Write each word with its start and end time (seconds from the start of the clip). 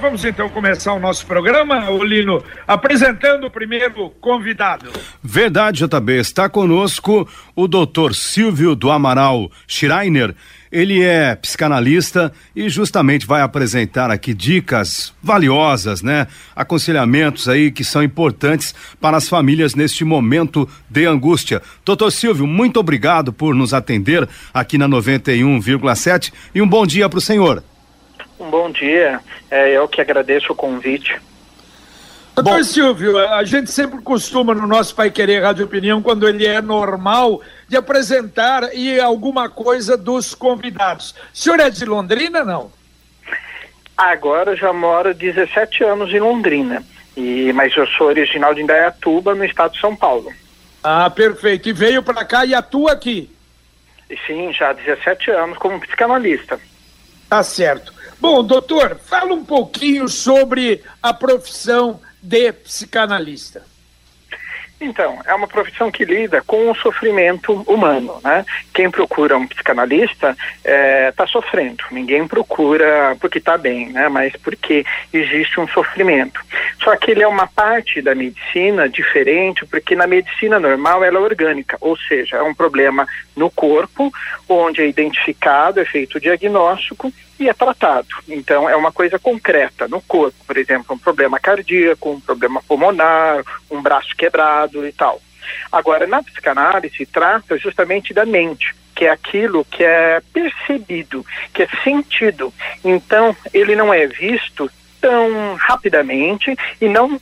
Vamos 0.00 0.24
então 0.24 0.48
começar 0.48 0.92
o 0.92 1.00
nosso 1.00 1.26
programa, 1.26 1.90
Olino, 1.90 2.40
apresentando 2.68 3.48
o 3.48 3.50
primeiro 3.50 4.10
convidado. 4.20 4.92
Verdade, 5.20 5.84
JB. 5.84 6.20
Está 6.20 6.48
conosco 6.48 7.28
o 7.56 7.66
doutor 7.66 8.14
Silvio 8.14 8.76
do 8.76 8.92
Amaral 8.92 9.50
Schreiner. 9.66 10.36
Ele 10.70 11.02
é 11.02 11.34
psicanalista 11.34 12.32
e 12.54 12.68
justamente 12.68 13.26
vai 13.26 13.42
apresentar 13.42 14.08
aqui 14.08 14.32
dicas 14.32 15.12
valiosas, 15.20 16.00
né? 16.00 16.28
Aconselhamentos 16.54 17.48
aí 17.48 17.72
que 17.72 17.82
são 17.82 18.00
importantes 18.00 18.72
para 19.00 19.16
as 19.16 19.28
famílias 19.28 19.74
neste 19.74 20.04
momento 20.04 20.68
de 20.88 21.06
angústia. 21.06 21.60
Doutor 21.84 22.12
Silvio, 22.12 22.46
muito 22.46 22.78
obrigado 22.78 23.32
por 23.32 23.52
nos 23.52 23.74
atender 23.74 24.28
aqui 24.54 24.78
na 24.78 24.88
91,7 24.88 26.32
e 26.54 26.62
um 26.62 26.68
bom 26.68 26.86
dia 26.86 27.08
para 27.08 27.18
o 27.18 27.20
senhor. 27.20 27.64
Um 28.38 28.50
bom 28.50 28.70
dia, 28.70 29.20
é, 29.50 29.70
eu 29.76 29.88
que 29.88 30.00
agradeço 30.00 30.52
o 30.52 30.56
convite. 30.56 31.20
Doutor 32.34 32.64
Silvio, 32.64 33.18
a 33.18 33.42
gente 33.42 33.70
sempre 33.70 34.00
costuma 34.00 34.54
no 34.54 34.64
nosso 34.64 34.94
Pai 34.94 35.10
Querer 35.10 35.42
Rádio 35.42 35.64
Opinião, 35.64 36.00
quando 36.00 36.28
ele 36.28 36.46
é 36.46 36.62
normal, 36.62 37.42
de 37.66 37.76
apresentar 37.76 38.72
e 38.72 39.00
alguma 39.00 39.48
coisa 39.48 39.96
dos 39.96 40.36
convidados. 40.36 41.10
O 41.10 41.36
senhor 41.36 41.58
é 41.58 41.68
de 41.68 41.84
Londrina, 41.84 42.44
não? 42.44 42.70
Agora 43.96 44.54
já 44.54 44.72
moro 44.72 45.12
17 45.12 45.82
anos 45.82 46.14
em 46.14 46.20
Londrina, 46.20 46.84
e, 47.16 47.52
mas 47.52 47.76
eu 47.76 47.86
sou 47.88 48.06
original 48.06 48.54
de 48.54 48.62
Indaiatuba, 48.62 49.34
no 49.34 49.44
estado 49.44 49.72
de 49.72 49.80
São 49.80 49.96
Paulo. 49.96 50.32
Ah, 50.84 51.10
perfeito. 51.10 51.68
E 51.68 51.72
veio 51.72 52.04
para 52.04 52.24
cá 52.24 52.46
e 52.46 52.54
atua 52.54 52.92
aqui? 52.92 53.28
Sim, 54.26 54.52
já 54.52 54.70
há 54.70 54.72
17 54.72 55.32
anos 55.32 55.58
como 55.58 55.80
psicanalista. 55.80 56.60
Tá 57.28 57.42
certo. 57.42 57.92
Bom, 58.20 58.42
doutor, 58.42 58.96
fala 58.96 59.32
um 59.32 59.44
pouquinho 59.44 60.08
sobre 60.08 60.82
a 61.00 61.14
profissão 61.14 62.00
de 62.20 62.52
psicanalista. 62.52 63.62
Então, 64.80 65.20
é 65.24 65.34
uma 65.34 65.48
profissão 65.48 65.90
que 65.90 66.04
lida 66.04 66.40
com 66.42 66.70
o 66.70 66.74
sofrimento 66.74 67.52
humano, 67.66 68.20
né? 68.22 68.44
Quem 68.72 68.88
procura 68.90 69.36
um 69.36 69.46
psicanalista 69.46 70.36
está 70.58 70.70
é, 70.70 71.12
tá 71.12 71.26
sofrendo. 71.26 71.82
Ninguém 71.90 72.26
procura 72.28 73.16
porque 73.20 73.38
está 73.38 73.58
bem, 73.58 73.88
né? 73.90 74.08
Mas 74.08 74.34
porque 74.36 74.84
existe 75.12 75.60
um 75.60 75.66
sofrimento. 75.68 76.40
Só 76.82 76.96
que 76.96 77.10
ele 77.10 77.22
é 77.22 77.28
uma 77.28 77.46
parte 77.46 78.00
da 78.00 78.14
medicina 78.14 78.88
diferente, 78.88 79.66
porque 79.66 79.96
na 79.96 80.06
medicina 80.06 80.60
normal 80.60 81.04
ela 81.04 81.18
é 81.18 81.22
orgânica, 81.22 81.76
ou 81.80 81.96
seja, 81.96 82.36
é 82.36 82.42
um 82.42 82.54
problema 82.54 83.06
no 83.36 83.50
corpo, 83.50 84.12
onde 84.48 84.80
é 84.80 84.88
identificado, 84.88 85.80
é 85.80 85.84
feito 85.84 86.18
o 86.18 86.20
diagnóstico 86.20 87.12
e 87.38 87.48
é 87.48 87.52
tratado. 87.52 88.08
Então, 88.28 88.68
é 88.68 88.76
uma 88.76 88.92
coisa 88.92 89.18
concreta 89.18 89.86
no 89.86 90.00
corpo, 90.00 90.36
por 90.46 90.56
exemplo, 90.56 90.94
um 90.94 90.98
problema 90.98 91.38
cardíaco, 91.38 92.10
um 92.10 92.20
problema 92.20 92.62
pulmonar, 92.62 93.42
um 93.70 93.80
braço 93.80 94.14
quebrado 94.16 94.86
e 94.86 94.92
tal. 94.92 95.20
Agora, 95.70 96.06
na 96.06 96.22
psicanálise, 96.22 97.06
trata 97.06 97.56
justamente 97.58 98.12
da 98.12 98.26
mente, 98.26 98.74
que 98.94 99.04
é 99.04 99.10
aquilo 99.10 99.64
que 99.64 99.84
é 99.84 100.20
percebido, 100.32 101.24
que 101.52 101.62
é 101.62 101.68
sentido. 101.84 102.52
Então, 102.84 103.36
ele 103.54 103.74
não 103.76 103.94
é 103.94 104.06
visto 104.06 104.70
tão 105.00 105.54
rapidamente 105.54 106.54
e 106.80 106.88
não 106.88 107.20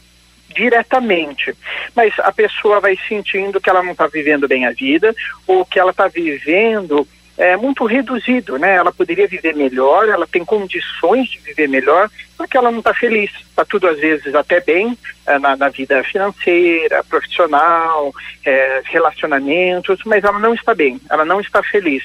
diretamente, 0.49 1.55
mas 1.95 2.15
a 2.21 2.33
pessoa 2.33 2.81
vai 2.81 2.99
sentindo 3.07 3.61
que 3.61 3.69
ela 3.69 3.83
não 3.83 3.93
está 3.93 4.07
vivendo 4.07 4.49
bem 4.49 4.65
a 4.65 4.71
vida 4.71 5.15
ou 5.47 5.67
que 5.67 5.79
ela 5.79 5.91
está 5.91 6.09
vivendo 6.09 7.07
é 7.37 7.57
muito 7.57 7.85
reduzido, 7.85 8.59
né? 8.59 8.77
Ela 8.77 8.93
poderia 8.93 9.29
viver 9.29 9.55
melhor, 9.55 10.09
ela 10.09 10.27
tem 10.27 10.45
condições 10.45 11.29
de 11.29 11.39
viver 11.41 11.69
melhor, 11.69 12.11
só 12.37 12.47
que 12.47 12.57
ela 12.57 12.71
não 12.71 12.79
está 12.79 12.95
feliz. 12.95 13.31
Está 13.49 13.65
tudo 13.65 13.87
às 13.89 13.99
vezes 13.99 14.35
até 14.35 14.61
bem 14.61 14.97
é, 15.27 15.39
na, 15.39 15.57
na, 15.57 15.69
vida 15.69 16.03
financeira, 16.05 17.05
profissional, 17.05 18.13
é, 18.45 18.83
relacionamentos, 18.85 20.01
mas 20.07 20.25
ela 20.25 20.39
não 20.39 20.55
está 20.55 20.75
bem, 20.75 21.01
ela 21.11 21.25
não 21.25 21.41
está 21.41 21.63
feliz. 21.63 22.05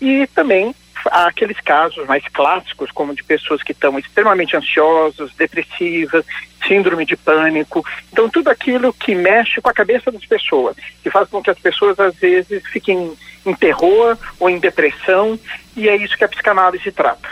E 0.00 0.26
também 0.28 0.74
há 1.10 1.26
aqueles 1.26 1.60
casos 1.60 2.06
mais 2.06 2.24
clássicos, 2.28 2.90
como 2.90 3.14
de 3.14 3.22
pessoas 3.22 3.62
que 3.62 3.72
estão 3.72 3.98
extremamente 3.98 4.56
ansiosas, 4.56 5.32
depressivas, 5.34 6.24
síndrome 6.66 7.04
de 7.04 7.16
pânico. 7.16 7.84
Então, 8.12 8.28
tudo 8.28 8.48
aquilo 8.48 8.92
que 8.92 9.14
mexe 9.14 9.60
com 9.60 9.68
a 9.68 9.74
cabeça 9.74 10.10
das 10.10 10.24
pessoas, 10.24 10.76
que 11.02 11.10
faz 11.10 11.28
com 11.28 11.42
que 11.42 11.50
as 11.50 11.58
pessoas, 11.58 11.98
às 11.98 12.14
vezes, 12.14 12.62
fiquem 12.72 13.12
em 13.44 13.54
terror 13.54 14.16
ou 14.40 14.48
em 14.48 14.58
depressão, 14.58 15.38
e 15.76 15.88
é 15.88 15.96
isso 15.96 16.16
que 16.16 16.24
a 16.24 16.28
psicanálise 16.28 16.90
trata. 16.90 17.28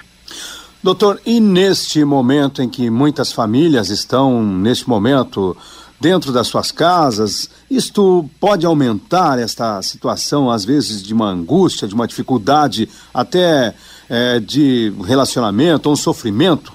Doutor, 0.83 1.21
e 1.25 1.41
neste 1.41 2.05
momento 2.05 2.61
em 2.61 2.69
que 2.69 2.91
muitas 2.91 3.33
famílias 3.33 3.89
estão, 3.89 4.43
neste 4.43 4.89
momento, 4.89 5.57
dentro 6.03 6.33
das 6.33 6.49
suas 6.49 6.73
casas, 6.73 7.49
isto 7.71 8.29
pode 8.41 8.67
aumentar 8.67 9.39
esta 9.39 9.81
situação, 9.83 10.51
às 10.51 10.65
vezes, 10.65 11.01
de 11.01 11.15
uma 11.15 11.29
angústia, 11.29 11.87
de 11.87 11.95
uma 11.95 12.09
dificuldade 12.09 12.89
até 13.15 13.73
é, 14.11 14.41
de 14.41 14.93
relacionamento, 15.07 15.89
um 15.89 15.95
sofrimento? 15.95 16.73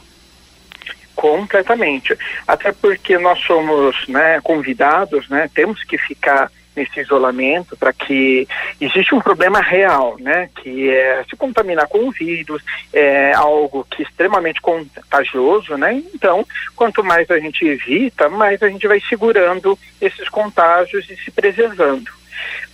Completamente. 1.13 2.17
Até 2.47 2.71
porque 2.71 3.17
nós 3.17 3.37
somos 3.45 3.97
né, 4.07 4.39
convidados, 4.41 5.27
né, 5.27 5.49
temos 5.53 5.83
que 5.83 5.97
ficar 5.97 6.49
nesse 6.77 6.99
isolamento 6.99 7.75
para 7.75 7.91
que 7.91 8.47
existe 8.79 9.13
um 9.13 9.19
problema 9.19 9.59
real, 9.59 10.15
né, 10.19 10.49
que 10.61 10.89
é 10.89 11.25
se 11.27 11.35
contaminar 11.35 11.87
com 11.87 12.07
o 12.07 12.11
vírus, 12.11 12.63
é 12.93 13.33
algo 13.33 13.85
que 13.89 14.03
é 14.03 14.05
extremamente 14.05 14.61
contagioso, 14.61 15.75
né? 15.75 16.01
Então, 16.13 16.45
quanto 16.75 17.03
mais 17.03 17.29
a 17.31 17.39
gente 17.39 17.65
evita, 17.65 18.29
mais 18.29 18.61
a 18.61 18.69
gente 18.69 18.87
vai 18.87 19.01
segurando 19.09 19.77
esses 19.99 20.29
contágios 20.29 21.09
e 21.09 21.15
se 21.17 21.31
preservando. 21.31 22.11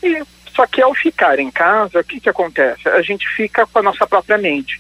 E 0.04 0.22
só 0.54 0.68
que 0.68 0.82
ao 0.82 0.94
ficar 0.94 1.40
em 1.40 1.50
casa, 1.50 2.00
o 2.00 2.04
que 2.04 2.20
que 2.20 2.30
acontece? 2.30 2.88
A 2.90 3.02
gente 3.02 3.28
fica 3.28 3.66
com 3.66 3.80
a 3.80 3.84
nossa 3.84 4.06
própria 4.06 4.38
mente. 4.38 4.80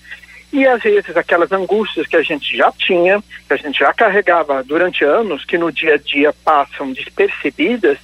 E 0.53 0.67
às 0.67 0.83
vezes 0.83 1.17
aquelas 1.17 1.51
angústias 1.51 2.05
que 2.05 2.15
a 2.15 2.21
gente 2.21 2.55
já 2.55 2.71
tinha, 2.71 3.21
que 3.47 3.53
a 3.53 3.57
gente 3.57 3.79
já 3.79 3.91
carregava 3.91 4.63
durante 4.63 5.03
anos, 5.03 5.43
que 5.43 5.57
no 5.57 5.71
dia 5.71 5.95
a 5.95 5.97
dia 5.97 6.31
passam 6.45 6.93
despercebidas, 6.93 7.97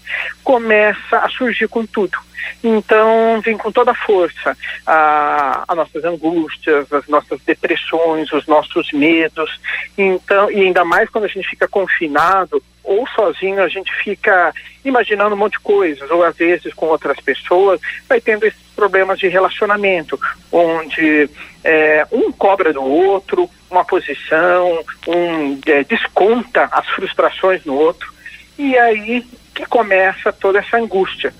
começa 0.44 1.20
a 1.20 1.30
surgir 1.30 1.68
com 1.68 1.86
tudo. 1.86 2.18
Então, 2.64 3.40
vem 3.42 3.56
com 3.56 3.72
toda 3.72 3.92
a 3.92 3.96
força 3.96 4.58
a, 4.84 5.64
as 5.68 5.78
nossas 5.78 6.04
angústias, 6.04 6.92
as 6.92 7.08
nossas 7.08 7.40
depressões, 7.42 8.32
os 8.34 8.48
nossos 8.48 8.92
medos. 8.92 9.60
Então, 9.96 10.50
e 10.50 10.62
ainda 10.62 10.84
mais 10.84 11.08
quando 11.08 11.26
a 11.26 11.30
gente 11.30 11.48
fica 11.48 11.68
confinado 11.68 12.64
ou 12.84 13.08
sozinho, 13.10 13.62
a 13.62 13.68
gente 13.68 13.94
fica 14.04 14.52
imaginando 14.84 15.36
um 15.36 15.38
monte 15.38 15.54
de 15.54 15.60
coisas, 15.60 16.10
ou 16.10 16.24
às 16.24 16.36
vezes 16.36 16.74
com 16.74 16.88
outras 16.88 17.20
pessoas, 17.20 17.80
vai 18.08 18.20
tendo 18.20 18.46
esses 18.46 18.69
problemas 18.80 19.20
de 19.20 19.28
relacionamento, 19.28 20.18
onde 20.50 21.30
é, 21.66 22.08
um 22.14 22.32
cobra 22.32 22.72
do 22.72 22.82
outro, 22.82 23.50
uma 23.70 23.84
posição, 23.84 24.80
um 25.06 25.60
é, 25.66 25.84
desconta 25.84 26.70
as 26.72 26.88
frustrações 26.88 27.66
no 27.66 27.76
outro. 27.76 28.10
E 28.58 28.78
aí 28.78 29.26
que 29.54 29.66
começa 29.66 30.32
toda 30.32 30.60
essa 30.60 30.78
angústia. 30.78 31.34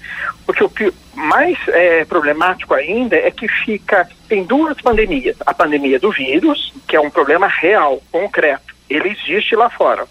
Porque 0.46 0.64
o 0.64 0.94
mais 1.14 1.58
é, 1.70 2.04
problemático 2.04 2.74
ainda 2.74 3.16
é 3.16 3.32
que 3.32 3.48
fica, 3.48 4.10
tem 4.28 4.44
duas 4.44 4.80
pandemias. 4.82 5.38
A 5.46 5.54
pandemia 5.54 5.98
do 5.98 6.12
vírus, 6.12 6.74
que 6.86 6.98
é 6.98 7.00
um 7.00 7.10
problema 7.10 7.48
real, 7.48 8.04
concreto. 8.12 8.76
Ele 8.90 9.10
existe 9.10 9.56
lá 9.56 9.70
fora. 9.70 10.06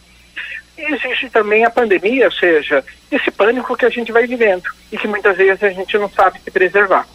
Existe 0.79 1.29
também 1.29 1.67
a 1.67 1.71
pandemia, 1.71 2.27
ou 2.27 2.33
seja, 2.33 2.83
esse 3.11 3.31
pânico 3.31 3.77
que 3.77 3.85
a 3.85 3.91
gente 3.91 4.13
vai 4.13 4.27
vivendo 4.27 4.71
e 4.91 4.97
que 4.97 5.09
muitas 5.09 5.37
vezes 5.37 5.63
a 5.63 5.71
gente 5.71 5.99
não 5.99 6.09
sabe 6.09 6.41
se 6.41 6.51
preservar. 6.51 7.07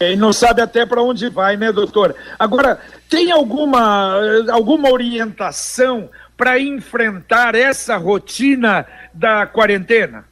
E 0.00 0.16
não 0.16 0.32
sabe 0.32 0.60
até 0.60 0.84
para 0.84 1.02
onde 1.02 1.28
vai, 1.28 1.56
né, 1.56 1.72
doutor? 1.72 2.14
Agora, 2.38 2.80
tem 3.08 3.32
alguma, 3.32 4.20
alguma 4.50 4.90
orientação 4.90 6.10
para 6.36 6.58
enfrentar 6.60 7.54
essa 7.54 7.96
rotina 7.96 8.86
da 9.14 9.46
quarentena? 9.46 10.24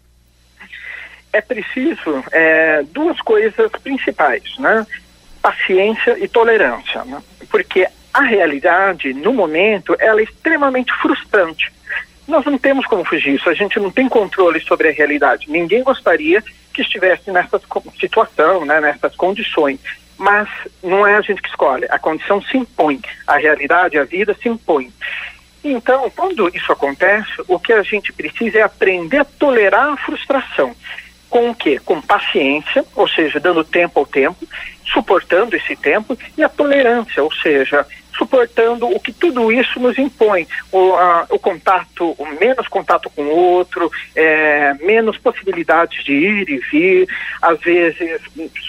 é 1.34 1.40
preciso 1.40 2.25
é, 2.31 2.84
duas 2.93 3.20
coisas 3.20 3.70
principais, 3.82 4.56
né? 4.56 4.87
Paciência 5.43 6.17
e 6.19 6.28
tolerância, 6.28 7.05
né? 7.05 7.20
porque 7.50 7.87
a 8.14 8.22
realidade, 8.22 9.12
no 9.12 9.32
momento, 9.32 9.96
ela 9.99 10.20
é 10.20 10.22
extremamente 10.25 10.93
frustrante. 11.02 11.72
Nós 12.26 12.44
não 12.46 12.56
temos 12.56 12.87
como 12.87 13.05
fugir 13.05 13.37
disso, 13.37 13.50
a 13.50 13.55
gente 13.55 13.78
não 13.81 13.90
tem 13.90 14.08
controle 14.08 14.60
sobre 14.60 14.88
a 14.88 14.93
realidade. 14.93 15.50
Ninguém 15.50 15.82
gostaria 15.82 16.43
que 16.74 16.82
estivesse 16.82 17.30
nessa 17.30 17.60
situação, 17.98 18.64
né, 18.64 18.80
nessas 18.80 19.14
condições. 19.16 19.80
Mas 20.18 20.48
não 20.82 21.06
é 21.06 21.14
a 21.14 21.20
gente 21.20 21.40
que 21.40 21.48
escolhe, 21.48 21.86
a 21.90 21.98
condição 21.98 22.42
se 22.42 22.56
impõe, 22.56 23.00
a 23.26 23.36
realidade, 23.36 23.98
a 23.98 24.04
vida 24.04 24.36
se 24.40 24.48
impõe. 24.48 24.92
Então, 25.62 26.10
quando 26.10 26.54
isso 26.54 26.70
acontece, 26.70 27.32
o 27.48 27.58
que 27.58 27.72
a 27.72 27.82
gente 27.82 28.12
precisa 28.12 28.58
é 28.58 28.62
aprender 28.62 29.18
a 29.18 29.24
tolerar 29.24 29.92
a 29.92 29.96
frustração. 29.96 30.76
Com 31.30 31.50
o 31.50 31.54
quê? 31.54 31.80
Com 31.82 32.02
paciência, 32.02 32.84
ou 32.94 33.08
seja, 33.08 33.40
dando 33.40 33.64
tempo 33.64 33.98
ao 33.98 34.06
tempo, 34.06 34.46
suportando 34.92 35.56
esse 35.56 35.74
tempo, 35.74 36.16
e 36.36 36.44
a 36.44 36.48
tolerância, 36.48 37.24
ou 37.24 37.32
seja, 37.32 37.86
suportando 38.16 38.87
o 38.87 39.00
que 39.00 39.12
tudo 39.12 39.50
isso 39.52 39.78
nos 39.81 39.99
impõe, 39.99 40.46
o, 40.70 40.94
a, 40.94 41.26
o 41.31 41.38
contato, 41.38 42.14
o 42.19 42.26
menos 42.38 42.69
contato 42.69 43.11
com 43.11 43.22
o 43.22 43.37
outro, 43.37 43.90
é, 44.14 44.75
menos 44.75 45.19
possibilidades 45.19 46.05
de 46.05 46.12
ir 46.12 46.49
e 46.49 46.58
vir, 46.58 47.08
às 47.40 47.61
vezes 47.61 48.20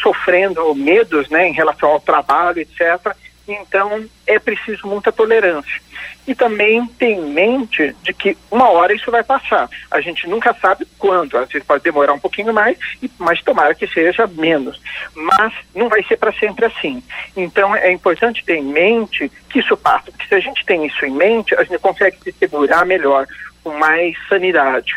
sofrendo 0.02 0.74
medos 0.76 1.30
né, 1.30 1.48
em 1.48 1.54
relação 1.54 1.90
ao 1.90 2.00
trabalho, 2.00 2.60
etc. 2.60 3.16
Então, 3.48 4.06
é 4.26 4.40
preciso 4.40 4.88
muita 4.88 5.12
tolerância. 5.12 5.82
E 6.28 6.34
também 6.34 6.86
ter 6.88 7.12
em 7.12 7.30
mente 7.32 7.96
de 8.02 8.14
que 8.14 8.36
uma 8.50 8.70
hora 8.70 8.94
isso 8.94 9.12
vai 9.12 9.24
passar. 9.24 9.70
A 9.92 10.02
gente 10.02 10.28
nunca 10.28 10.56
sabe 10.60 10.88
quando, 10.98 11.38
às 11.38 11.48
vezes 11.50 11.68
pode 11.68 11.84
demorar 11.84 12.14
um 12.14 12.20
pouquinho 12.20 12.52
mais, 12.52 12.78
mas 13.20 13.44
tomara 13.44 13.76
que 13.76 13.86
seja 13.86 14.26
menos. 14.26 14.82
Mas 15.14 15.54
não 15.76 15.88
vai 15.88 16.04
ser 16.04 16.18
para 16.18 16.34
sempre 16.34 16.66
assim. 16.66 17.04
Então, 17.38 17.76
é 17.76 17.92
importante 17.92 18.44
ter 18.44 18.56
em 18.56 18.66
mente 18.66 19.32
que 19.50 19.60
isso 19.60 19.78
passa, 19.78 20.12
porque 20.12 20.28
se 20.28 20.36
a 20.36 20.40
gente 20.40 20.66
tem 20.66 20.86
isso 20.86 21.06
em 21.06 21.12
mente, 21.12 21.54
a 21.54 21.64
gente 21.64 21.80
consegue 21.80 22.18
se 22.24 22.32
segurar 22.32 22.86
melhor, 22.86 23.28
com 23.64 23.78
mais 23.78 24.16
sanidade. 24.28 24.96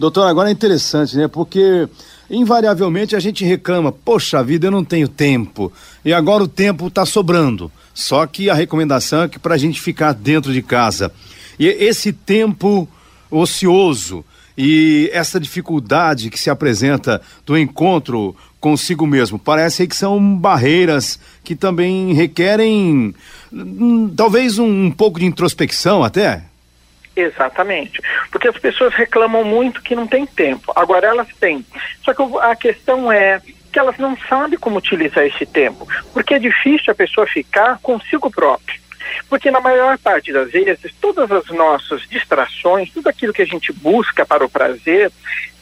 Doutor, 0.00 0.26
agora 0.26 0.48
é 0.48 0.52
interessante, 0.52 1.16
né? 1.16 1.28
Porque 1.28 1.86
invariavelmente 2.30 3.16
a 3.16 3.20
gente 3.20 3.44
reclama, 3.44 3.90
poxa 3.90 4.42
vida, 4.42 4.68
eu 4.68 4.70
não 4.70 4.84
tenho 4.84 5.08
tempo. 5.08 5.72
E 6.04 6.12
agora 6.12 6.44
o 6.44 6.48
tempo 6.48 6.86
está 6.86 7.04
sobrando. 7.04 7.70
Só 7.92 8.26
que 8.26 8.48
a 8.48 8.54
recomendação 8.54 9.24
é 9.24 9.28
que 9.28 9.38
para 9.38 9.54
a 9.54 9.58
gente 9.58 9.80
ficar 9.80 10.12
dentro 10.12 10.52
de 10.52 10.62
casa. 10.62 11.12
E 11.58 11.66
esse 11.66 12.12
tempo 12.12 12.88
ocioso 13.30 14.24
e 14.56 15.10
essa 15.12 15.40
dificuldade 15.40 16.30
que 16.30 16.38
se 16.38 16.50
apresenta 16.50 17.20
do 17.46 17.56
encontro 17.56 18.34
consigo 18.60 19.06
mesmo, 19.06 19.38
parece 19.38 19.86
que 19.86 19.96
são 19.96 20.36
barreiras 20.36 21.18
que 21.42 21.56
também 21.56 22.12
requerem 22.12 23.14
hum, 23.52 24.12
talvez 24.14 24.58
um, 24.58 24.86
um 24.86 24.90
pouco 24.90 25.18
de 25.18 25.26
introspecção 25.26 26.04
até. 26.04 26.44
Exatamente. 27.14 28.00
Porque 28.30 28.48
as 28.48 28.58
pessoas 28.58 28.94
reclamam 28.94 29.44
muito 29.44 29.82
que 29.82 29.94
não 29.94 30.06
tem 30.06 30.26
tempo. 30.26 30.72
Agora 30.74 31.06
elas 31.06 31.28
têm. 31.38 31.64
Só 32.04 32.14
que 32.14 32.22
a 32.40 32.56
questão 32.56 33.10
é 33.10 33.40
que 33.72 33.78
elas 33.78 33.98
não 33.98 34.16
sabem 34.28 34.58
como 34.58 34.78
utilizar 34.78 35.24
esse 35.24 35.46
tempo. 35.46 35.86
Porque 36.12 36.34
é 36.34 36.38
difícil 36.38 36.92
a 36.92 36.94
pessoa 36.94 37.26
ficar 37.26 37.78
consigo 37.82 38.30
própria. 38.30 38.79
Porque 39.28 39.50
na 39.50 39.60
maior 39.60 39.98
parte 39.98 40.32
das 40.32 40.50
vezes, 40.50 40.94
todas 41.00 41.30
as 41.30 41.46
nossas 41.48 42.02
distrações, 42.08 42.90
tudo 42.90 43.08
aquilo 43.08 43.32
que 43.32 43.42
a 43.42 43.46
gente 43.46 43.72
busca 43.72 44.24
para 44.26 44.44
o 44.44 44.50
prazer, 44.50 45.10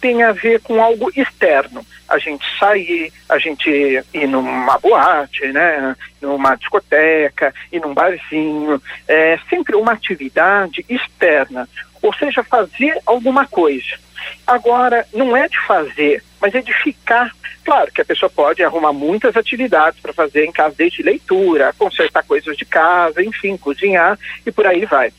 tem 0.00 0.22
a 0.22 0.32
ver 0.32 0.60
com 0.60 0.82
algo 0.82 1.10
externo. 1.14 1.84
A 2.08 2.18
gente 2.18 2.44
sair, 2.58 3.12
a 3.28 3.38
gente 3.38 3.68
ir 3.68 4.26
numa 4.26 4.78
boate, 4.78 5.46
né, 5.48 5.94
numa 6.20 6.54
discoteca, 6.54 7.54
ir 7.70 7.80
num 7.80 7.92
barzinho, 7.92 8.80
é 9.06 9.38
sempre 9.50 9.76
uma 9.76 9.92
atividade 9.92 10.84
externa, 10.88 11.68
ou 12.00 12.14
seja, 12.14 12.42
fazer 12.42 12.98
alguma 13.04 13.46
coisa. 13.46 13.98
Agora, 14.46 15.06
não 15.12 15.36
é 15.36 15.48
de 15.48 15.58
fazer, 15.66 16.22
mas 16.40 16.54
é 16.54 16.60
de 16.60 16.72
ficar. 16.72 17.30
Claro 17.64 17.92
que 17.92 18.00
a 18.00 18.04
pessoa 18.04 18.30
pode 18.30 18.62
arrumar 18.62 18.92
muitas 18.92 19.36
atividades 19.36 20.00
para 20.00 20.12
fazer 20.12 20.44
em 20.44 20.52
casa, 20.52 20.74
desde 20.76 21.02
leitura, 21.02 21.74
consertar 21.78 22.24
coisas 22.24 22.56
de 22.56 22.64
casa, 22.64 23.22
enfim, 23.22 23.56
cozinhar 23.56 24.18
e 24.46 24.50
por 24.50 24.66
aí 24.66 24.84
vai 24.86 25.12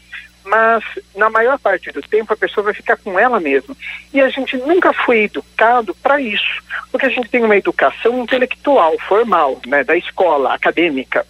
mas 0.50 0.84
na 1.16 1.30
maior 1.30 1.60
parte 1.60 1.92
do 1.92 2.02
tempo 2.02 2.34
a 2.34 2.38
pessoa 2.38 2.66
vai 2.66 2.74
ficar 2.74 2.98
com 2.98 3.18
ela 3.18 3.40
mesma. 3.40 3.76
E 4.14 4.20
a 4.20 4.30
gente 4.30 4.58
nunca 4.58 4.92
foi 4.92 5.24
educado 5.24 5.94
para 5.96 6.20
isso, 6.20 6.64
porque 6.92 7.06
a 7.06 7.10
gente 7.10 7.30
tem 7.30 7.44
uma 7.44 7.56
educação 7.56 8.24
intelectual, 8.24 8.98
formal, 9.08 9.62
né, 9.66 9.84
da 9.84 9.96
escola 9.96 10.54
acadêmica, 10.54 11.26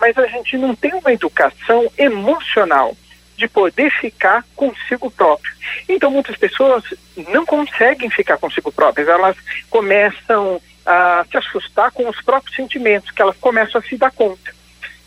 mas 0.00 0.16
a 0.16 0.26
gente 0.26 0.56
não 0.56 0.74
tem 0.74 0.94
uma 0.94 1.12
educação 1.12 1.90
emocional 1.98 2.96
de 3.42 3.48
poder 3.48 3.90
ficar 3.90 4.44
consigo 4.54 5.10
próprio. 5.10 5.52
Então 5.88 6.12
muitas 6.12 6.36
pessoas 6.36 6.84
não 7.28 7.44
conseguem 7.44 8.08
ficar 8.08 8.38
consigo 8.38 8.70
próprias, 8.70 9.08
elas 9.08 9.36
começam 9.68 10.60
a 10.86 11.24
se 11.28 11.36
assustar 11.36 11.90
com 11.90 12.08
os 12.08 12.20
próprios 12.22 12.54
sentimentos, 12.54 13.10
que 13.10 13.20
elas 13.20 13.36
começam 13.38 13.80
a 13.80 13.84
se 13.84 13.96
dar 13.96 14.12
conta. 14.12 14.54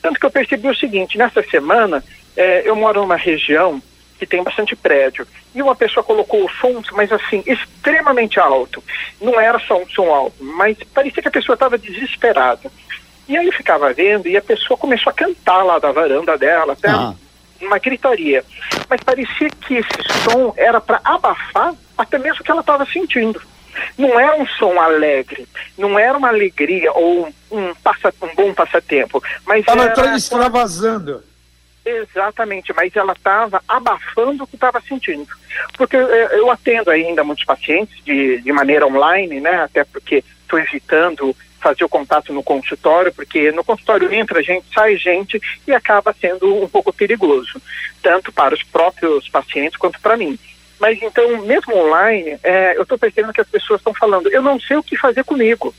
Tanto 0.02 0.20
que 0.20 0.26
eu 0.26 0.32
percebi 0.32 0.68
o 0.68 0.76
seguinte, 0.76 1.18
nessa 1.18 1.42
semana 1.44 2.04
é, 2.36 2.68
eu 2.68 2.76
moro 2.76 3.02
numa 3.02 3.16
região 3.16 3.82
que 4.20 4.26
tem 4.26 4.44
bastante 4.44 4.76
prédio. 4.76 5.26
E 5.54 5.62
uma 5.62 5.76
pessoa 5.76 6.04
colocou 6.04 6.44
o 6.44 6.50
som, 6.50 6.82
mas 6.92 7.12
assim, 7.14 7.42
extremamente 7.46 8.38
alto. 8.38 8.84
Não 9.22 9.40
era 9.40 9.60
só 9.60 9.82
um 9.82 9.88
som 9.88 10.14
alto, 10.14 10.44
mas 10.44 10.78
parecia 10.94 11.22
que 11.22 11.30
a 11.30 11.32
pessoa 11.32 11.54
estava 11.54 11.78
desesperada. 11.78 12.70
E 13.28 13.38
aí 13.38 13.46
eu 13.46 13.54
ficava 13.54 13.94
vendo 13.94 14.28
e 14.28 14.36
a 14.36 14.42
pessoa 14.42 14.78
começou 14.78 15.10
a 15.10 15.14
cantar 15.14 15.64
lá 15.64 15.80
da 15.80 15.92
varanda 15.92 16.38
dela, 16.38 16.74
até 16.74 16.90
ah. 16.90 17.14
Uma 17.62 17.80
gritaria. 17.80 18.44
Mas 18.90 19.02
parecia 19.02 19.50
que 19.50 19.76
esse 19.76 20.24
som 20.24 20.54
era 20.58 20.80
para 20.80 21.02
abafar 21.04 21.74
até 21.98 22.18
mesmo 22.18 22.42
o 22.42 22.44
que 22.44 22.52
ela 22.52 22.62
estava 22.62 22.86
sentindo. 22.86 23.42
Não 23.98 24.20
era 24.20 24.36
um 24.38 24.48
som 24.48 24.80
alegre, 24.80 25.48
não 25.78 26.00
era 26.00 26.18
uma 26.18 26.30
alegria 26.30 26.92
ou 26.94 27.28
um, 27.52 27.74
passa, 27.76 28.14
um 28.22 28.34
bom 28.34 28.54
passatempo, 28.54 29.22
mas 29.46 29.66
ela 29.68 29.88
está 29.88 30.16
extravasando 30.16 31.22
Exatamente, 31.86 32.74
mas 32.74 32.96
ela 32.96 33.14
estava 33.14 33.62
abafando 33.68 34.44
o 34.44 34.48
que 34.48 34.56
estava 34.56 34.82
sentindo. 34.82 35.28
Porque 35.78 35.96
é, 35.96 36.40
eu 36.40 36.50
atendo 36.50 36.90
ainda 36.90 37.24
muitos 37.24 37.46
pacientes 37.46 38.04
de, 38.04 38.42
de 38.42 38.52
maneira 38.52 38.88
online, 38.88 39.40
né? 39.40 39.62
Até 39.62 39.84
porque 39.84 40.24
estou 40.42 40.58
evitando 40.58 41.36
fazer 41.66 41.84
o 41.84 41.90
contato 41.90 42.32
no 42.32 42.44
consultório, 42.44 43.12
porque 43.12 43.52
no 43.52 43.64
consultório 43.64 44.14
entra 44.14 44.44
gente, 44.44 44.68
sai 44.72 44.96
gente 44.98 45.42
e 45.68 45.74
acaba 45.74 46.14
sendo 46.14 46.64
um 46.64 46.70
pouco 46.70 46.94
perigoso, 46.94 47.60
tanto 48.04 48.32
para 48.32 48.54
os 48.54 48.62
próprios 48.62 49.28
pacientes 49.28 49.76
quanto 49.76 50.00
para 50.00 50.16
mim. 50.16 50.38
Mas 50.80 51.02
então, 51.02 51.42
mesmo 51.44 51.76
online, 51.76 52.38
é, 52.44 52.78
eu 52.78 52.84
estou 52.84 53.00
percebendo 53.00 53.34
que 53.34 53.42
as 53.42 53.50
pessoas 53.50 53.80
estão 53.80 53.96
falando, 53.96 54.30
eu 54.30 54.44
não 54.44 54.60
sei 54.60 54.78
o 54.78 54.84
que 54.84 54.96
fazer 54.96 55.24
comigo 55.24 55.74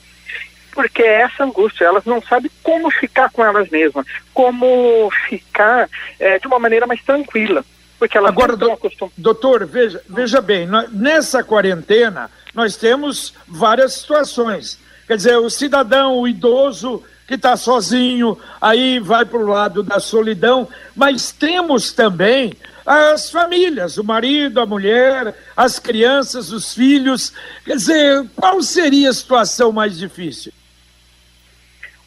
porque 0.72 1.02
é 1.02 1.22
essa 1.22 1.42
angústia, 1.42 1.86
elas 1.86 2.04
não 2.04 2.20
sabem 2.20 2.50
como 2.62 2.90
ficar 2.90 3.30
com 3.30 3.42
elas 3.42 3.70
mesmas, 3.70 4.04
como 4.34 5.10
ficar 5.26 5.88
é, 6.20 6.38
de 6.38 6.46
uma 6.46 6.58
maneira 6.58 6.86
mais 6.86 7.02
tranquila. 7.02 7.64
Porque 7.98 8.18
elas 8.18 8.30
Agora, 8.30 8.54
do, 8.54 8.78
doutor, 9.16 9.64
veja, 9.64 10.02
veja 10.06 10.38
bem, 10.42 10.66
nós, 10.66 10.92
nessa 10.92 11.42
quarentena 11.42 12.30
nós 12.54 12.76
temos 12.76 13.32
várias 13.48 13.94
situações. 13.94 14.78
Quer 15.06 15.16
dizer, 15.16 15.36
o 15.36 15.50
cidadão, 15.50 16.18
o 16.18 16.26
idoso 16.26 17.02
que 17.26 17.34
está 17.34 17.56
sozinho, 17.56 18.38
aí 18.60 18.98
vai 19.00 19.24
para 19.24 19.38
o 19.38 19.46
lado 19.46 19.82
da 19.82 19.98
solidão, 19.98 20.68
mas 20.94 21.32
temos 21.32 21.92
também 21.92 22.54
as 22.84 23.30
famílias, 23.30 23.98
o 23.98 24.04
marido, 24.04 24.60
a 24.60 24.66
mulher, 24.66 25.34
as 25.56 25.78
crianças, 25.78 26.52
os 26.52 26.72
filhos. 26.72 27.32
Quer 27.64 27.76
dizer, 27.76 28.24
qual 28.36 28.62
seria 28.62 29.10
a 29.10 29.12
situação 29.12 29.72
mais 29.72 29.98
difícil? 29.98 30.52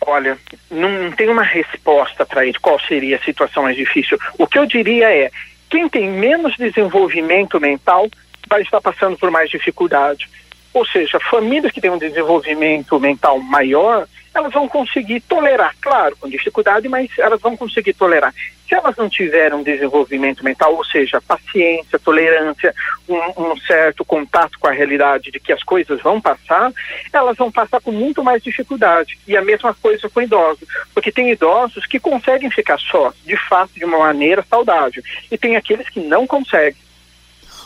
Olha, 0.01 0.37
não 0.71 1.11
tem 1.11 1.29
uma 1.29 1.43
resposta 1.43 2.25
para 2.25 2.45
isso, 2.45 2.59
qual 2.61 2.79
seria 2.79 3.17
a 3.17 3.23
situação 3.23 3.63
mais 3.63 3.75
difícil. 3.75 4.17
O 4.37 4.47
que 4.47 4.57
eu 4.57 4.65
diria 4.65 5.13
é, 5.13 5.29
quem 5.69 5.89
tem 5.89 6.09
menos 6.09 6.55
desenvolvimento 6.55 7.59
mental 7.59 8.09
vai 8.47 8.61
estar 8.61 8.79
passando 8.79 9.17
por 9.17 9.29
mais 9.29 9.49
dificuldade. 9.49 10.29
Ou 10.73 10.85
seja, 10.85 11.19
famílias 11.19 11.71
que 11.71 11.81
têm 11.81 11.91
um 11.91 11.97
desenvolvimento 11.97 12.99
mental 12.99 13.39
maior, 13.39 14.07
elas 14.33 14.53
vão 14.53 14.67
conseguir 14.67 15.21
tolerar, 15.21 15.75
claro, 15.81 16.15
com 16.17 16.29
dificuldade, 16.29 16.87
mas 16.87 17.09
elas 17.17 17.41
vão 17.41 17.57
conseguir 17.57 17.93
tolerar. 17.93 18.33
Se 18.67 18.75
elas 18.75 18.95
não 18.95 19.09
tiverem 19.09 19.57
um 19.57 19.63
desenvolvimento 19.63 20.43
mental, 20.43 20.75
ou 20.75 20.85
seja, 20.85 21.19
paciência, 21.19 21.97
tolerância, 21.97 22.73
um, 23.07 23.51
um, 23.51 23.57
certo 23.61 24.05
contato 24.05 24.59
com 24.59 24.67
a 24.67 24.71
realidade 24.71 25.31
de 25.31 25.39
que 25.39 25.51
as 25.51 25.63
coisas 25.63 25.99
vão 26.01 26.21
passar, 26.21 26.71
elas 27.11 27.35
vão 27.35 27.51
passar 27.51 27.81
com 27.81 27.91
muito 27.91 28.23
mais 28.23 28.43
dificuldade. 28.43 29.17
E 29.27 29.35
a 29.35 29.41
mesma 29.41 29.73
coisa 29.73 30.07
com 30.07 30.21
idosos, 30.21 30.67
porque 30.93 31.11
tem 31.11 31.31
idosos 31.31 31.87
que 31.87 31.99
conseguem 31.99 32.51
ficar 32.51 32.79
só, 32.79 33.11
de 33.25 33.35
fato, 33.35 33.73
de 33.73 33.83
uma 33.83 33.97
maneira 33.97 34.45
saudável, 34.47 35.01
e 35.31 35.37
tem 35.37 35.55
aqueles 35.55 35.89
que 35.89 35.99
não 35.99 36.27
conseguem. 36.27 36.81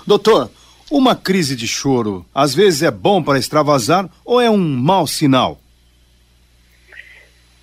Doutor, 0.07 0.50
uma 0.94 1.16
crise 1.16 1.56
de 1.56 1.68
choro 1.68 2.24
às 2.36 2.54
vezes 2.54 2.84
é 2.84 2.92
bom 2.92 3.24
para 3.24 3.40
extravasar 3.40 4.08
ou 4.24 4.40
é 4.40 4.48
um 4.48 4.60
mau 4.60 5.08
sinal? 5.08 5.60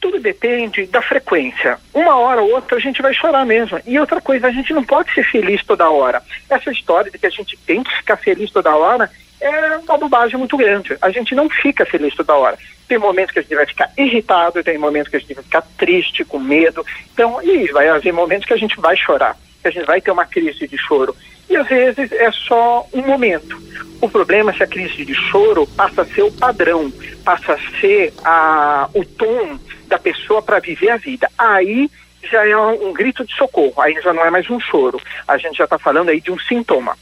Tudo 0.00 0.18
depende 0.18 0.84
da 0.86 1.00
frequência. 1.00 1.78
Uma 1.94 2.16
hora 2.16 2.42
ou 2.42 2.54
outra 2.54 2.76
a 2.76 2.80
gente 2.80 3.00
vai 3.00 3.14
chorar 3.14 3.46
mesmo. 3.46 3.78
E 3.86 4.00
outra 4.00 4.20
coisa, 4.20 4.48
a 4.48 4.50
gente 4.50 4.72
não 4.72 4.82
pode 4.82 5.14
ser 5.14 5.22
feliz 5.30 5.62
toda 5.64 5.88
hora. 5.88 6.20
Essa 6.48 6.72
história 6.72 7.08
de 7.08 7.18
que 7.18 7.26
a 7.26 7.30
gente 7.30 7.56
tem 7.58 7.84
que 7.84 7.96
ficar 7.98 8.16
feliz 8.16 8.50
toda 8.50 8.74
hora 8.74 9.08
é 9.40 9.76
uma 9.76 9.96
bobagem 9.96 10.36
muito 10.36 10.56
grande. 10.56 10.96
A 11.00 11.10
gente 11.10 11.32
não 11.32 11.48
fica 11.48 11.86
feliz 11.86 12.12
toda 12.14 12.34
hora. 12.34 12.58
Tem 12.88 12.98
momentos 12.98 13.32
que 13.32 13.38
a 13.38 13.42
gente 13.42 13.54
vai 13.54 13.66
ficar 13.66 13.92
irritado, 13.96 14.64
tem 14.64 14.76
momentos 14.76 15.08
que 15.08 15.16
a 15.16 15.20
gente 15.20 15.34
vai 15.34 15.44
ficar 15.44 15.62
triste, 15.78 16.24
com 16.24 16.40
medo. 16.40 16.84
Então, 17.12 17.40
e 17.42 17.70
vai 17.70 17.88
haver 17.88 18.12
momentos 18.12 18.46
que 18.46 18.54
a 18.54 18.58
gente 18.58 18.80
vai 18.80 18.96
chorar, 18.96 19.36
que 19.62 19.68
a 19.68 19.70
gente 19.70 19.86
vai 19.86 20.00
ter 20.00 20.10
uma 20.10 20.26
crise 20.26 20.66
de 20.66 20.76
choro. 20.76 21.14
E 21.50 21.56
às 21.56 21.66
vezes 21.66 22.12
é 22.12 22.30
só 22.30 22.86
um 22.94 23.02
momento. 23.02 23.60
O 24.00 24.08
problema 24.08 24.52
é 24.52 24.54
se 24.54 24.62
a 24.62 24.68
crise 24.68 25.04
de 25.04 25.14
choro 25.14 25.66
passa 25.66 26.02
a 26.02 26.06
ser 26.06 26.22
o 26.22 26.32
padrão, 26.32 26.90
passa 27.24 27.54
a 27.54 27.80
ser 27.80 28.14
a, 28.24 28.88
o 28.94 29.04
tom 29.04 29.58
da 29.88 29.98
pessoa 29.98 30.40
para 30.40 30.60
viver 30.60 30.90
a 30.90 30.96
vida. 30.96 31.28
Aí 31.36 31.90
já 32.22 32.46
é 32.46 32.56
um, 32.56 32.88
um 32.88 32.92
grito 32.92 33.24
de 33.26 33.34
socorro, 33.34 33.82
aí 33.82 34.00
já 34.00 34.12
não 34.12 34.24
é 34.24 34.30
mais 34.30 34.48
um 34.48 34.60
choro, 34.60 35.00
a 35.26 35.36
gente 35.36 35.58
já 35.58 35.64
está 35.64 35.78
falando 35.78 36.10
aí 36.10 36.20
de 36.20 36.30
um 36.30 36.38
sintoma. 36.38 36.96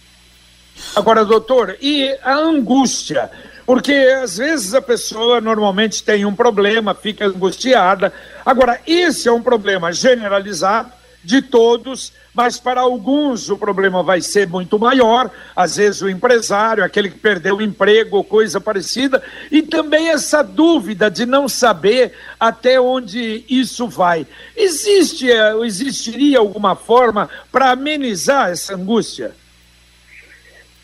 Agora, 0.96 1.24
doutor, 1.24 1.76
e 1.80 2.16
a 2.22 2.34
angústia? 2.34 3.30
Porque 3.66 3.92
às 3.92 4.38
vezes 4.38 4.74
a 4.74 4.80
pessoa 4.80 5.40
normalmente 5.40 6.02
tem 6.02 6.24
um 6.24 6.34
problema, 6.34 6.94
fica 6.94 7.26
angustiada. 7.26 8.12
Agora, 8.46 8.80
esse 8.86 9.28
é 9.28 9.32
um 9.32 9.42
problema 9.42 9.92
generalizado 9.92 10.97
de 11.22 11.42
todos, 11.42 12.12
mas 12.32 12.58
para 12.58 12.80
alguns 12.80 13.50
o 13.50 13.58
problema 13.58 14.02
vai 14.02 14.20
ser 14.20 14.46
muito 14.46 14.78
maior, 14.78 15.30
às 15.54 15.76
vezes 15.76 16.00
o 16.02 16.08
empresário, 16.08 16.84
aquele 16.84 17.10
que 17.10 17.18
perdeu 17.18 17.56
o 17.56 17.62
emprego 17.62 18.16
ou 18.16 18.24
coisa 18.24 18.60
parecida, 18.60 19.22
e 19.50 19.62
também 19.62 20.10
essa 20.10 20.42
dúvida 20.42 21.10
de 21.10 21.26
não 21.26 21.48
saber 21.48 22.14
até 22.38 22.80
onde 22.80 23.44
isso 23.48 23.88
vai. 23.88 24.26
Existe, 24.56 25.30
eh, 25.30 25.54
existiria 25.64 26.38
alguma 26.38 26.76
forma 26.76 27.28
para 27.50 27.72
amenizar 27.72 28.50
essa 28.50 28.74
angústia? 28.74 29.34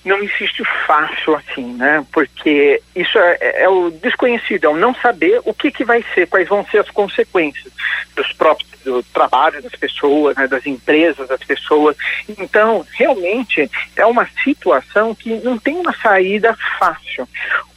Não 0.04 0.23
existe 0.23 0.62
fácil 0.87 1.34
assim, 1.37 1.75
né? 1.75 2.04
Porque 2.12 2.80
isso 2.94 3.18
é, 3.18 3.38
é, 3.40 3.62
é, 3.62 3.68
o 3.68 3.90
desconhecido, 3.90 4.64
é 4.64 4.68
o 4.68 4.76
não 4.76 4.94
saber 4.94 5.40
o 5.44 5.54
que, 5.54 5.70
que 5.70 5.84
vai 5.84 6.04
ser, 6.14 6.26
quais 6.26 6.49
vão 6.49 6.64
ser 6.66 6.78
as 6.78 6.90
consequências 6.90 7.73
dos 8.14 8.32
próprios 8.32 8.75
do 8.84 9.02
trabalho 9.02 9.62
das 9.62 9.75
pessoas, 9.75 10.37
né, 10.37 10.46
das 10.46 10.66
empresas 10.66 11.26
das 11.26 11.42
pessoas. 11.42 11.96
Então, 12.38 12.87
realmente 12.92 13.70
é 13.96 14.04
uma 14.04 14.28
situação 14.44 15.14
que 15.14 15.30
não 15.37 15.58
tem 15.58 15.76
uma 15.76 15.94
saída 15.94 16.54
fácil. 16.78 17.26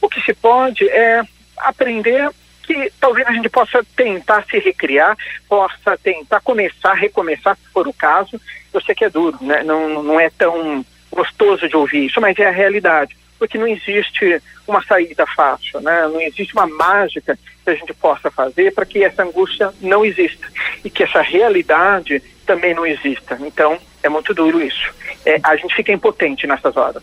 O 0.00 0.08
que 0.08 0.20
se 0.20 0.34
pode 0.34 0.86
é 0.88 1.22
aprender 1.56 2.30
que 2.62 2.92
talvez 3.00 3.26
a 3.26 3.32
gente 3.32 3.48
possa 3.48 3.82
tentar 3.96 4.44
se 4.44 4.58
recriar, 4.58 5.16
possa 5.48 5.96
tentar 5.96 6.40
começar, 6.40 6.92
recomeçar, 6.92 7.56
se 7.56 7.72
for 7.72 7.88
o 7.88 7.94
caso. 7.94 8.38
Eu 8.72 8.82
sei 8.82 8.94
que 8.94 9.06
é 9.06 9.10
duro, 9.10 9.38
né? 9.40 9.62
Não, 9.62 10.02
não 10.02 10.20
é 10.20 10.28
tão 10.28 10.84
gostoso 11.18 11.68
de 11.68 11.76
ouvir 11.76 12.06
isso, 12.06 12.20
mas 12.20 12.38
é 12.38 12.46
a 12.46 12.52
realidade, 12.52 13.16
porque 13.38 13.58
não 13.58 13.66
existe 13.66 14.40
uma 14.66 14.82
saída 14.84 15.26
fácil, 15.26 15.80
né? 15.80 16.06
não 16.06 16.20
existe 16.20 16.52
uma 16.54 16.66
mágica 16.66 17.36
que 17.64 17.70
a 17.70 17.74
gente 17.74 17.92
possa 17.94 18.30
fazer 18.30 18.72
para 18.72 18.86
que 18.86 19.02
essa 19.02 19.24
angústia 19.24 19.72
não 19.80 20.04
exista 20.04 20.46
e 20.84 20.88
que 20.88 21.02
essa 21.02 21.20
realidade 21.20 22.22
também 22.46 22.72
não 22.72 22.86
exista. 22.86 23.36
Então, 23.40 23.78
é 24.02 24.08
muito 24.08 24.32
duro 24.32 24.62
isso. 24.62 24.94
É, 25.26 25.40
a 25.42 25.56
gente 25.56 25.74
fica 25.74 25.92
impotente 25.92 26.46
nessas 26.46 26.76
horas. 26.76 27.02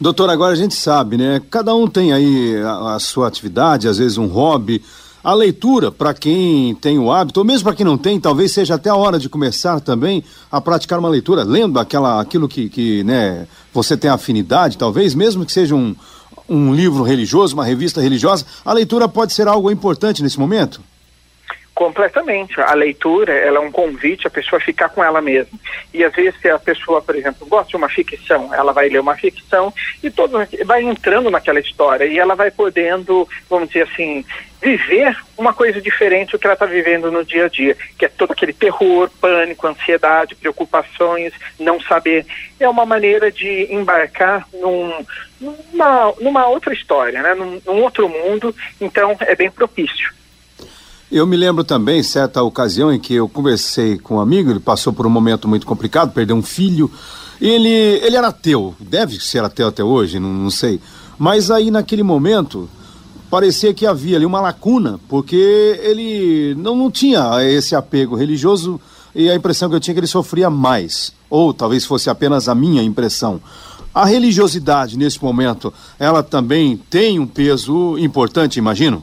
Doutor, 0.00 0.28
agora 0.28 0.52
a 0.52 0.56
gente 0.56 0.74
sabe, 0.74 1.16
né? 1.16 1.40
Cada 1.48 1.72
um 1.74 1.86
tem 1.86 2.12
aí 2.12 2.60
a, 2.64 2.96
a 2.96 2.98
sua 2.98 3.28
atividade, 3.28 3.86
às 3.86 3.98
vezes 3.98 4.18
um 4.18 4.26
hobby, 4.26 4.82
a 5.22 5.34
leitura, 5.34 5.92
para 5.92 6.12
quem 6.12 6.74
tem 6.74 6.98
o 6.98 7.12
hábito, 7.12 7.40
ou 7.40 7.46
mesmo 7.46 7.64
para 7.64 7.76
quem 7.76 7.86
não 7.86 7.96
tem, 7.96 8.20
talvez 8.20 8.52
seja 8.52 8.74
até 8.74 8.90
a 8.90 8.96
hora 8.96 9.18
de 9.18 9.28
começar 9.28 9.80
também 9.80 10.24
a 10.50 10.60
praticar 10.60 10.98
uma 10.98 11.08
leitura, 11.08 11.44
lendo 11.44 11.78
aquela, 11.78 12.20
aquilo 12.20 12.48
que, 12.48 12.68
que 12.68 13.04
né, 13.04 13.46
você 13.72 13.96
tem 13.96 14.10
afinidade, 14.10 14.76
talvez, 14.76 15.14
mesmo 15.14 15.46
que 15.46 15.52
seja 15.52 15.74
um, 15.74 15.94
um 16.48 16.74
livro 16.74 17.02
religioso, 17.04 17.54
uma 17.54 17.64
revista 17.64 18.00
religiosa, 18.00 18.44
a 18.64 18.72
leitura 18.72 19.08
pode 19.08 19.32
ser 19.32 19.46
algo 19.46 19.70
importante 19.70 20.22
nesse 20.22 20.40
momento? 20.40 20.80
Completamente. 21.74 22.60
A 22.60 22.74
leitura, 22.74 23.32
ela 23.32 23.56
é 23.56 23.60
um 23.60 23.72
convite 23.72 24.26
a 24.26 24.30
pessoa 24.30 24.60
ficar 24.60 24.90
com 24.90 25.02
ela 25.02 25.22
mesma. 25.22 25.58
E 25.92 26.04
às 26.04 26.12
vezes 26.14 26.38
se 26.40 26.50
a 26.50 26.58
pessoa, 26.58 27.00
por 27.00 27.16
exemplo, 27.16 27.46
gosta 27.46 27.70
de 27.70 27.76
uma 27.76 27.88
ficção, 27.88 28.52
ela 28.54 28.72
vai 28.72 28.88
ler 28.90 29.00
uma 29.00 29.16
ficção 29.16 29.72
e 30.02 30.10
todo 30.10 30.38
vai 30.66 30.82
entrando 30.82 31.30
naquela 31.30 31.60
história 31.60 32.04
e 32.04 32.18
ela 32.18 32.34
vai 32.34 32.50
podendo, 32.50 33.26
vamos 33.48 33.68
dizer 33.68 33.88
assim, 33.90 34.22
viver 34.62 35.16
uma 35.36 35.52
coisa 35.52 35.80
diferente 35.80 36.32
do 36.32 36.38
que 36.38 36.46
ela 36.46 36.54
está 36.54 36.66
vivendo 36.66 37.10
no 37.10 37.24
dia 37.24 37.46
a 37.46 37.48
dia, 37.48 37.76
que 37.98 38.04
é 38.04 38.08
todo 38.08 38.30
aquele 38.30 38.52
terror, 38.52 39.10
pânico, 39.20 39.66
ansiedade, 39.66 40.36
preocupações, 40.36 41.32
não 41.58 41.80
saber. 41.80 42.24
É 42.60 42.68
uma 42.68 42.86
maneira 42.86 43.30
de 43.30 43.66
embarcar 43.70 44.46
num, 44.54 45.04
numa, 45.40 46.14
numa 46.20 46.46
outra 46.46 46.72
história, 46.72 47.20
né? 47.20 47.34
num, 47.34 47.60
num 47.66 47.82
outro 47.82 48.08
mundo, 48.08 48.54
então 48.80 49.16
é 49.20 49.34
bem 49.34 49.50
propício. 49.50 50.12
Eu 51.10 51.26
me 51.26 51.36
lembro 51.36 51.64
também, 51.64 52.02
certa 52.02 52.42
ocasião 52.42 52.90
em 52.92 53.00
que 53.00 53.14
eu 53.14 53.28
conversei 53.28 53.98
com 53.98 54.16
um 54.16 54.20
amigo, 54.20 54.50
ele 54.50 54.60
passou 54.60 54.92
por 54.92 55.06
um 55.06 55.10
momento 55.10 55.48
muito 55.48 55.66
complicado, 55.66 56.12
perdeu 56.12 56.36
um 56.36 56.42
filho. 56.42 56.90
Ele, 57.40 57.68
ele 57.68 58.16
era 58.16 58.28
ateu, 58.28 58.74
deve 58.78 59.20
ser 59.20 59.42
ateu 59.42 59.66
até 59.66 59.82
hoje, 59.82 60.20
não, 60.20 60.30
não 60.30 60.50
sei. 60.50 60.80
Mas 61.18 61.50
aí 61.50 61.70
naquele 61.70 62.02
momento 62.02 62.70
parecia 63.32 63.72
que 63.72 63.86
havia 63.86 64.16
ali 64.16 64.26
uma 64.26 64.42
lacuna, 64.42 65.00
porque 65.08 65.80
ele 65.82 66.54
não, 66.58 66.76
não 66.76 66.90
tinha 66.90 67.42
esse 67.42 67.74
apego 67.74 68.14
religioso 68.14 68.78
e 69.14 69.30
a 69.30 69.34
impressão 69.34 69.70
que 69.70 69.74
eu 69.74 69.80
tinha 69.80 69.92
é 69.92 69.94
que 69.94 70.00
ele 70.00 70.06
sofria 70.06 70.50
mais. 70.50 71.16
Ou 71.30 71.54
talvez 71.54 71.86
fosse 71.86 72.10
apenas 72.10 72.46
a 72.46 72.54
minha 72.54 72.82
impressão. 72.82 73.40
A 73.94 74.04
religiosidade 74.04 74.98
nesse 74.98 75.22
momento, 75.24 75.72
ela 75.98 76.22
também 76.22 76.76
tem 76.76 77.18
um 77.18 77.26
peso 77.26 77.96
importante, 77.98 78.58
imagino? 78.58 79.02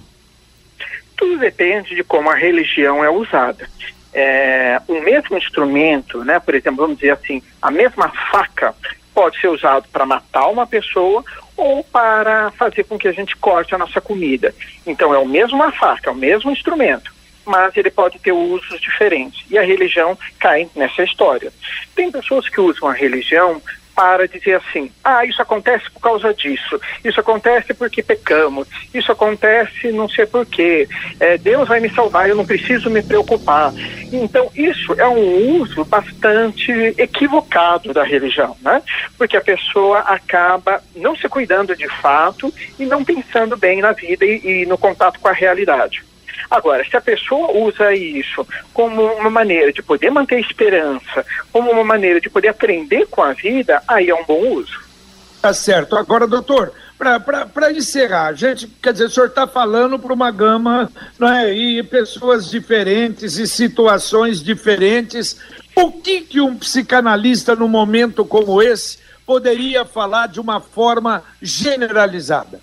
Tudo 1.17 1.39
depende 1.39 1.95
de 1.95 2.03
como 2.03 2.29
a 2.29 2.35
religião 2.35 3.03
é 3.03 3.09
usada. 3.09 3.67
É, 4.13 4.79
o 4.87 5.01
mesmo 5.01 5.39
instrumento, 5.39 6.23
né, 6.23 6.39
por 6.39 6.53
exemplo, 6.53 6.83
vamos 6.83 6.99
dizer 6.99 7.13
assim, 7.13 7.41
a 7.59 7.71
mesma 7.71 8.11
faca 8.31 8.75
pode 9.11 9.41
ser 9.41 9.47
usado 9.47 9.87
para 9.91 10.05
matar 10.05 10.47
uma 10.49 10.67
pessoa 10.67 11.25
ou 11.59 11.83
para 11.83 12.51
fazer 12.51 12.85
com 12.85 12.97
que 12.97 13.07
a 13.07 13.11
gente 13.11 13.35
corte 13.35 13.75
a 13.75 13.77
nossa 13.77 13.99
comida. 13.99 14.55
Então 14.87 15.13
é 15.13 15.17
o 15.17 15.27
mesmo 15.27 15.61
a 15.61 15.71
faca, 15.71 16.09
é 16.09 16.13
o 16.13 16.15
mesmo 16.15 16.49
instrumento, 16.49 17.13
mas 17.45 17.75
ele 17.75 17.91
pode 17.91 18.17
ter 18.19 18.31
usos 18.31 18.79
diferentes. 18.79 19.45
E 19.51 19.57
a 19.57 19.61
religião 19.61 20.17
cai 20.39 20.69
nessa 20.73 21.03
história. 21.03 21.51
Tem 21.93 22.09
pessoas 22.09 22.47
que 22.47 22.61
usam 22.61 22.87
a 22.87 22.93
religião 22.93 23.61
para 23.99 24.29
dizer 24.29 24.55
assim: 24.55 24.89
ah, 25.03 25.25
isso 25.25 25.41
acontece 25.41 25.91
por 25.91 25.99
causa 25.99 26.33
disso, 26.33 26.79
isso 27.03 27.19
acontece 27.19 27.73
porque 27.73 28.01
pecamos, 28.01 28.65
isso 28.93 29.11
acontece 29.11 29.91
não 29.91 30.07
sei 30.07 30.25
porquê, 30.25 30.87
é, 31.19 31.37
Deus 31.37 31.67
vai 31.67 31.81
me 31.81 31.89
salvar, 31.89 32.29
eu 32.29 32.35
não 32.37 32.45
preciso 32.45 32.89
me 32.89 33.03
preocupar. 33.03 33.73
Então, 34.09 34.49
isso 34.55 34.93
é 34.93 35.05
um 35.05 35.61
uso 35.61 35.83
bastante 35.83 36.71
equivocado 36.97 37.91
da 37.91 38.05
religião, 38.05 38.55
né? 38.61 38.81
Porque 39.17 39.35
a 39.35 39.41
pessoa 39.41 39.99
acaba 39.99 40.81
não 40.95 41.13
se 41.17 41.27
cuidando 41.27 41.75
de 41.75 41.89
fato 42.01 42.53
e 42.79 42.85
não 42.85 43.03
pensando 43.03 43.57
bem 43.57 43.81
na 43.81 43.91
vida 43.91 44.25
e, 44.25 44.61
e 44.61 44.65
no 44.65 44.77
contato 44.77 45.19
com 45.19 45.27
a 45.27 45.33
realidade. 45.33 46.05
Agora, 46.49 46.83
se 46.83 46.97
a 46.97 47.01
pessoa 47.01 47.51
usa 47.51 47.93
isso 47.93 48.45
como 48.73 49.03
uma 49.03 49.29
maneira 49.29 49.71
de 49.71 49.83
poder 49.83 50.09
manter 50.09 50.39
esperança, 50.39 51.25
como 51.51 51.71
uma 51.71 51.83
maneira 51.83 52.19
de 52.19 52.29
poder 52.29 52.47
aprender 52.47 53.05
com 53.07 53.21
a 53.21 53.33
vida, 53.33 53.81
aí 53.87 54.09
é 54.09 54.15
um 54.15 54.25
bom 54.25 54.53
uso. 54.53 54.79
Tá 55.41 55.53
certo. 55.53 55.95
Agora, 55.95 56.25
doutor, 56.25 56.73
para 56.97 57.71
encerrar, 57.71 58.27
a 58.27 58.33
gente, 58.33 58.67
quer 58.81 58.91
dizer, 58.91 59.05
o 59.05 59.09
senhor 59.09 59.27
está 59.27 59.47
falando 59.47 59.97
para 59.97 60.13
uma 60.13 60.31
gama, 60.31 60.91
não 61.17 61.31
é? 61.31 61.53
E 61.53 61.83
pessoas 61.83 62.49
diferentes 62.49 63.37
e 63.37 63.47
situações 63.47 64.43
diferentes. 64.43 65.39
O 65.75 65.91
que, 65.91 66.21
que 66.21 66.41
um 66.41 66.57
psicanalista, 66.57 67.55
num 67.55 67.69
momento 67.69 68.25
como 68.25 68.61
esse, 68.61 68.97
poderia 69.25 69.85
falar 69.85 70.27
de 70.27 70.41
uma 70.41 70.59
forma 70.59 71.23
generalizada? 71.41 72.59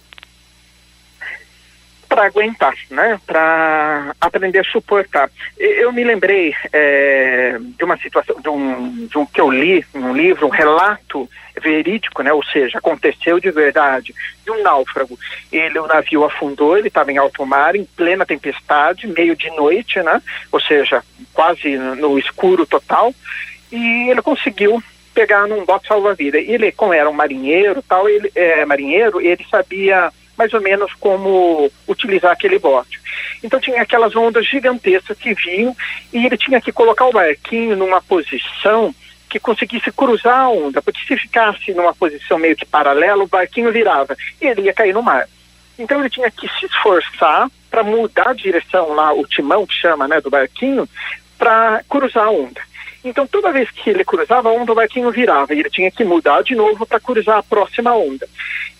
Para 2.16 2.28
aguentar, 2.28 2.74
né? 2.90 3.20
Para 3.26 4.14
aprender 4.18 4.60
a 4.60 4.64
suportar. 4.64 5.30
Eu 5.58 5.92
me 5.92 6.02
lembrei 6.02 6.54
é, 6.72 7.58
de 7.60 7.84
uma 7.84 7.98
situação, 7.98 8.40
de 8.40 8.48
um, 8.48 9.06
de 9.06 9.18
um 9.18 9.26
que 9.26 9.38
eu 9.38 9.50
li 9.50 9.84
num 9.92 10.16
livro, 10.16 10.46
um 10.46 10.50
relato 10.50 11.28
verídico, 11.60 12.22
né? 12.22 12.32
Ou 12.32 12.42
seja, 12.42 12.78
aconteceu 12.78 13.38
de 13.38 13.50
verdade, 13.50 14.14
de 14.42 14.50
um 14.50 14.62
náufrago. 14.62 15.18
Ele, 15.52 15.78
o 15.78 15.86
navio 15.86 16.24
afundou, 16.24 16.78
ele 16.78 16.88
estava 16.88 17.12
em 17.12 17.18
alto 17.18 17.44
mar, 17.44 17.76
em 17.76 17.84
plena 17.84 18.24
tempestade, 18.24 19.06
meio 19.06 19.36
de 19.36 19.50
noite, 19.50 20.00
né? 20.00 20.22
Ou 20.50 20.60
seja, 20.60 21.02
quase 21.34 21.76
no 21.76 22.18
escuro 22.18 22.64
total, 22.64 23.14
e 23.70 24.08
ele 24.08 24.22
conseguiu 24.22 24.82
pegar 25.12 25.46
num 25.46 25.66
bote 25.66 25.86
salva-vida. 25.86 26.38
Ele, 26.38 26.72
como 26.72 26.94
era 26.94 27.10
um 27.10 27.12
marinheiro, 27.12 27.82
tal, 27.86 28.08
ele 28.08 28.32
é 28.34 28.64
marinheiro, 28.64 29.20
ele 29.20 29.44
sabia 29.50 30.10
mais 30.36 30.52
ou 30.52 30.60
menos 30.60 30.92
como 30.94 31.70
utilizar 31.86 32.32
aquele 32.32 32.58
bote. 32.58 33.00
Então 33.42 33.60
tinha 33.60 33.82
aquelas 33.82 34.14
ondas 34.14 34.46
gigantescas 34.46 35.16
que 35.18 35.34
vinham 35.34 35.76
e 36.12 36.24
ele 36.26 36.36
tinha 36.36 36.60
que 36.60 36.72
colocar 36.72 37.06
o 37.06 37.12
barquinho 37.12 37.76
numa 37.76 38.00
posição 38.02 38.94
que 39.28 39.40
conseguisse 39.40 39.90
cruzar 39.90 40.38
a 40.38 40.48
onda, 40.48 40.80
porque 40.80 41.00
se 41.06 41.16
ficasse 41.16 41.74
numa 41.74 41.94
posição 41.94 42.38
meio 42.38 42.56
que 42.56 42.64
paralela, 42.64 43.24
o 43.24 43.28
barquinho 43.28 43.72
virava 43.72 44.16
e 44.40 44.46
ele 44.46 44.62
ia 44.62 44.72
cair 44.72 44.94
no 44.94 45.02
mar. 45.02 45.28
Então 45.78 46.00
ele 46.00 46.10
tinha 46.10 46.30
que 46.30 46.48
se 46.58 46.66
esforçar 46.66 47.50
para 47.70 47.82
mudar 47.82 48.30
a 48.30 48.34
direção 48.34 48.94
lá, 48.94 49.12
o 49.12 49.26
timão 49.26 49.66
que 49.66 49.74
chama, 49.74 50.08
né, 50.08 50.20
do 50.20 50.30
barquinho, 50.30 50.88
para 51.36 51.82
cruzar 51.88 52.26
a 52.26 52.30
onda. 52.30 52.60
Então, 53.08 53.26
toda 53.26 53.52
vez 53.52 53.70
que 53.70 53.88
ele 53.88 54.04
cruzava 54.04 54.48
a 54.48 54.52
onda, 54.52 54.72
o 54.72 54.74
barquinho 54.74 55.10
virava 55.12 55.54
e 55.54 55.60
ele 55.60 55.70
tinha 55.70 55.90
que 55.90 56.04
mudar 56.04 56.42
de 56.42 56.56
novo 56.56 56.84
para 56.84 56.98
cruzar 56.98 57.38
a 57.38 57.42
próxima 57.42 57.94
onda. 57.94 58.28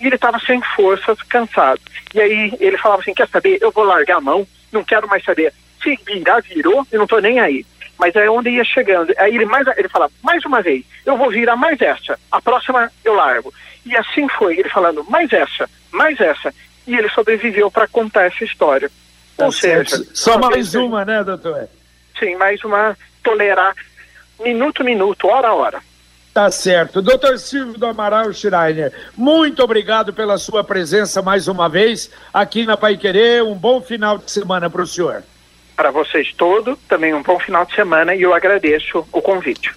E 0.00 0.06
ele 0.06 0.16
estava 0.16 0.38
sem 0.40 0.60
forças, 0.74 1.22
cansado. 1.22 1.80
E 2.12 2.20
aí 2.20 2.52
ele 2.58 2.76
falava 2.76 3.02
assim: 3.02 3.14
Quer 3.14 3.28
saber? 3.28 3.58
Eu 3.60 3.70
vou 3.70 3.84
largar 3.84 4.16
a 4.16 4.20
mão, 4.20 4.46
não 4.72 4.82
quero 4.82 5.06
mais 5.06 5.22
saber. 5.22 5.52
Se 5.82 5.96
virar, 6.04 6.40
virou, 6.40 6.84
eu 6.90 6.98
não 6.98 7.04
estou 7.04 7.20
nem 7.20 7.38
aí. 7.38 7.64
mas 7.98 8.16
é 8.16 8.28
onde 8.28 8.50
ia 8.50 8.64
chegando. 8.64 9.14
Aí 9.16 9.34
ele 9.34 9.46
mais 9.46 9.66
ele 9.76 9.88
fala, 9.88 10.10
mais 10.22 10.44
uma 10.44 10.60
vez, 10.60 10.84
eu 11.04 11.16
vou 11.16 11.30
virar 11.30 11.56
mais 11.56 11.80
essa, 11.80 12.18
a 12.30 12.40
próxima 12.42 12.90
eu 13.04 13.14
largo. 13.14 13.52
E 13.84 13.96
assim 13.96 14.28
foi, 14.28 14.58
ele 14.58 14.68
falando, 14.68 15.04
mais 15.08 15.32
essa, 15.32 15.70
mais 15.92 16.20
essa. 16.20 16.52
E 16.86 16.96
ele 16.96 17.08
sobreviveu 17.10 17.70
para 17.70 17.86
contar 17.86 18.24
essa 18.24 18.44
história. 18.44 18.90
Tá 19.36 19.46
Ou 19.46 19.52
seja, 19.52 20.04
só 20.12 20.38
mais 20.38 20.74
uma, 20.74 21.04
né, 21.04 21.22
doutor? 21.22 21.68
Sim, 22.18 22.34
mais 22.36 22.62
uma 22.64 22.96
tolerar 23.22 23.74
minuto 24.40 24.84
minuto, 24.84 25.28
hora 25.28 25.48
a 25.48 25.54
hora. 25.54 25.80
Tá 26.32 26.50
certo. 26.50 27.00
Doutor 27.00 27.38
Silvio 27.38 27.78
do 27.78 27.86
Amaral 27.86 28.30
Schreiner, 28.32 28.92
muito 29.16 29.62
obrigado 29.62 30.12
pela 30.12 30.36
sua 30.36 30.62
presença 30.62 31.22
mais 31.22 31.48
uma 31.48 31.66
vez 31.68 32.10
aqui 32.32 32.66
na 32.66 32.76
Pai 32.76 32.98
Querer. 32.98 33.42
Um 33.42 33.54
bom 33.54 33.80
final 33.80 34.18
de 34.18 34.30
semana 34.30 34.68
para 34.68 34.82
o 34.82 34.86
senhor. 34.86 35.22
Para 35.74 35.90
vocês 35.90 36.34
todos, 36.34 36.78
também 36.88 37.14
um 37.14 37.22
bom 37.22 37.38
final 37.38 37.64
de 37.64 37.74
semana 37.74 38.14
e 38.14 38.20
eu 38.20 38.34
agradeço 38.34 39.06
o 39.12 39.22
convite. 39.22 39.74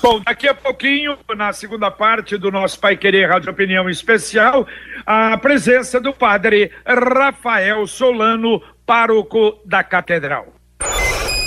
Bom, 0.00 0.20
daqui 0.20 0.46
a 0.46 0.54
pouquinho, 0.54 1.18
na 1.36 1.52
segunda 1.52 1.90
parte 1.90 2.36
do 2.36 2.52
nosso 2.52 2.78
Pai 2.78 2.96
Querer 2.96 3.28
Rádio 3.28 3.50
Opinião 3.50 3.90
Especial, 3.90 4.66
a 5.04 5.36
presença 5.36 6.00
do 6.00 6.12
padre 6.12 6.70
Rafael 6.86 7.84
Solano, 7.88 8.62
pároco 8.86 9.58
da 9.64 9.82
Catedral. 9.82 10.46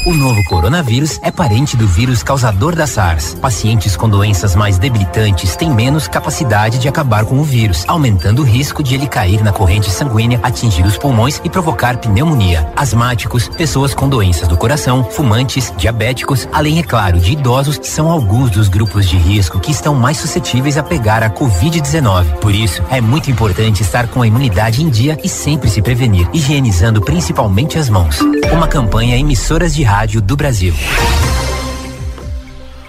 O 0.03 0.15
novo 0.15 0.43
coronavírus 0.45 1.19
é 1.21 1.29
parente 1.29 1.77
do 1.77 1.87
vírus 1.87 2.23
causador 2.23 2.75
da 2.75 2.87
SARS. 2.87 3.35
Pacientes 3.35 3.95
com 3.95 4.09
doenças 4.09 4.55
mais 4.55 4.79
debilitantes 4.79 5.55
têm 5.55 5.69
menos 5.69 6.07
capacidade 6.07 6.79
de 6.79 6.87
acabar 6.87 7.23
com 7.23 7.37
o 7.39 7.43
vírus, 7.43 7.85
aumentando 7.87 8.41
o 8.41 8.45
risco 8.45 8.81
de 8.81 8.95
ele 8.95 9.05
cair 9.05 9.43
na 9.43 9.51
corrente 9.51 9.91
sanguínea, 9.91 10.39
atingir 10.41 10.83
os 10.87 10.97
pulmões 10.97 11.39
e 11.43 11.51
provocar 11.51 11.97
pneumonia. 11.97 12.67
Asmáticos, 12.75 13.47
pessoas 13.49 13.93
com 13.93 14.09
doenças 14.09 14.47
do 14.47 14.57
coração, 14.57 15.03
fumantes, 15.03 15.71
diabéticos, 15.77 16.49
além, 16.51 16.79
é 16.79 16.83
claro, 16.83 17.19
de 17.19 17.33
idosos, 17.33 17.79
são 17.83 18.09
alguns 18.09 18.49
dos 18.49 18.69
grupos 18.69 19.07
de 19.07 19.17
risco 19.17 19.59
que 19.59 19.69
estão 19.69 19.93
mais 19.93 20.17
suscetíveis 20.17 20.79
a 20.79 20.83
pegar 20.83 21.21
a 21.21 21.29
Covid-19. 21.29 22.39
Por 22.39 22.55
isso, 22.55 22.81
é 22.89 22.99
muito 22.99 23.29
importante 23.29 23.83
estar 23.83 24.07
com 24.07 24.23
a 24.23 24.27
imunidade 24.27 24.81
em 24.81 24.89
dia 24.89 25.15
e 25.23 25.29
sempre 25.29 25.69
se 25.69 25.79
prevenir, 25.79 26.27
higienizando 26.33 27.01
principalmente 27.01 27.77
as 27.77 27.87
mãos. 27.87 28.19
Uma 28.51 28.67
campanha 28.67 29.15
emissoras 29.15 29.75
de 29.75 29.90
rádio 29.91 30.21
do 30.21 30.37
Brasil. 30.37 30.73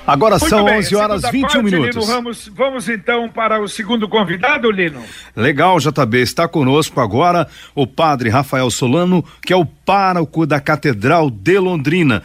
Agora 0.07 0.39
Muito 0.39 0.49
são 0.49 0.65
bem, 0.67 0.79
11 0.79 0.95
horas 0.95 1.23
21 1.23 1.41
parte, 1.41 1.63
minutos. 1.65 1.97
Lino 1.97 2.07
Ramos, 2.07 2.51
vamos 2.55 2.89
então 2.89 3.29
para 3.29 3.61
o 3.61 3.67
segundo 3.67 4.09
convidado, 4.09 4.71
Lino. 4.71 5.03
Legal, 5.35 5.81
JB. 5.81 6.21
Está 6.21 6.47
conosco 6.47 7.01
agora 7.01 7.49
o 7.75 7.89
padre 7.89 8.29
Rafael 8.29 8.71
Solano, 8.71 9.25
que 9.45 9.53
é 9.53 9.57
o 9.57 9.67
pároco 9.67 10.47
da 10.47 10.61
Catedral 10.61 11.29
de 11.29 11.59
Londrina. 11.59 12.23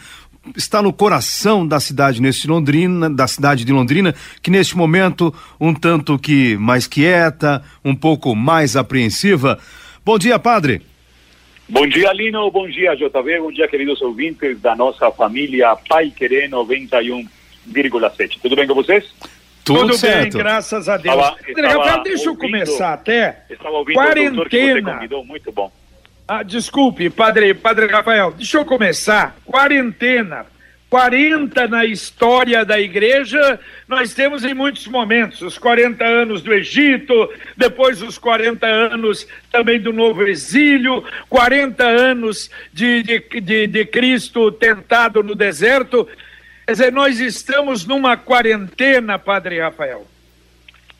Está 0.56 0.80
no 0.80 0.92
coração 0.92 1.66
da 1.66 1.80
cidade 1.80 2.22
neste 2.22 2.46
Londrina, 2.46 3.10
da 3.10 3.26
cidade 3.26 3.64
de 3.64 3.72
Londrina, 3.72 4.14
que 4.40 4.50
neste 4.50 4.76
momento 4.76 5.34
um 5.58 5.74
tanto 5.74 6.16
que 6.16 6.56
mais 6.56 6.86
quieta, 6.86 7.64
um 7.84 7.96
pouco 7.96 8.32
mais 8.36 8.76
apreensiva. 8.76 9.58
Bom 10.04 10.16
dia, 10.20 10.38
padre. 10.38 10.82
Bom 11.68 11.86
dia, 11.86 12.10
Lino. 12.14 12.50
Bom 12.50 12.66
dia, 12.66 12.94
JB. 12.94 13.40
Bom 13.40 13.52
dia, 13.52 13.68
queridos 13.68 14.00
ouvintes 14.00 14.58
da 14.58 14.74
nossa 14.74 15.10
família 15.10 15.76
Pai 15.88 16.10
Querer 16.10 16.48
91,7. 16.48 18.38
Tudo 18.40 18.56
bem 18.56 18.66
com 18.66 18.74
vocês? 18.74 19.04
Tudo, 19.64 19.90
Tudo 19.90 19.98
bem, 20.00 20.30
graças 20.30 20.88
a 20.88 20.96
Deus. 20.96 21.14
Estava, 21.14 21.36
estava 21.46 22.02
deixa 22.02 22.28
eu 22.30 22.36
começar 22.36 22.94
até. 22.94 23.44
Estava 23.50 23.76
ouvindo 23.76 23.96
Quarentena. 23.96 25.06
O 25.12 25.24
muito 25.24 25.52
bom. 25.52 25.70
Ah, 26.26 26.42
desculpe, 26.42 27.10
padre, 27.10 27.52
padre 27.52 27.86
Rafael. 27.86 28.32
Deixa 28.32 28.56
eu 28.56 28.64
começar. 28.64 29.36
Quarentena 29.44 30.46
40 30.90 31.68
na 31.68 31.84
história 31.84 32.64
da 32.64 32.80
igreja, 32.80 33.60
nós 33.86 34.14
temos 34.14 34.42
em 34.42 34.54
muitos 34.54 34.86
momentos, 34.86 35.42
os 35.42 35.58
40 35.58 36.02
anos 36.02 36.40
do 36.40 36.52
Egito, 36.52 37.30
depois 37.56 38.00
os 38.00 38.16
40 38.16 38.66
anos 38.66 39.28
também 39.52 39.78
do 39.78 39.92
novo 39.92 40.22
exílio, 40.26 41.04
40 41.28 41.84
anos 41.84 42.50
de, 42.72 43.02
de, 43.02 43.40
de, 43.40 43.66
de 43.66 43.84
Cristo 43.84 44.50
tentado 44.50 45.22
no 45.22 45.34
deserto. 45.34 46.08
Quer 46.64 46.72
dizer, 46.72 46.92
nós 46.92 47.20
estamos 47.20 47.86
numa 47.86 48.16
quarentena, 48.16 49.18
Padre 49.18 49.60
Rafael. 49.60 50.06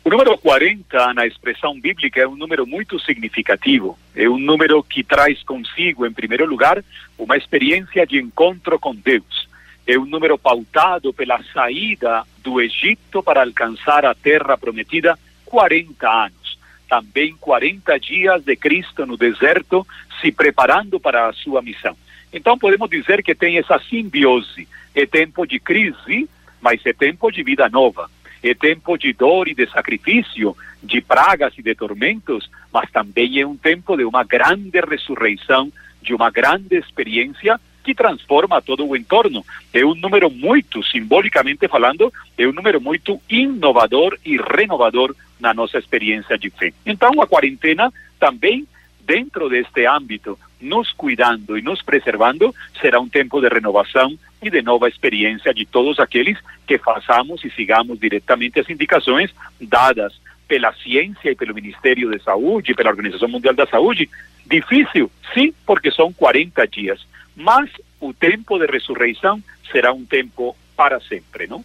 O 0.05 0.11
número 0.11 0.37
40 0.37 1.15
na 1.15 1.27
expressão 1.27 1.79
bíblica 1.79 2.21
é 2.21 2.27
um 2.27 2.37
número 2.37 2.67
muito 2.67 2.99
significativo. 3.01 3.99
É 4.15 4.29
um 4.29 4.39
número 4.39 4.83
que 4.83 5.03
traz 5.03 5.43
consigo, 5.43 6.07
em 6.07 6.13
primeiro 6.13 6.47
lugar, 6.47 6.83
uma 7.19 7.37
experiência 7.37 8.07
de 8.07 8.19
encontro 8.19 8.79
com 8.79 8.95
Deus 8.95 9.48
é 9.89 9.99
um 9.99 10.05
número 10.05 10.37
pautado 10.37 11.15
pela 11.15 11.43
saída 11.45 12.23
do 12.45 12.61
Egito 12.61 13.23
para 13.23 13.43
alcançar 13.43 14.05
a 14.05 14.15
terra 14.15 14.59
prometida 14.59 15.19
40 15.47 16.27
anos. 16.27 16.59
Também 16.87 17.35
40 17.41 17.99
dias 17.99 18.45
de 18.45 18.55
Cristo 18.55 19.07
no 19.07 19.17
deserto, 19.17 19.87
se 20.21 20.31
preparando 20.31 21.01
para 21.01 21.29
a 21.29 21.33
sua 21.33 21.63
missão. 21.63 21.97
Então 22.31 22.59
podemos 22.59 22.91
dizer 22.91 23.23
que 23.23 23.35
tem 23.35 23.57
essa 23.57 23.79
simbiose. 23.79 24.69
É 24.95 25.07
tempo 25.07 25.47
de 25.47 25.59
crise, 25.59 26.29
mas 26.61 26.85
é 26.85 26.93
tempo 26.93 27.31
de 27.31 27.43
vida 27.43 27.67
nova. 27.71 28.11
É 28.43 28.53
tempo 28.53 28.99
de 28.99 29.15
dor 29.15 29.49
e 29.49 29.55
de 29.55 29.67
sacrifício, 29.71 30.55
de 30.83 31.01
pragas 31.01 31.55
e 31.57 31.63
de 31.63 31.75
tormentos, 31.75 32.51
mas 32.71 32.91
também 32.91 33.41
é 33.41 33.47
um 33.47 33.57
tempo 33.57 33.97
de 33.97 34.05
uma 34.05 34.23
grande 34.23 34.79
ressurreição, 34.81 35.73
de 36.03 36.13
uma 36.13 36.31
grande 36.31 36.77
experiência 36.77 37.59
que 37.89 37.95
transforma 37.95 38.61
todo 38.61 38.87
o 38.87 38.95
entorno. 38.95 39.43
É 39.73 39.83
um 39.83 39.95
número 39.95 40.29
muito, 40.31 40.85
simbolicamente 40.85 41.67
falando, 41.69 42.13
é 42.37 42.47
um 42.47 42.53
número 42.53 42.79
muito 42.83 43.19
inovador 43.31 44.19
e 44.27 44.37
renovador 44.37 45.17
na 45.41 45.55
nossa 45.55 45.79
experiência 45.79 46.37
de 46.37 46.51
fé. 46.51 46.71
Então, 46.85 47.19
a 47.23 47.27
quarentena 47.27 47.91
também, 48.21 48.67
dentro 49.01 49.49
deste 49.49 49.87
âmbito, 49.87 50.39
nos 50.61 50.93
cuidando 50.93 51.57
e 51.57 51.63
nos 51.63 51.81
preservando, 51.81 52.55
será 52.79 53.01
um 53.01 53.09
tempo 53.09 53.41
de 53.41 53.49
renovação 53.49 54.19
e 54.43 54.51
de 54.51 54.61
nova 54.61 54.87
experiência 54.87 55.55
de 55.55 55.65
todos 55.65 55.99
aqueles 55.99 56.37
que 56.67 56.77
façamos 56.77 57.43
e 57.43 57.51
sigamos 57.53 57.99
diretamente 57.99 58.61
as 58.61 58.69
indicações 58.69 59.35
dadas 59.59 60.13
pela 60.47 60.75
ciência 60.75 61.31
e 61.31 61.35
pelo 61.35 61.55
Ministério 61.55 62.11
de 62.11 62.23
Saúde, 62.23 62.75
pela 62.75 62.91
Organização 62.91 63.29
Mundial 63.31 63.55
da 63.55 63.67
Saúde. 63.67 64.11
Difícil, 64.45 65.11
sim, 65.33 65.55
porque 65.65 65.91
são 65.91 66.13
40 66.13 66.67
dias 66.69 67.01
mas 67.39 67.71
o 68.01 68.13
tempo 68.13 68.59
de 68.59 68.67
ressurreição 68.67 69.43
será 69.71 69.93
um 69.93 70.05
tempo 70.05 70.57
para 70.77 71.01
sempre, 71.01 71.47
não? 71.47 71.65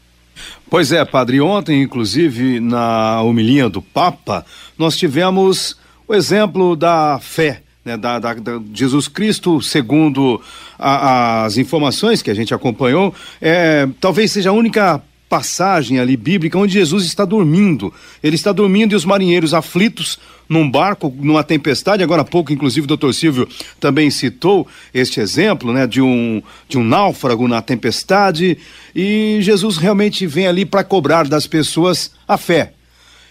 Pois 0.70 0.92
é, 0.92 1.04
padre. 1.06 1.40
Ontem, 1.42 1.82
inclusive, 1.82 2.60
na 2.60 3.22
homilia 3.22 3.70
do 3.70 3.82
Papa, 3.82 4.46
nós 4.78 4.98
tivemos 4.98 5.78
o 6.08 6.14
exemplo 6.14 6.76
da 6.76 7.20
fé. 7.20 7.62
Né, 7.86 7.98
da, 7.98 8.18
da, 8.18 8.34
da, 8.36 8.62
Jesus 8.74 9.10
Cristo, 9.10 9.62
segundo 9.62 10.42
a, 10.80 11.44
as 11.44 11.58
informações 11.58 12.22
que 12.22 12.32
a 12.32 12.34
gente 12.34 12.54
acompanhou, 12.54 13.14
é, 13.42 13.86
talvez 14.00 14.32
seja 14.32 14.52
a 14.52 14.54
única 14.54 15.04
passagem 15.34 15.98
ali 15.98 16.16
bíblica 16.16 16.60
onde 16.60 16.74
Jesus 16.74 17.06
está 17.06 17.26
dormindo. 17.26 17.92
Ele 18.22 18.36
está 18.36 18.52
dormindo 18.52 18.92
e 18.92 18.96
os 18.96 19.04
marinheiros 19.04 19.52
aflitos 19.52 20.20
num 20.48 20.70
barco, 20.70 21.12
numa 21.22 21.44
tempestade. 21.44 22.04
Agora 22.04 22.22
há 22.22 22.26
pouco, 22.26 22.54
inclusive, 22.54 22.86
o 22.86 22.88
doutor 22.88 23.16
Silvio 23.16 23.50
também 23.80 24.12
citou 24.12 24.68
este 24.94 25.20
exemplo, 25.20 25.74
né, 25.74 25.88
de 25.88 26.04
um, 26.04 26.40
de 26.70 26.78
um 26.78 26.84
náufrago 26.84 27.48
na 27.48 27.64
tempestade. 27.64 28.60
E 28.96 29.40
Jesus 29.42 29.78
realmente 29.78 30.28
vem 30.28 30.46
ali 30.46 30.66
para 30.66 30.84
cobrar 30.84 31.28
das 31.28 31.48
pessoas 31.48 32.12
a 32.28 32.38
fé. 32.38 32.74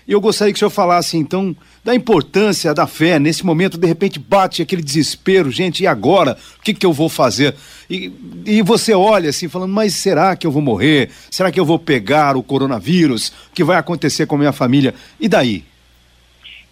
E 0.09 0.11
eu 0.11 0.21
gostaria 0.21 0.53
que 0.53 0.57
o 0.57 0.59
senhor 0.59 0.71
falasse, 0.71 1.17
então, 1.17 1.55
da 1.85 1.95
importância 1.95 2.73
da 2.73 2.87
fé. 2.87 3.19
Nesse 3.19 3.45
momento, 3.45 3.77
de 3.77 3.87
repente, 3.87 4.19
bate 4.19 4.63
aquele 4.63 4.83
desespero, 4.83 5.51
gente, 5.51 5.83
e 5.83 5.87
agora? 5.87 6.37
O 6.59 6.63
que, 6.63 6.75
que 6.75 6.87
eu 6.87 6.93
vou 6.93 7.09
fazer? 7.09 7.55
E, 7.91 8.13
e 8.47 8.63
você 8.63 8.95
olha 8.95 9.31
assim, 9.31 9.49
falando, 9.49 9.73
mas 9.73 9.95
será 9.95 10.37
que 10.37 10.47
eu 10.47 10.51
vou 10.51 10.63
morrer? 10.63 11.11
Será 11.31 11.51
que 11.51 11.59
eu 11.59 11.65
vou 11.65 11.79
pegar 11.79 12.37
o 12.37 12.43
coronavírus? 12.43 13.29
O 13.29 13.55
que 13.55 13.65
vai 13.65 13.77
acontecer 13.77 14.27
com 14.27 14.37
a 14.37 14.39
minha 14.39 14.53
família? 14.53 14.95
E 15.19 15.29
daí? 15.29 15.65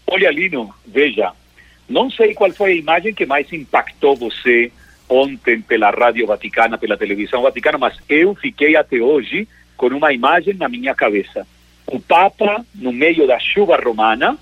Olha, 0.06 0.30
Lino, 0.30 0.72
veja, 0.86 1.32
não 1.88 2.10
sei 2.10 2.34
qual 2.34 2.50
foi 2.52 2.72
a 2.72 2.76
imagem 2.76 3.14
que 3.14 3.26
mais 3.26 3.52
impactou 3.52 4.16
você 4.16 4.72
ontem 5.08 5.60
pela 5.60 5.90
Rádio 5.90 6.26
Vaticana, 6.26 6.78
pela 6.78 6.96
televisão 6.96 7.42
vaticana, 7.42 7.76
mas 7.76 7.96
eu 8.08 8.34
fiquei 8.36 8.76
até 8.76 8.98
hoje 8.98 9.48
com 9.76 9.88
uma 9.88 10.12
imagem 10.12 10.54
na 10.54 10.68
minha 10.68 10.94
cabeça. 10.94 11.44
O 11.86 11.98
Papa, 11.98 12.64
no 12.76 12.92
meio 12.92 13.26
da 13.26 13.38
chuva 13.40 13.76
romana, 13.76 14.38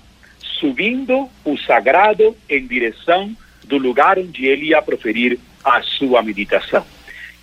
subindo 0.59 1.29
o 1.45 1.57
sagrado 1.57 2.35
em 2.49 2.67
direção 2.67 3.35
do 3.63 3.77
lugar 3.77 4.19
onde 4.19 4.45
ele 4.45 4.67
ia 4.67 4.81
proferir 4.81 5.39
a 5.63 5.81
sua 5.81 6.21
meditação. 6.21 6.85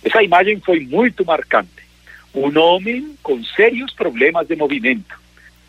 Essa 0.03 0.21
imagem 0.23 0.59
foi 0.59 0.81
muito 0.81 1.25
marcante. 1.25 1.87
Um 2.33 2.57
homem 2.59 3.15
com 3.23 3.43
sérios 3.43 3.91
problemas 3.93 4.47
de 4.47 4.55
movimento, 4.55 5.19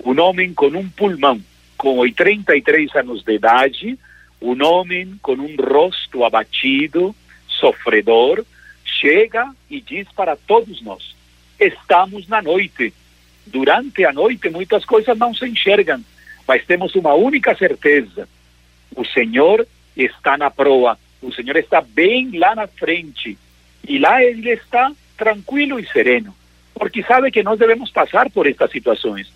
um 0.04 0.20
homem 0.20 0.52
com 0.52 0.66
um 0.66 0.88
pulmão, 0.88 1.40
com 1.76 1.98
83 1.98 2.94
anos 2.96 3.22
de 3.22 3.32
idade, 3.32 3.98
um 4.40 4.62
homem 4.62 5.18
com 5.22 5.32
um 5.32 5.56
rosto 5.56 6.24
abatido, 6.24 7.14
sofredor, 7.46 8.44
chega 8.84 9.50
e 9.70 9.80
diz 9.80 10.06
para 10.14 10.36
todos 10.36 10.82
nós: 10.82 11.16
estamos 11.58 12.28
na 12.28 12.42
noite. 12.42 12.92
Durante 13.46 14.04
a 14.04 14.12
noite 14.12 14.50
muitas 14.50 14.84
coisas 14.84 15.16
não 15.16 15.32
se 15.32 15.46
enxergam, 15.46 16.04
mas 16.48 16.64
temos 16.64 16.94
uma 16.94 17.12
única 17.12 17.54
certeza: 17.54 18.26
o 18.96 19.04
Senhor 19.04 19.68
está 19.94 20.38
na 20.38 20.50
proa, 20.50 20.98
o 21.20 21.30
Senhor 21.30 21.56
está 21.56 21.82
bem 21.82 22.38
lá 22.38 22.54
na 22.54 22.66
frente 22.66 23.36
e 23.86 23.98
lá 23.98 24.24
ele 24.24 24.48
está 24.50 24.90
tranquilo 25.16 25.78
e 25.78 25.86
sereno, 25.86 26.34
porque 26.74 27.02
sabe 27.02 27.30
que 27.30 27.42
nós 27.42 27.58
devemos 27.58 27.90
passar 27.90 28.30
por 28.30 28.46
estas 28.46 28.70
situações. 28.70 29.30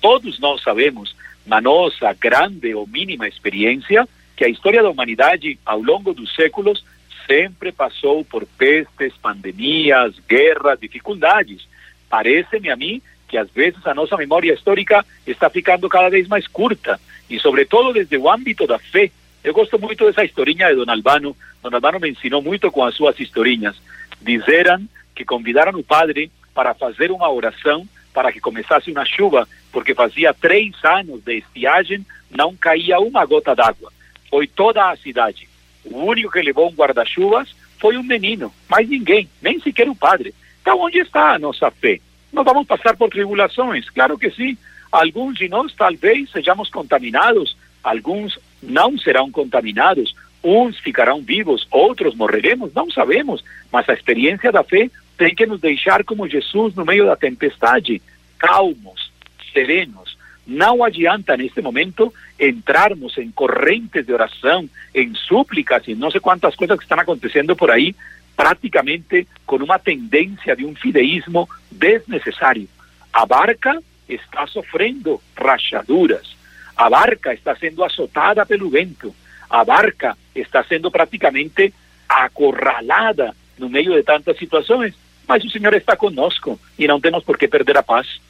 Todos 0.00 0.38
nós 0.38 0.62
sabemos, 0.62 1.16
na 1.44 1.60
nossa 1.60 2.12
grande 2.12 2.72
ou 2.72 2.86
mínima 2.86 3.26
experiência, 3.26 4.08
que 4.36 4.44
a 4.44 4.48
história 4.48 4.82
da 4.82 4.90
humanidade, 4.90 5.58
ao 5.66 5.82
longo 5.82 6.14
dos 6.14 6.32
séculos, 6.36 6.84
sempre 7.26 7.72
passou 7.72 8.24
por 8.24 8.46
pestes, 8.46 9.12
pandemias, 9.20 10.14
guerras, 10.28 10.78
dificuldades. 10.78 11.66
Parece-me 12.08 12.70
a 12.70 12.76
mim 12.76 13.02
que 13.28 13.36
às 13.36 13.48
vezes 13.50 13.86
a 13.86 13.94
nossa 13.94 14.16
memória 14.16 14.52
histórica 14.52 15.04
está 15.26 15.50
ficando 15.50 15.88
cada 15.88 16.08
vez 16.08 16.26
mais 16.26 16.46
curta, 16.46 16.98
e 17.28 17.38
sobretudo 17.38 17.92
desde 17.92 18.16
o 18.16 18.30
âmbito 18.30 18.66
da 18.66 18.78
fé. 18.78 19.10
Eu 19.44 19.52
gosto 19.52 19.78
muito 19.78 20.04
dessa 20.04 20.24
historinha 20.24 20.68
de 20.68 20.76
Don 20.76 20.90
Albano. 20.90 21.36
Don 21.62 21.70
Albano 21.72 22.00
me 22.00 22.10
ensinou 22.10 22.42
muito 22.42 22.70
com 22.72 22.82
as 22.82 22.94
suas 22.94 23.20
historinhas. 23.20 23.76
Dizeram 24.20 24.88
que 25.14 25.24
convidaram 25.24 25.78
o 25.78 25.84
padre 25.84 26.30
para 26.54 26.74
fazer 26.74 27.10
uma 27.10 27.30
oração 27.30 27.86
para 28.12 28.32
que 28.32 28.40
começasse 28.40 28.90
uma 28.90 29.04
chuva, 29.04 29.46
porque 29.70 29.94
fazia 29.94 30.34
três 30.34 30.72
anos 30.82 31.22
de 31.22 31.38
estiagem, 31.38 32.04
não 32.30 32.56
caía 32.56 32.98
uma 32.98 33.24
gota 33.24 33.54
d'água. 33.54 33.92
Foi 34.28 34.46
toda 34.46 34.90
a 34.90 34.96
cidade. 34.96 35.48
O 35.84 36.04
único 36.04 36.32
que 36.32 36.42
levou 36.42 36.68
um 36.68 36.74
guarda-chuvas 36.74 37.54
foi 37.78 37.96
um 37.96 38.02
menino, 38.02 38.52
mais 38.68 38.88
ninguém, 38.88 39.28
nem 39.40 39.60
sequer 39.60 39.88
o 39.88 39.94
padre. 39.94 40.34
Então, 40.60 40.80
onde 40.80 40.98
está 40.98 41.34
a 41.34 41.38
nossa 41.38 41.70
fé? 41.70 42.00
Nós 42.32 42.44
vamos 42.44 42.66
passar 42.66 42.96
por 42.96 43.08
tribulações, 43.10 43.88
claro 43.90 44.18
que 44.18 44.30
sim. 44.30 44.56
Alguns 44.90 45.36
de 45.36 45.48
nós 45.48 45.72
talvez 45.74 46.30
sejamos 46.30 46.70
contaminados, 46.70 47.56
alguns 47.82 48.38
não 48.62 48.96
serão 48.98 49.30
contaminados, 49.30 50.14
uns 50.42 50.78
ficarão 50.78 51.20
vivos, 51.20 51.66
outros 51.70 52.14
morreremos, 52.14 52.72
não 52.72 52.90
sabemos, 52.90 53.44
mas 53.72 53.88
a 53.88 53.94
experiência 53.94 54.50
da 54.52 54.62
fé 54.62 54.90
tem 55.16 55.34
que 55.34 55.46
nos 55.46 55.60
deixar 55.60 56.04
como 56.04 56.28
Jesus 56.28 56.74
no 56.74 56.84
meio 56.84 57.04
da 57.04 57.16
tempestade, 57.16 58.00
calmos, 58.38 59.10
serenos. 59.52 60.16
Não 60.46 60.82
adianta 60.82 61.36
neste 61.36 61.60
momento 61.60 62.14
entrarmos 62.40 63.18
em 63.18 63.30
correntes 63.30 64.06
de 64.06 64.12
oração, 64.12 64.68
em 64.94 65.14
súplicas 65.14 65.86
e 65.86 65.94
não 65.94 66.10
sei 66.10 66.20
quantas 66.20 66.54
coisas 66.54 66.78
que 66.78 66.84
estão 66.84 66.98
acontecendo 66.98 67.54
por 67.54 67.70
aí, 67.70 67.94
praticamente 68.38 69.26
com 69.44 69.56
uma 69.56 69.80
tendência 69.80 70.54
de 70.54 70.64
um 70.64 70.72
fideísmo 70.72 71.48
desnecessário. 71.72 72.68
A 73.12 73.26
barca 73.26 73.82
está 74.08 74.46
sofrendo 74.46 75.20
rachaduras, 75.36 76.36
a 76.76 76.88
barca 76.88 77.34
está 77.34 77.56
sendo 77.56 77.82
azotada 77.82 78.46
pelo 78.46 78.70
vento, 78.70 79.12
a 79.50 79.64
barca 79.64 80.16
está 80.36 80.62
sendo 80.62 80.88
praticamente 80.88 81.74
acorralada 82.08 83.34
no 83.58 83.68
meio 83.68 83.92
de 83.92 84.04
tantas 84.04 84.38
situações, 84.38 84.94
mas 85.26 85.42
o 85.44 85.50
Senhor 85.50 85.74
está 85.74 85.96
conosco 85.96 86.60
e 86.78 86.86
não 86.86 87.00
temos 87.00 87.24
por 87.24 87.36
que 87.36 87.48
perder 87.48 87.76
a 87.76 87.82
paz. 87.82 88.20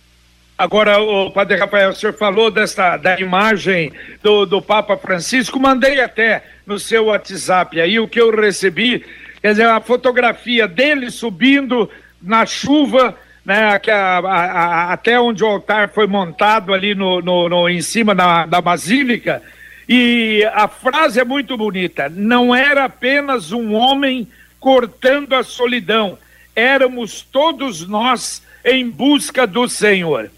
Agora, 0.56 0.98
o 0.98 1.30
Padre 1.30 1.56
Rafael, 1.56 1.90
o 1.90 1.94
senhor 1.94 2.14
falou 2.14 2.50
desta, 2.50 2.96
da 2.96 3.20
imagem 3.20 3.92
do, 4.20 4.44
do 4.44 4.60
Papa 4.60 4.96
Francisco, 4.96 5.60
mandei 5.60 6.00
até 6.00 6.42
no 6.66 6.80
seu 6.80 7.04
WhatsApp 7.04 7.80
aí 7.80 8.00
o 8.00 8.08
que 8.08 8.20
eu 8.20 8.34
recebi, 8.34 9.06
quer 9.40 9.50
dizer, 9.52 9.66
a 9.66 9.80
fotografia 9.80 10.66
dele 10.66 11.10
subindo 11.10 11.88
na 12.20 12.44
chuva, 12.44 13.16
né, 13.44 13.80
a, 13.90 14.18
a, 14.18 14.18
a, 14.18 14.92
até 14.92 15.18
onde 15.20 15.42
o 15.42 15.46
altar 15.46 15.90
foi 15.90 16.06
montado 16.06 16.74
ali 16.74 16.94
no, 16.94 17.20
no, 17.20 17.48
no 17.48 17.68
em 17.68 17.80
cima 17.80 18.14
da, 18.14 18.46
da 18.46 18.60
basílica, 18.60 19.42
e 19.88 20.44
a 20.52 20.68
frase 20.68 21.20
é 21.20 21.24
muito 21.24 21.56
bonita, 21.56 22.08
não 22.08 22.54
era 22.54 22.84
apenas 22.84 23.52
um 23.52 23.74
homem 23.74 24.28
cortando 24.60 25.34
a 25.34 25.42
solidão, 25.42 26.18
éramos 26.54 27.22
todos 27.22 27.86
nós 27.86 28.42
em 28.64 28.90
busca 28.90 29.46
do 29.46 29.68
Senhor. 29.68 30.30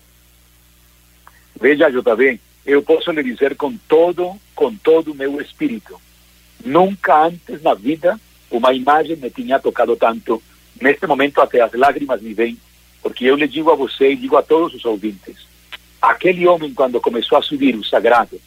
Veja, 1.59 1.91
JB, 1.91 2.41
eu 2.65 2.83
posso 2.83 3.11
lhe 3.11 3.23
dizer 3.23 3.57
com 3.57 3.77
todo, 3.89 4.37
com 4.55 4.75
todo 4.75 5.13
o 5.13 5.15
meu 5.15 5.41
espírito, 5.41 6.01
nunca 6.65 7.27
antes 7.27 7.63
na 7.63 7.75
vida 7.75 8.21
uma 8.51 8.73
imagem 8.73 9.17
me 9.17 9.31
tinha 9.31 9.59
tocado 9.59 9.97
tanto. 9.97 10.43
Neste 10.81 11.07
momento 11.07 11.41
até 11.41 11.61
as 11.61 11.73
lágrimas 11.73 12.21
me 12.21 12.35
vêm, 12.35 12.59
porque 13.03 13.25
eu 13.25 13.37
lhe 13.37 13.47
digo 13.47 13.71
a 13.71 13.75
você 13.75 14.13
e 14.13 14.17
digo 14.17 14.37
a 14.37 14.43
todos 14.43 14.75
os 14.75 14.85
ouvintes, 14.85 15.37
aquele 16.01 16.47
homem 16.47 16.73
quando 16.75 17.01
começou 17.01 17.39
a 17.39 17.43
subir 17.43 17.77
o 17.77 17.85
sagrado, 17.85 18.41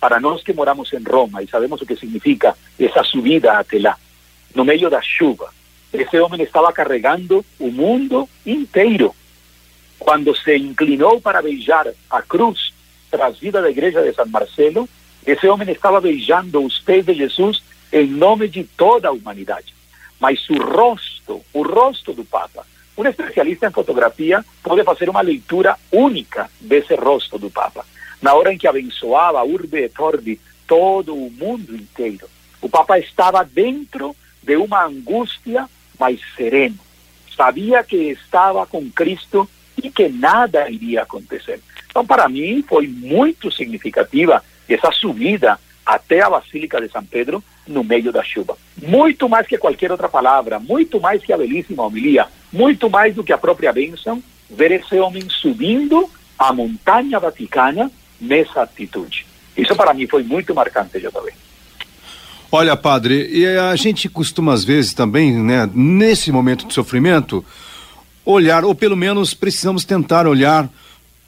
para 0.00 0.20
nós 0.20 0.42
que 0.42 0.52
moramos 0.52 0.92
em 0.92 1.02
Roma 1.02 1.42
e 1.42 1.48
sabemos 1.48 1.80
o 1.80 1.86
que 1.86 1.96
significa 1.96 2.56
essa 2.78 3.02
subida 3.02 3.52
até 3.52 3.78
lá, 3.78 3.96
no 4.54 4.64
meio 4.64 4.88
da 4.88 5.02
chuva, 5.02 5.52
esse 5.92 6.18
homem 6.18 6.42
estava 6.42 6.72
carregando 6.72 7.44
o 7.58 7.70
mundo 7.70 8.28
inteiro 8.44 9.14
cuando 9.98 10.34
se 10.36 10.56
inclinó 10.56 11.18
para 11.20 11.42
beijar 11.42 11.86
a 12.08 12.22
cruz 12.22 12.72
trazida 13.10 13.60
da 13.60 13.70
igreja 13.70 14.02
de 14.02 14.12
San 14.14 14.26
Marcelo, 14.26 14.88
esse 15.26 15.46
homem 15.48 15.70
estava 15.70 16.00
beijando 16.00 16.64
os 16.64 16.78
pés 16.78 17.04
de 17.04 17.14
Jesus 17.14 17.62
em 17.92 18.06
nome 18.06 18.48
de 18.48 18.64
toda 18.64 19.08
a 19.08 19.12
humanidade. 19.12 19.74
Mas 20.20 20.48
o 20.50 20.60
rosto, 20.62 21.44
o 21.52 21.62
rosto 21.62 22.12
do 22.12 22.24
Papa, 22.24 22.66
um 22.96 23.06
especialista 23.06 23.66
em 23.66 23.70
fotografia 23.70 24.44
pode 24.62 24.82
fazer 24.82 25.08
uma 25.08 25.20
leitura 25.20 25.76
única 25.92 26.50
desse 26.60 26.94
rosto 26.94 27.38
do 27.38 27.50
Papa. 27.50 27.84
Na 28.20 28.34
hora 28.34 28.52
em 28.52 28.58
que 28.58 28.66
abençoava 28.66 29.44
urbe 29.44 29.84
et 29.84 30.00
orbi 30.00 30.40
todo 30.66 31.14
o 31.14 31.30
mundo 31.30 31.74
inteiro, 31.76 32.28
o 32.60 32.68
Papa 32.68 32.98
estava 32.98 33.44
dentro 33.44 34.14
de 34.42 34.56
uma 34.56 34.84
angústia, 34.84 35.68
mas 35.98 36.20
sereno. 36.36 36.78
Sabia 37.36 37.84
que 37.84 37.96
estava 37.96 38.66
com 38.66 38.90
Cristo 38.90 39.48
e 39.80 39.90
que 39.90 40.08
nada 40.08 40.68
iria 40.68 41.02
acontecer. 41.02 41.60
Então, 41.88 42.04
para 42.04 42.28
mim, 42.28 42.64
foi 42.68 42.88
muito 42.88 43.50
significativa 43.52 44.42
essa 44.68 44.90
subida 44.90 45.58
até 45.86 46.20
a 46.20 46.30
Basílica 46.30 46.80
de 46.80 46.88
São 46.88 47.04
Pedro 47.04 47.42
no 47.68 47.84
meio 47.84 48.10
da 48.10 48.24
chuva. 48.24 48.56
Muito 48.82 49.28
mais 49.28 49.46
que 49.46 49.58
qualquer 49.58 49.92
outra 49.92 50.08
palavra, 50.08 50.58
muito 50.58 51.00
mais 51.00 51.22
que 51.22 51.32
a 51.32 51.36
belíssima 51.36 51.84
homilia, 51.84 52.26
muito 52.52 52.88
mais 52.88 53.14
do 53.14 53.22
que 53.22 53.32
a 53.32 53.38
própria 53.38 53.72
bênção, 53.72 54.22
ver 54.50 54.72
esse 54.72 54.98
homem 54.98 55.22
subindo 55.28 56.08
a 56.38 56.52
montanha 56.52 57.20
vaticana 57.20 57.90
nessa 58.20 58.62
atitude. 58.62 59.26
Isso 59.56 59.74
para 59.76 59.92
mim 59.92 60.06
foi 60.06 60.22
muito 60.22 60.54
marcante, 60.54 60.98
já 60.98 61.10
também. 61.10 61.34
Olha, 62.50 62.76
padre, 62.76 63.28
e 63.30 63.46
a 63.46 63.76
gente 63.76 64.08
costuma 64.08 64.54
às 64.54 64.64
vezes 64.64 64.94
também, 64.94 65.32
né, 65.32 65.68
nesse 65.74 66.32
momento 66.32 66.66
de 66.66 66.72
sofrimento, 66.72 67.44
olhar, 68.24 68.64
ou 68.64 68.74
pelo 68.74 68.96
menos 68.96 69.34
precisamos 69.34 69.84
tentar 69.84 70.26
olhar 70.26 70.68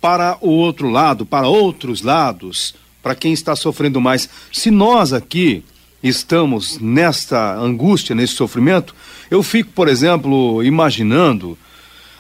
para 0.01 0.39
o 0.41 0.49
outro 0.49 0.89
lado, 0.89 1.27
para 1.27 1.47
outros 1.47 2.01
lados, 2.01 2.75
para 3.03 3.15
quem 3.15 3.33
está 3.33 3.55
sofrendo 3.55 4.01
mais. 4.01 4.31
Se 4.51 4.71
nós 4.71 5.13
aqui 5.13 5.63
estamos 6.03 6.79
nesta 6.79 7.55
angústia, 7.57 8.15
nesse 8.15 8.35
sofrimento, 8.35 8.95
eu 9.31 9.43
fico, 9.43 9.71
por 9.73 9.89
exemplo, 9.89 10.63
imaginando 10.63 11.59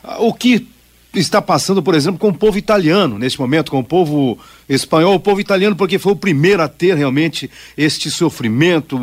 ah, 0.03 0.19
o 0.21 0.33
que 0.33 0.67
está 1.15 1.43
passando, 1.43 1.83
por 1.83 1.95
exemplo, 1.95 2.21
com 2.21 2.29
o 2.29 2.35
povo 2.35 2.57
italiano 2.57 3.19
nesse 3.19 3.41
momento, 3.41 3.71
com 3.71 3.81
o 3.81 3.85
povo 3.85 4.39
espanhol, 4.69 5.15
o 5.15 5.21
povo 5.21 5.41
italiano, 5.41 5.75
porque 5.75 5.99
foi 5.99 6.13
o 6.13 6.17
primeiro 6.17 6.63
a 6.63 6.69
ter 6.69 6.97
realmente 6.97 7.51
este 7.77 8.11
sofrimento, 8.11 8.99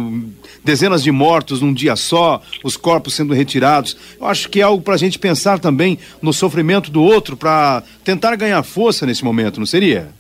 dezenas 0.64 1.04
de 1.04 1.12
mortos 1.12 1.62
num 1.62 1.74
dia 1.74 1.96
só, 1.96 2.42
os 2.64 2.78
corpos 2.78 3.14
sendo 3.14 3.34
retirados. 3.34 3.98
Eu 4.20 4.28
acho 4.28 4.48
que 4.48 4.62
é 4.62 4.64
algo 4.64 4.82
para 4.82 4.94
a 4.94 4.98
gente 4.98 5.20
pensar 5.20 5.60
também 5.60 6.00
no 6.22 6.32
sofrimento 6.32 6.90
do 6.90 7.02
outro, 7.02 7.36
para 7.36 7.84
tentar 8.04 8.36
ganhar 8.38 8.64
força 8.64 9.06
nesse 9.06 9.26
momento, 9.26 9.60
não 9.60 9.68
seria? 9.68 10.17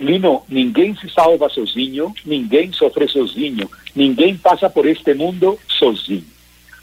Lino, 0.00 0.42
ninguém 0.48 0.96
se 0.96 1.08
salva 1.10 1.48
sozinho, 1.48 2.12
ninguém 2.24 2.72
sofre 2.72 3.06
sozinho, 3.06 3.70
ninguém 3.94 4.36
passa 4.36 4.68
por 4.70 4.86
este 4.86 5.14
mundo 5.14 5.58
sozinho. 5.68 6.24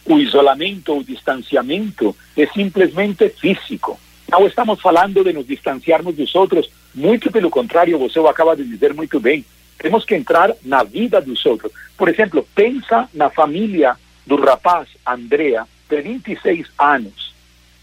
O 0.05 0.17
isolamento 0.19 0.93
ou 0.93 1.03
distanciamento 1.03 2.15
é 2.37 2.45
simplesmente 2.47 3.27
físico 3.29 3.99
não 4.29 4.45
estamos 4.45 4.81
falando 4.81 5.23
de 5.23 5.31
nos 5.31 5.47
distanciarmos 5.47 6.15
dos 6.15 6.35
outros, 6.35 6.69
muito 6.93 7.31
pelo 7.31 7.49
contrário, 7.49 7.97
você 7.97 8.19
o 8.19 8.27
acaba 8.27 8.55
de 8.57 8.63
dizer 8.65 8.93
muito 8.93 9.19
bem. 9.19 9.45
Temos 9.77 10.03
que 10.03 10.15
entrar 10.15 10.53
na 10.65 10.83
vida 10.83 11.21
dos 11.21 11.45
outros. 11.45 11.71
Por 11.95 12.09
exemplo, 12.09 12.45
pensa 12.53 13.07
na 13.13 13.29
família 13.29 13.95
do 14.25 14.35
rapaz 14.35 14.89
Andrea, 15.05 15.65
de 15.89 16.01
26 16.01 16.67
anos. 16.77 17.33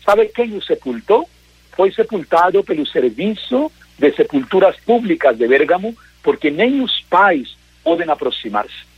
Sabe 0.05 0.27
quem 0.27 0.55
o 0.55 0.62
sepultou? 0.62 1.29
Foi 1.73 1.90
sepultado 1.92 2.62
pelo 2.62 2.87
Serviço 2.87 3.73
de 3.99 4.13
Sepulturas 4.13 4.77
Públicas 4.81 5.37
de 5.37 5.47
Bérgamo, 5.47 5.97
porque 6.23 6.51
nem 6.51 6.83
os 6.83 7.01
pais 7.09 7.57
podem 7.83 8.09
aproximar-se. 8.09 8.95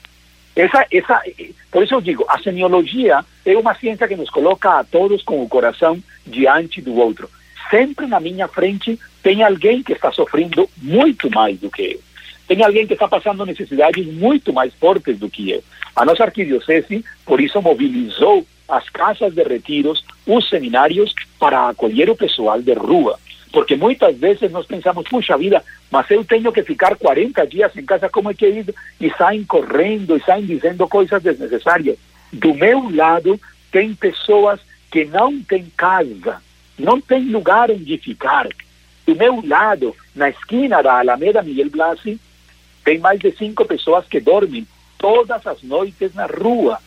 Essa, 0.55 0.87
essa, 0.91 1.23
por 1.71 1.83
isso 1.85 1.95
eu 1.95 2.01
digo, 2.01 2.25
a 2.29 2.39
semiologia 2.39 3.23
é 3.45 3.57
uma 3.59 3.75
ciência 3.75 4.09
que 4.09 4.17
nos 4.17 4.31
coloca 4.31 4.79
a 4.79 4.85
todos 4.85 5.23
com 5.23 5.43
o 5.43 5.49
coração 5.49 6.03
diante 6.27 6.81
do 6.81 6.95
outro. 6.95 7.29
Sempre 7.71 8.07
na 8.07 8.21
minha 8.21 8.49
frente 8.49 8.99
tem 9.23 9.43
alguém 9.43 9.83
que 9.83 9.93
está 9.93 10.11
sofrendo 10.11 10.69
muito 10.79 11.31
mais 11.31 11.59
do 11.59 11.71
que 11.71 11.93
eu. 11.93 12.01
Tem 12.49 12.63
alguém 12.65 12.87
que 12.87 12.95
está 12.95 13.09
passando 13.09 13.45
necessidades 13.45 14.07
muito 14.07 14.53
mais 14.53 14.73
fortes 14.75 15.19
do 15.19 15.29
que 15.29 15.51
eu. 15.51 15.63
A 15.95 16.05
nossa 16.05 16.25
arquidiocese, 16.25 17.05
por 17.25 17.41
isso, 17.41 17.61
mobilizou 17.61 18.47
as 18.69 18.89
casas 18.89 19.35
de 19.35 19.43
retiros, 19.43 20.05
os 20.27 20.49
seminários, 20.49 21.15
para 21.39 21.69
acolher 21.69 22.09
o 22.09 22.17
pessoal 22.17 22.63
de 22.63 22.73
rua. 22.73 23.19
Porque 23.53 23.77
muitas 23.77 24.17
vezes 24.17 24.51
nós 24.51 24.67
pensamos, 24.67 25.09
puxa 25.09 25.37
vida, 25.39 25.63
mas 25.91 26.11
eu 26.11 26.25
tenho 26.25 26.53
que 26.53 26.63
ficar 26.63 26.97
40 26.97 27.47
dias 27.47 27.77
em 27.77 27.85
casa, 27.85 28.09
como 28.09 28.31
é 28.31 28.35
que 28.35 28.45
é 28.47 28.51
isso? 28.51 28.75
E 29.01 29.11
saem 29.11 29.45
correndo, 29.45 30.17
e 30.17 30.21
saem 30.21 30.45
dizendo 30.45 30.87
coisas 30.89 31.23
desnecessárias. 31.23 31.97
Do 32.33 32.55
meu 32.55 32.95
lado, 32.95 33.41
tem 33.71 33.95
pessoas 33.95 34.61
que 34.91 35.05
não 35.05 35.41
têm 35.43 35.71
casa, 35.77 36.43
não 36.79 37.01
têm 37.01 37.31
lugar 37.31 37.71
onde 37.71 37.99
ficar. 37.99 38.49
Do 39.07 39.15
meu 39.15 39.43
lado, 39.47 39.95
na 40.15 40.31
esquina 40.31 40.83
da 40.83 40.99
Alameda 40.99 41.43
Miguel 41.43 41.71
Blasi, 41.71 42.21
tem 42.85 42.99
mais 42.99 43.21
de 43.21 43.31
cinco 43.33 43.65
pessoas 43.65 44.07
que 44.07 44.21
dormem 44.21 44.67
todas 44.99 45.47
as 45.47 45.63
noites 45.63 46.15
na 46.15 46.27
rua. 46.27 46.79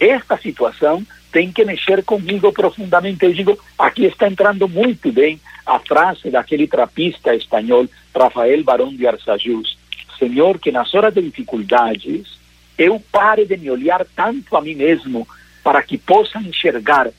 Esta 0.00 0.38
situação 0.38 1.06
tem 1.30 1.52
que 1.52 1.62
mexer 1.62 2.02
comigo 2.02 2.50
profundamente. 2.52 3.22
Eu 3.22 3.34
digo, 3.34 3.58
aqui 3.78 4.06
está 4.06 4.26
entrando 4.26 4.66
muito 4.66 5.12
bem 5.12 5.38
a 5.66 5.78
frase 5.78 6.30
daquele 6.30 6.66
trapista 6.66 7.34
espanhol, 7.34 7.86
Rafael 8.16 8.64
Barón 8.64 8.94
de 8.94 9.06
Arsajus. 9.06 9.78
Senhor, 10.18 10.58
que 10.58 10.72
nas 10.72 10.94
horas 10.94 11.12
de 11.12 11.22
dificuldades 11.22 12.38
eu 12.78 12.98
pare 13.12 13.44
de 13.44 13.58
me 13.58 13.70
olhar 13.70 14.06
tanto 14.16 14.56
a 14.56 14.62
mim 14.62 14.74
mesmo 14.74 15.28
para 15.62 15.82
que 15.82 15.98
possa 15.98 16.38
enxergar 16.38 17.10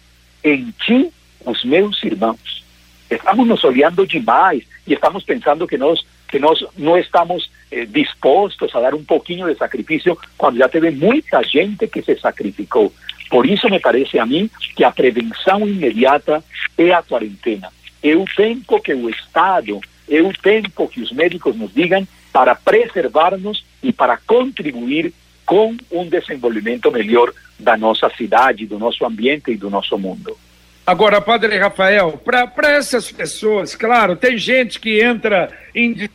em 0.44 0.74
ti 0.84 1.12
os 1.46 1.64
meus 1.64 2.04
irmãos. 2.04 2.64
Estamos 3.10 3.48
nos 3.48 3.64
olhando 3.64 4.08
demais 4.08 4.64
e 4.88 4.94
estamos 4.94 5.24
pensando 5.24 5.68
que 5.68 5.78
nós 5.78 6.04
que 6.28 6.40
nós 6.40 6.66
não 6.78 6.98
estamos 6.98 7.52
eh, 7.72 7.86
dispostos 7.86 8.76
a 8.76 8.82
dar 8.82 8.94
um 8.94 9.04
pouquinho 9.04 9.48
de 9.48 9.58
sacrifício 9.58 10.18
quando 10.38 10.58
já 10.58 10.68
teve 10.68 10.92
muita 10.92 11.42
gente 11.42 11.88
que 11.88 12.02
se 12.02 12.16
sacrificou. 12.18 12.94
Por 13.30 13.46
isso 13.46 13.70
me 13.70 13.80
parece 13.80 14.20
a 14.20 14.26
mim 14.26 14.50
que 14.76 14.84
a 14.84 14.92
prevenção 14.92 15.66
imediata 15.66 16.44
é 16.78 16.92
a 16.92 17.02
quarentena. 17.02 17.70
É 18.04 18.16
o 18.16 18.26
tempo 18.26 18.82
que 18.82 18.94
o 18.94 19.10
Estado, 19.10 19.80
é 20.10 20.22
o 20.22 20.34
tempo 20.34 20.88
que 20.88 21.02
os 21.02 21.12
médicos 21.12 21.56
nos 21.56 21.74
digam 21.74 22.06
para 22.34 22.56
preservar-nos 22.56 23.64
e 23.82 23.94
para 23.94 24.18
contribuir 24.18 25.14
com 25.46 25.76
um 25.92 26.08
desenvolvimento 26.08 26.92
melhor 26.92 27.32
da 27.60 27.78
nossa 27.78 28.10
cidade, 28.10 28.66
do 28.66 28.78
nosso 28.78 29.06
ambiente 29.06 29.52
e 29.52 29.58
do 29.58 29.70
nosso 29.70 29.98
mundo. 29.98 30.38
Agora, 30.86 31.22
Padre 31.22 31.58
Rafael, 31.58 32.18
para 32.18 32.72
essas 32.72 33.12
pessoas, 33.12 33.76
claro, 33.76 34.16
tem 34.16 34.38
gente 34.38 34.80
que 34.80 35.02
entra 35.02 35.50
em 35.74 36.10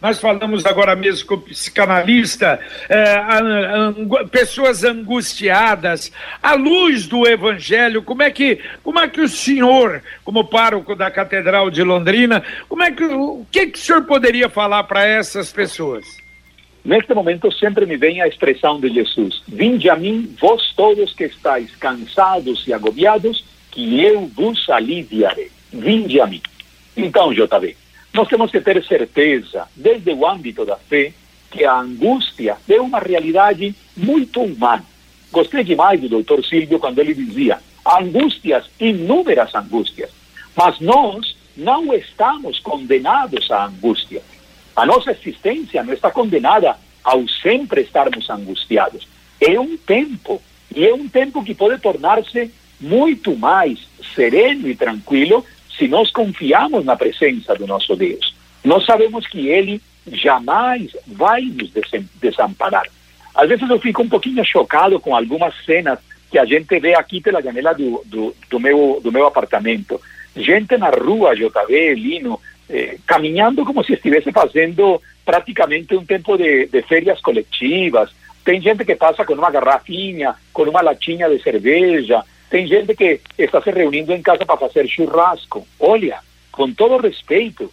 nós 0.00 0.20
falamos 0.20 0.64
agora 0.64 0.94
mesmo 0.94 1.26
com 1.26 1.34
o 1.34 1.40
psicanalista, 1.40 2.60
é, 2.88 3.16
pessoas 4.30 4.84
angustiadas, 4.84 6.12
à 6.42 6.54
luz 6.54 7.06
do 7.06 7.26
Evangelho, 7.26 8.02
como 8.02 8.22
é 8.22 8.30
que, 8.30 8.60
como 8.84 9.00
é 9.00 9.08
que 9.08 9.20
o 9.20 9.28
senhor, 9.28 10.02
como 10.24 10.44
pároco 10.44 10.94
da 10.94 11.10
Catedral 11.10 11.70
de 11.70 11.82
Londrina, 11.82 12.42
como 12.68 12.82
é 12.82 12.92
que 12.92 13.04
o 13.04 13.44
que, 13.50 13.66
que 13.66 13.78
o 13.78 13.82
senhor 13.82 14.02
poderia 14.04 14.48
falar 14.48 14.84
para 14.84 15.04
essas 15.04 15.52
pessoas? 15.52 16.04
Neste 16.84 17.12
momento 17.12 17.50
sempre 17.50 17.84
me 17.84 17.96
vem 17.96 18.22
a 18.22 18.28
expressão 18.28 18.78
de 18.78 18.88
Jesus: 18.90 19.42
Vinde 19.48 19.90
a 19.90 19.96
mim, 19.96 20.32
vós 20.40 20.72
todos 20.76 21.12
que 21.12 21.24
estáis 21.24 21.74
cansados 21.74 22.64
e 22.64 22.72
agobiados, 22.72 23.44
que 23.72 24.04
eu 24.04 24.28
vos 24.28 24.70
aliviarei. 24.70 25.50
Vinde 25.72 26.20
a 26.20 26.28
mim. 26.28 26.40
Então, 26.96 27.34
JB, 27.34 27.76
nós 28.16 28.28
temos 28.28 28.50
que 28.50 28.62
ter 28.62 28.82
certeza, 28.82 29.68
desde 29.76 30.10
o 30.10 30.26
âmbito 30.26 30.64
da 30.64 30.76
fé, 30.76 31.12
que 31.50 31.66
a 31.66 31.78
angústia 31.78 32.56
é 32.66 32.80
uma 32.80 32.98
realidade 32.98 33.74
muito 33.94 34.40
humana. 34.40 34.82
Gostei 35.30 35.62
demais 35.62 36.00
do 36.00 36.08
doutor 36.08 36.42
Silvio 36.42 36.78
quando 36.78 36.98
ele 36.98 37.12
dizia 37.12 37.58
angústias, 37.86 38.64
inúmeras 38.80 39.54
angústias, 39.54 40.10
mas 40.56 40.80
nós 40.80 41.36
não 41.54 41.92
estamos 41.92 42.58
condenados 42.58 43.50
à 43.50 43.66
angústia. 43.66 44.22
A 44.74 44.86
nossa 44.86 45.10
existência 45.10 45.84
não 45.84 45.92
está 45.92 46.10
condenada 46.10 46.74
ao 47.04 47.28
sempre 47.28 47.82
estarmos 47.82 48.30
angustiados. 48.30 49.06
É 49.38 49.60
um 49.60 49.76
tempo, 49.76 50.40
e 50.74 50.86
é 50.86 50.94
um 50.94 51.06
tempo 51.06 51.44
que 51.44 51.54
pode 51.54 51.78
tornar-se 51.82 52.50
muito 52.80 53.36
mais 53.36 53.78
sereno 54.14 54.68
e 54.68 54.74
tranquilo 54.74 55.44
se 55.76 55.88
nós 55.88 56.10
confiamos 56.10 56.84
na 56.84 56.96
presença 56.96 57.54
do 57.54 57.66
nosso 57.66 57.94
Deus, 57.96 58.34
nós 58.64 58.84
sabemos 58.84 59.26
que 59.26 59.48
Ele 59.48 59.80
jamais 60.12 60.96
vai 61.06 61.42
nos 61.42 61.70
desamparar. 62.20 62.84
Às 63.34 63.48
vezes 63.48 63.68
eu 63.68 63.78
fico 63.78 64.02
um 64.02 64.08
pouquinho 64.08 64.44
chocado 64.44 64.98
com 64.98 65.14
algumas 65.14 65.54
cenas 65.64 65.98
que 66.30 66.38
a 66.38 66.44
gente 66.44 66.78
vê 66.80 66.94
aqui 66.94 67.20
pela 67.20 67.42
janela 67.42 67.74
do, 67.74 68.02
do, 68.06 68.34
do 68.48 68.58
meu, 68.58 69.00
do 69.02 69.12
meu 69.12 69.26
apartamento. 69.26 70.00
Gente 70.34 70.76
na 70.76 70.90
rua, 70.90 71.34
JB, 71.34 71.94
Lino, 71.94 72.40
eh, 72.68 72.96
caminhando 73.06 73.64
como 73.64 73.84
se 73.84 73.92
estivesse 73.92 74.32
fazendo 74.32 75.00
praticamente 75.24 75.94
um 75.94 76.04
tempo 76.04 76.36
de, 76.36 76.66
de 76.66 76.82
férias 76.82 77.20
coletivas. 77.20 78.10
Tem 78.44 78.60
gente 78.60 78.84
que 78.84 78.94
passa 78.94 79.24
com 79.24 79.34
uma 79.34 79.50
garrafinha, 79.50 80.34
com 80.52 80.62
uma 80.62 80.80
latinha 80.80 81.28
de 81.28 81.42
cerveja, 81.42 82.22
tem 82.50 82.66
gente 82.66 82.94
que 82.94 83.20
está 83.36 83.60
se 83.60 83.70
reunindo 83.70 84.12
em 84.12 84.22
casa 84.22 84.46
para 84.46 84.56
fazer 84.56 84.88
churrasco. 84.88 85.66
Olha, 85.78 86.20
com 86.52 86.72
todo 86.72 87.02
respeito, 87.02 87.72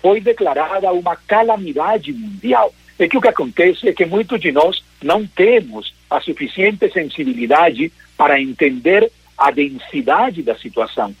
foi 0.00 0.20
declarada 0.20 0.92
uma 0.92 1.16
calamidade 1.16 2.12
mundial. 2.12 2.72
É 2.98 3.08
que 3.08 3.16
o 3.16 3.20
que 3.20 3.28
acontece 3.28 3.88
é 3.88 3.92
que 3.92 4.04
muitos 4.04 4.40
de 4.40 4.52
nós 4.52 4.82
não 5.02 5.26
temos 5.26 5.94
a 6.08 6.20
suficiente 6.20 6.90
sensibilidade 6.90 7.90
para 8.16 8.40
entender 8.40 9.10
a 9.38 9.50
densidade 9.50 10.42
da 10.42 10.54
situação. 10.54 11.14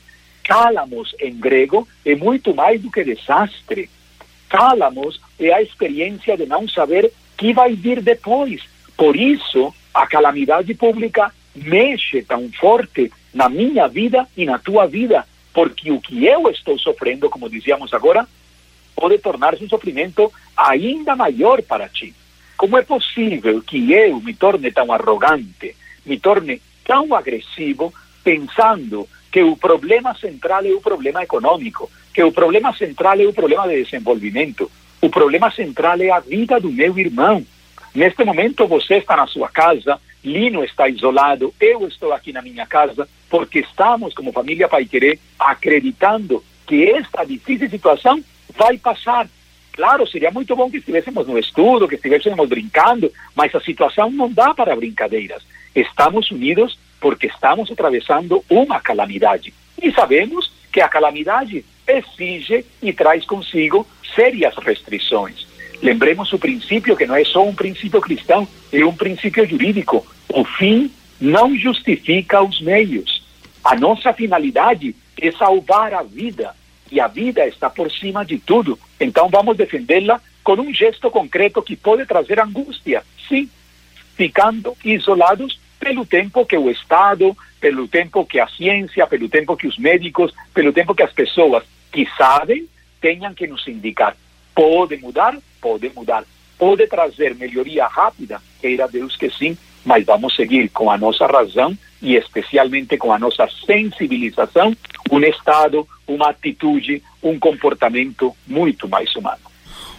Cálamos, 0.44 1.14
em 1.18 1.34
grego, 1.34 1.88
é 2.04 2.14
muito 2.14 2.54
mais 2.54 2.82
do 2.82 2.90
que 2.90 3.02
desastre. 3.02 3.88
Cálamos 4.48 5.20
é 5.38 5.52
a 5.52 5.62
experiência 5.62 6.36
de 6.36 6.44
não 6.44 6.68
saber 6.68 7.10
que 7.36 7.54
vai 7.54 7.74
vir 7.74 8.02
depois. 8.02 8.62
Por 8.96 9.16
isso, 9.16 9.72
a 9.94 10.06
calamidade 10.06 10.74
pública 10.74 11.32
mexe 11.54 12.22
tão 12.22 12.50
forte 12.52 13.12
na 13.32 13.48
minha 13.48 13.86
vida 13.88 14.26
e 14.36 14.44
na 14.44 14.58
tua 14.58 14.86
vida, 14.86 15.26
porque 15.52 15.90
o 15.90 16.00
que 16.00 16.26
eu 16.26 16.48
estou 16.50 16.78
sofrendo, 16.78 17.28
como 17.30 17.50
dizíamos 17.50 17.92
agora, 17.92 18.26
pode 18.94 19.18
tornar-se 19.18 19.64
um 19.64 19.68
sofrimento 19.68 20.32
ainda 20.56 21.16
maior 21.16 21.62
para 21.62 21.88
ti. 21.88 22.14
Como 22.56 22.76
é 22.76 22.82
possível 22.82 23.62
que 23.62 23.92
eu 23.92 24.20
me 24.20 24.34
torne 24.34 24.70
tão 24.70 24.92
arrogante, 24.92 25.74
me 26.04 26.18
torne 26.18 26.60
tão 26.84 27.14
agressivo, 27.14 27.92
pensando 28.22 29.08
que 29.32 29.42
o 29.42 29.56
problema 29.56 30.14
central 30.14 30.64
é 30.64 30.70
o 30.70 30.80
problema 30.80 31.22
econômico, 31.22 31.90
que 32.12 32.22
o 32.22 32.32
problema 32.32 32.74
central 32.74 33.18
é 33.20 33.24
o 33.24 33.32
problema 33.32 33.66
de 33.68 33.82
desenvolvimento, 33.82 34.70
o 35.00 35.08
problema 35.08 35.50
central 35.50 36.00
é 36.00 36.10
a 36.10 36.20
vida 36.20 36.60
do 36.60 36.70
meu 36.70 36.98
irmão. 36.98 37.44
Neste 37.94 38.24
momento 38.24 38.66
você 38.66 38.96
está 38.96 39.16
na 39.16 39.26
sua 39.26 39.48
casa, 39.48 39.98
Lino 40.24 40.62
está 40.64 40.88
isolado, 40.88 41.54
eu 41.60 41.86
estou 41.86 42.12
aqui 42.12 42.32
na 42.32 42.42
minha 42.42 42.66
casa, 42.66 43.08
porque 43.28 43.60
estamos, 43.60 44.12
como 44.14 44.32
família 44.32 44.68
Pai 44.68 44.84
Querer, 44.84 45.18
acreditando 45.38 46.44
que 46.66 46.90
esta 46.90 47.24
difícil 47.24 47.70
situação 47.70 48.22
vai 48.56 48.76
passar. 48.78 49.28
Claro, 49.72 50.06
seria 50.06 50.30
muito 50.30 50.54
bom 50.54 50.70
que 50.70 50.76
estivéssemos 50.76 51.26
no 51.26 51.38
estudo, 51.38 51.88
que 51.88 51.94
estivéssemos 51.94 52.48
brincando, 52.48 53.10
mas 53.34 53.54
a 53.54 53.60
situação 53.60 54.10
não 54.10 54.30
dá 54.30 54.52
para 54.52 54.76
brincadeiras. 54.76 55.42
Estamos 55.74 56.30
unidos 56.30 56.78
porque 57.00 57.28
estamos 57.28 57.70
atravessando 57.70 58.44
uma 58.50 58.80
calamidade. 58.80 59.54
E 59.80 59.90
sabemos 59.92 60.52
que 60.70 60.80
a 60.80 60.88
calamidade 60.88 61.64
exige 61.86 62.64
e 62.82 62.92
traz 62.92 63.24
consigo 63.24 63.86
sérias 64.14 64.54
restrições. 64.56 65.49
Lembremos 65.82 66.32
o 66.32 66.38
princípio 66.38 66.96
que 66.96 67.06
não 67.06 67.16
é 67.16 67.24
só 67.24 67.46
um 67.46 67.54
princípio 67.54 68.00
cristão, 68.00 68.46
é 68.72 68.84
um 68.84 68.94
princípio 68.94 69.46
jurídico. 69.46 70.06
O 70.28 70.44
fim 70.44 70.90
não 71.20 71.56
justifica 71.56 72.42
os 72.42 72.60
meios. 72.60 73.22
A 73.64 73.74
nossa 73.76 74.12
finalidade 74.12 74.94
é 75.20 75.32
salvar 75.32 75.94
a 75.94 76.02
vida 76.02 76.54
e 76.90 77.00
a 77.00 77.06
vida 77.06 77.46
está 77.46 77.70
por 77.70 77.90
cima 77.90 78.24
de 78.24 78.38
tudo. 78.38 78.78
Então 78.98 79.28
vamos 79.28 79.56
defendê-la 79.56 80.20
com 80.42 80.54
um 80.54 80.72
gesto 80.72 81.10
concreto 81.10 81.62
que 81.62 81.76
pode 81.76 82.04
trazer 82.06 82.40
angústia, 82.40 83.02
sim, 83.28 83.48
ficando 84.16 84.76
isolados 84.84 85.58
pelo 85.78 86.04
tempo 86.04 86.44
que 86.44 86.56
o 86.56 86.70
Estado, 86.70 87.36
pelo 87.60 87.88
tempo 87.88 88.24
que 88.24 88.38
a 88.38 88.46
ciência, 88.48 89.06
pelo 89.06 89.28
tempo 89.28 89.56
que 89.56 89.66
os 89.66 89.78
médicos, 89.78 90.32
pelo 90.52 90.72
tempo 90.72 90.94
que 90.94 91.02
as 91.02 91.12
pessoas 91.12 91.64
que 91.92 92.06
sabem 92.16 92.66
tenham 93.00 93.32
que 93.32 93.46
nos 93.46 93.66
indicar. 93.66 94.16
Pode 94.54 94.96
mudar? 94.98 95.38
Pode 95.60 95.90
mudar. 95.94 96.24
Pode 96.58 96.86
trazer 96.86 97.34
melhoria 97.34 97.86
rápida? 97.86 98.40
queira 98.60 98.86
Deus 98.86 99.16
que 99.16 99.30
sim, 99.30 99.56
mas 99.84 100.04
vamos 100.04 100.36
seguir 100.36 100.68
com 100.68 100.90
a 100.90 100.98
nossa 100.98 101.26
razão 101.26 101.76
e 102.02 102.14
especialmente 102.14 102.96
com 102.96 103.12
a 103.12 103.18
nossa 103.18 103.48
sensibilização, 103.66 104.76
um 105.10 105.20
estado, 105.20 105.86
uma 106.06 106.30
atitude, 106.30 107.02
um 107.22 107.38
comportamento 107.38 108.34
muito 108.46 108.88
mais 108.88 109.14
humano. 109.16 109.40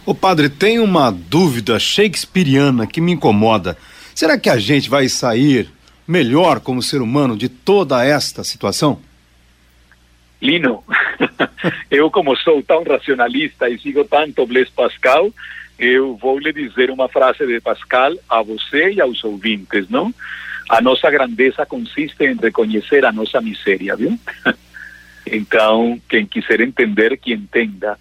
O 0.05 0.15
padre, 0.15 0.49
tem 0.49 0.79
uma 0.79 1.11
dúvida 1.11 1.79
shakespeariana 1.79 2.87
que 2.87 3.01
me 3.01 3.11
incomoda. 3.11 3.77
Será 4.15 4.37
que 4.37 4.49
a 4.49 4.57
gente 4.57 4.89
vai 4.89 5.07
sair 5.07 5.69
melhor 6.07 6.59
como 6.59 6.81
ser 6.81 7.01
humano 7.01 7.37
de 7.37 7.47
toda 7.47 8.03
esta 8.03 8.43
situação? 8.43 8.99
Lino, 10.41 10.83
eu 11.91 12.09
como 12.09 12.35
sou 12.35 12.63
tão 12.63 12.83
racionalista 12.83 13.69
e 13.69 13.77
sigo 13.79 14.03
tanto 14.05 14.45
Blaise 14.45 14.71
Pascal, 14.71 15.31
eu 15.77 16.15
vou 16.15 16.39
lhe 16.39 16.51
dizer 16.51 16.89
uma 16.89 17.07
frase 17.07 17.45
de 17.45 17.59
Pascal 17.59 18.13
a 18.29 18.41
você 18.41 18.91
e 18.91 19.01
aos 19.01 19.23
ouvintes, 19.23 19.89
não? 19.89 20.13
A 20.69 20.81
nossa 20.81 21.09
grandeza 21.11 21.65
consiste 21.65 22.23
em 22.23 22.35
reconhecer 22.35 23.05
a 23.05 23.11
nossa 23.11 23.41
miséria, 23.41 23.95
viu? 23.95 24.17
Então, 25.23 26.01
quem 26.09 26.25
quiser 26.25 26.61
entender, 26.61 27.15
que 27.15 27.31
entenda. 27.31 27.97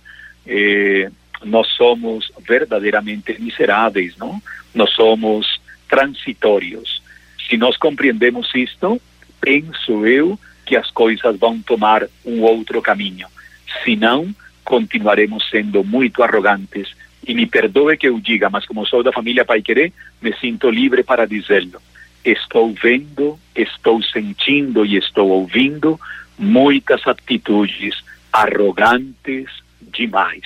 Eh, 0.46 1.10
nós 1.44 1.68
somos 1.68 2.32
verdadeiramente 2.48 3.38
miseráveis, 3.40 4.16
não? 4.16 4.42
Nós 4.74 4.90
somos 4.94 5.60
transitórios. 5.88 7.02
Se 7.46 7.58
nós 7.58 7.76
compreendemos 7.76 8.50
isto, 8.54 9.00
penso 9.40 10.06
eu 10.06 10.38
que 10.70 10.76
as 10.76 10.88
coisas 10.88 11.36
vão 11.36 11.60
tomar 11.60 12.06
um 12.24 12.42
outro 12.42 12.80
caminho. 12.80 13.26
Se 13.82 13.96
não, 13.96 14.32
continuaremos 14.64 15.50
sendo 15.50 15.82
muito 15.82 16.22
arrogantes. 16.22 16.94
E 17.26 17.34
me 17.34 17.44
perdoe 17.44 17.96
que 17.96 18.06
eu 18.06 18.20
diga, 18.20 18.48
mas 18.48 18.64
como 18.66 18.86
sou 18.86 19.02
da 19.02 19.10
família 19.10 19.44
Pai 19.44 19.62
Querer, 19.62 19.92
me 20.22 20.32
sinto 20.34 20.70
livre 20.70 21.02
para 21.02 21.26
dizê-lo. 21.26 21.82
Estou 22.24 22.72
vendo, 22.72 23.36
estou 23.52 24.00
sentindo 24.00 24.86
e 24.86 24.96
estou 24.96 25.30
ouvindo 25.30 25.98
muitas 26.38 27.04
atitudes 27.04 28.04
arrogantes 28.32 29.50
demais. 29.82 30.44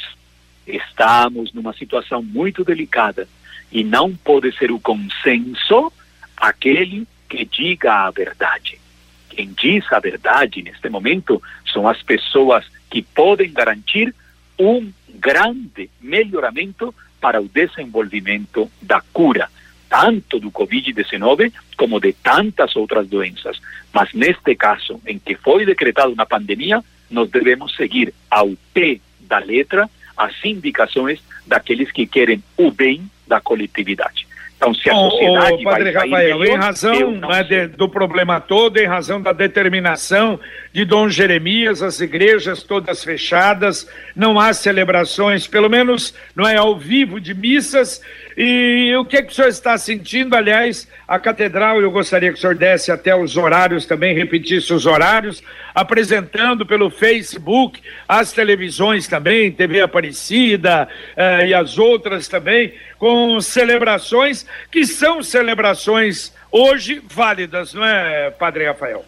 Estamos 0.66 1.52
numa 1.52 1.74
situação 1.74 2.22
muito 2.22 2.64
delicada 2.64 3.28
e 3.70 3.84
não 3.84 4.16
pode 4.16 4.56
ser 4.56 4.72
o 4.72 4.80
consenso 4.80 5.92
aquele 6.34 7.06
que 7.28 7.44
diga 7.44 8.06
a 8.06 8.10
verdade 8.10 8.82
quem 9.28 9.52
diz 9.52 9.84
a 9.92 9.98
verdade 9.98 10.62
neste 10.62 10.88
momento 10.88 11.42
são 11.72 11.88
as 11.88 12.02
pessoas 12.02 12.64
que 12.90 13.02
podem 13.02 13.52
garantir 13.52 14.14
um 14.58 14.92
grande 15.08 15.90
melhoramento 16.00 16.94
para 17.20 17.40
o 17.40 17.48
desenvolvimento 17.48 18.70
da 18.80 19.00
cura, 19.12 19.48
tanto 19.88 20.38
do 20.38 20.50
Covid-19 20.50 21.52
como 21.76 21.98
de 21.98 22.12
tantas 22.12 22.76
outras 22.76 23.08
doenças. 23.08 23.60
Mas 23.92 24.12
neste 24.12 24.54
caso, 24.54 25.00
em 25.06 25.18
que 25.18 25.34
foi 25.34 25.64
decretada 25.64 26.10
uma 26.10 26.26
pandemia, 26.26 26.82
nós 27.10 27.30
devemos 27.30 27.74
seguir 27.74 28.12
ao 28.30 28.52
pé 28.72 29.00
da 29.20 29.38
letra 29.38 29.88
as 30.16 30.32
indicações 30.44 31.20
daqueles 31.46 31.90
que 31.90 32.06
querem 32.06 32.42
o 32.56 32.70
bem 32.70 33.08
da 33.26 33.40
coletividade. 33.40 34.26
Então, 34.64 34.74
se 34.74 34.88
a 34.88 34.94
sociedade. 34.94 35.52
Ô, 35.54 35.62
padre 35.62 35.90
Rafael, 35.90 36.38
melhor, 36.38 36.56
em 36.56 36.58
razão 36.58 37.10
né, 37.12 37.42
de, 37.42 37.66
do 37.68 37.88
problema 37.88 38.40
todo, 38.40 38.78
em 38.78 38.86
razão 38.86 39.20
da 39.20 39.32
determinação 39.32 40.40
de 40.72 40.84
Dom 40.84 41.08
Jeremias, 41.08 41.82
as 41.82 42.00
igrejas 42.00 42.62
todas 42.62 43.04
fechadas, 43.04 43.88
não 44.16 44.40
há 44.40 44.52
celebrações, 44.52 45.46
pelo 45.46 45.68
menos 45.68 46.14
não 46.34 46.46
é 46.46 46.56
ao 46.56 46.78
vivo 46.78 47.20
de 47.20 47.34
missas. 47.34 48.00
E 48.36 48.92
o 48.96 49.04
que, 49.04 49.22
que 49.22 49.32
o 49.32 49.34
senhor 49.34 49.48
está 49.48 49.78
sentindo? 49.78 50.34
Aliás, 50.34 50.88
a 51.06 51.18
catedral, 51.18 51.80
eu 51.80 51.90
gostaria 51.90 52.32
que 52.32 52.38
o 52.38 52.40
senhor 52.40 52.56
desse 52.56 52.90
até 52.90 53.14
os 53.14 53.36
horários 53.36 53.86
também, 53.86 54.14
repetisse 54.14 54.72
os 54.72 54.86
horários, 54.86 55.42
apresentando 55.74 56.66
pelo 56.66 56.90
Facebook, 56.90 57.80
as 58.08 58.32
televisões 58.32 59.06
também, 59.06 59.52
TV 59.52 59.80
Aparecida 59.80 60.88
eh, 61.16 61.48
e 61.48 61.54
as 61.54 61.78
outras 61.78 62.26
também, 62.26 62.72
com 62.98 63.40
celebrações 63.40 64.46
que 64.70 64.84
são 64.84 65.22
celebrações 65.22 66.34
hoje 66.50 67.00
válidas, 67.08 67.72
não 67.72 67.84
é, 67.84 68.30
Padre 68.30 68.66
Rafael? 68.66 69.04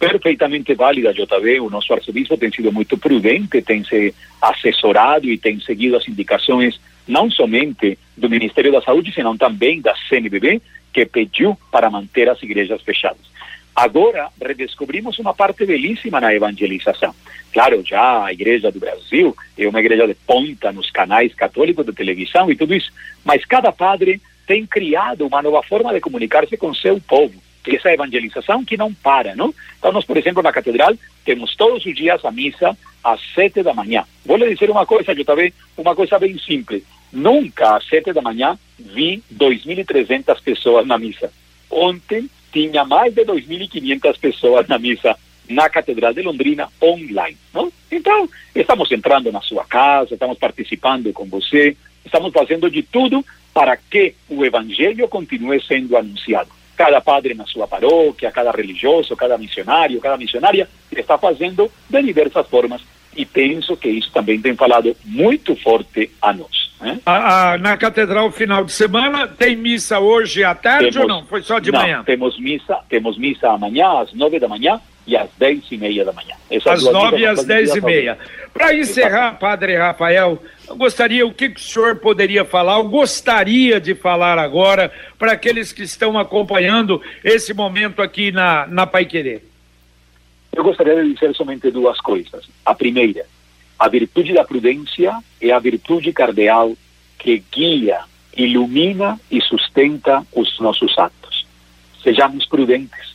perfeitamente 0.00 0.72
válida, 0.72 1.12
JB. 1.12 1.60
O 1.60 1.68
nosso 1.68 1.92
arcebispo 1.92 2.34
tem 2.38 2.50
sido 2.50 2.72
muito 2.72 2.96
prudente, 2.96 3.60
tem 3.60 3.84
se 3.84 4.14
assessorado 4.40 5.26
e 5.26 5.36
tem 5.36 5.60
seguido 5.60 5.94
as 5.94 6.08
indicações 6.08 6.80
não 7.06 7.30
somente 7.30 7.98
do 8.16 8.28
Ministério 8.28 8.72
da 8.72 8.82
Saúde, 8.82 9.12
senão 9.12 9.36
também 9.36 9.80
da 9.80 9.94
CNBB, 10.08 10.60
que 10.92 11.06
pediu 11.06 11.56
para 11.70 11.90
manter 11.90 12.28
as 12.28 12.42
igrejas 12.42 12.82
fechadas. 12.82 13.30
Agora, 13.74 14.28
redescobrimos 14.40 15.18
uma 15.18 15.32
parte 15.32 15.64
belíssima 15.64 16.20
na 16.20 16.34
evangelização. 16.34 17.14
Claro, 17.52 17.82
já 17.84 18.24
a 18.24 18.32
Igreja 18.32 18.70
do 18.70 18.78
Brasil 18.80 19.36
é 19.56 19.66
uma 19.66 19.80
igreja 19.80 20.06
de 20.06 20.14
ponta 20.14 20.72
nos 20.72 20.90
canais 20.90 21.34
católicos 21.34 21.86
de 21.86 21.92
televisão 21.92 22.50
e 22.50 22.56
tudo 22.56 22.74
isso, 22.74 22.92
mas 23.24 23.44
cada 23.44 23.72
padre 23.72 24.20
tem 24.46 24.66
criado 24.66 25.26
uma 25.26 25.42
nova 25.42 25.62
forma 25.62 25.92
de 25.92 26.00
comunicar-se 26.00 26.56
com 26.56 26.74
seu 26.74 27.00
povo 27.00 27.40
essa 27.66 27.92
evangelização 27.92 28.64
que 28.64 28.76
não 28.76 28.92
para, 28.92 29.34
não? 29.34 29.54
Então, 29.78 29.92
nós, 29.92 30.04
por 30.04 30.16
exemplo, 30.16 30.42
na 30.42 30.52
catedral, 30.52 30.94
temos 31.24 31.54
todos 31.54 31.84
os 31.84 31.94
dias 31.94 32.24
a 32.24 32.30
missa 32.30 32.76
às 33.02 33.20
sete 33.34 33.62
da 33.62 33.74
manhã. 33.74 34.04
Vou 34.24 34.36
lhe 34.36 34.54
dizer 34.54 34.70
uma 34.70 34.86
coisa, 34.86 35.12
eu 35.12 35.24
também, 35.24 35.52
uma 35.76 35.94
coisa 35.94 36.18
bem 36.18 36.38
simples. 36.38 36.82
Nunca 37.12 37.76
às 37.76 37.86
sete 37.88 38.12
da 38.12 38.22
manhã 38.22 38.58
vi 38.78 39.22
2.300 39.34 40.40
pessoas 40.42 40.86
na 40.86 40.98
missa. 40.98 41.32
Ontem 41.70 42.28
tinha 42.52 42.84
mais 42.84 43.14
de 43.14 43.24
2.500 43.24 44.18
pessoas 44.18 44.68
na 44.68 44.78
missa 44.78 45.16
na 45.48 45.68
Catedral 45.68 46.14
de 46.14 46.22
Londrina 46.22 46.68
online, 46.80 47.36
não? 47.52 47.72
Então, 47.90 48.28
estamos 48.54 48.90
entrando 48.92 49.32
na 49.32 49.40
sua 49.40 49.64
casa, 49.64 50.14
estamos 50.14 50.38
participando 50.38 51.12
com 51.12 51.24
você, 51.26 51.76
estamos 52.04 52.32
fazendo 52.32 52.70
de 52.70 52.82
tudo 52.84 53.24
para 53.52 53.76
que 53.76 54.14
o 54.28 54.44
evangelho 54.44 55.08
continue 55.08 55.60
sendo 55.60 55.96
anunciado 55.96 56.59
cada 56.80 57.02
padre 57.02 57.34
na 57.34 57.44
sua 57.44 57.68
paróquia, 57.68 58.32
cada 58.32 58.50
religioso, 58.50 59.14
cada 59.14 59.36
missionário, 59.36 60.00
cada 60.00 60.16
missionária 60.16 60.66
está 60.90 61.18
fazendo 61.18 61.70
de 61.90 62.02
diversas 62.02 62.46
formas 62.48 62.80
e 63.14 63.26
penso 63.26 63.76
que 63.76 63.90
isso 63.90 64.10
também 64.12 64.40
tem 64.40 64.56
falado 64.56 64.96
muito 65.04 65.54
forte 65.56 66.10
a 66.22 66.32
nós. 66.32 66.72
Né? 66.80 66.98
A, 67.04 67.52
a, 67.52 67.58
na 67.58 67.76
catedral 67.76 68.30
final 68.30 68.64
de 68.64 68.72
semana 68.72 69.28
tem 69.28 69.56
missa 69.56 70.00
hoje 70.00 70.42
à 70.42 70.54
tarde 70.54 70.92
temos, 70.92 70.96
ou 70.96 71.06
não? 71.06 71.26
Foi 71.26 71.42
só 71.42 71.58
de 71.58 71.70
não, 71.70 71.80
manhã? 71.80 72.02
Temos 72.02 72.40
missa, 72.40 72.78
temos 72.88 73.18
missa 73.18 73.50
amanhã 73.50 74.00
às 74.00 74.14
nove 74.14 74.38
da 74.38 74.48
manhã 74.48 74.80
e 75.06 75.16
às 75.16 75.28
dez 75.38 75.62
e 75.70 75.76
meia 75.76 76.04
da 76.04 76.12
manhã. 76.12 76.34
Essas 76.50 76.84
às 76.84 76.92
nove 76.92 77.18
e 77.18 77.26
às 77.26 77.44
dez 77.44 77.74
e 77.74 77.80
meia. 77.80 78.18
Para 78.52 78.74
encerrar, 78.74 79.38
Padre 79.38 79.76
Rafael, 79.76 80.42
eu 80.68 80.76
gostaria, 80.76 81.26
o 81.26 81.32
que, 81.32 81.50
que 81.50 81.60
o 81.60 81.62
senhor 81.62 81.96
poderia 81.96 82.44
falar, 82.44 82.78
eu 82.78 82.84
gostaria 82.84 83.80
de 83.80 83.94
falar 83.94 84.38
agora 84.38 84.92
para 85.18 85.32
aqueles 85.32 85.72
que 85.72 85.82
estão 85.82 86.18
acompanhando 86.18 87.00
esse 87.24 87.54
momento 87.54 88.02
aqui 88.02 88.32
na, 88.32 88.66
na 88.66 88.86
Pai 88.86 89.04
Querer? 89.04 89.44
Eu 90.52 90.64
gostaria 90.64 91.02
de 91.02 91.14
dizer 91.14 91.34
somente 91.34 91.70
duas 91.70 92.00
coisas. 92.00 92.48
A 92.64 92.74
primeira, 92.74 93.24
a 93.78 93.88
virtude 93.88 94.32
da 94.32 94.44
prudência 94.44 95.16
é 95.40 95.52
a 95.52 95.58
virtude 95.58 96.12
cardeal 96.12 96.76
que 97.18 97.42
guia, 97.52 98.00
ilumina 98.36 99.20
e 99.30 99.40
sustenta 99.40 100.26
os 100.32 100.58
nossos 100.58 100.98
atos. 100.98 101.46
Sejamos 102.02 102.46
prudentes, 102.46 103.09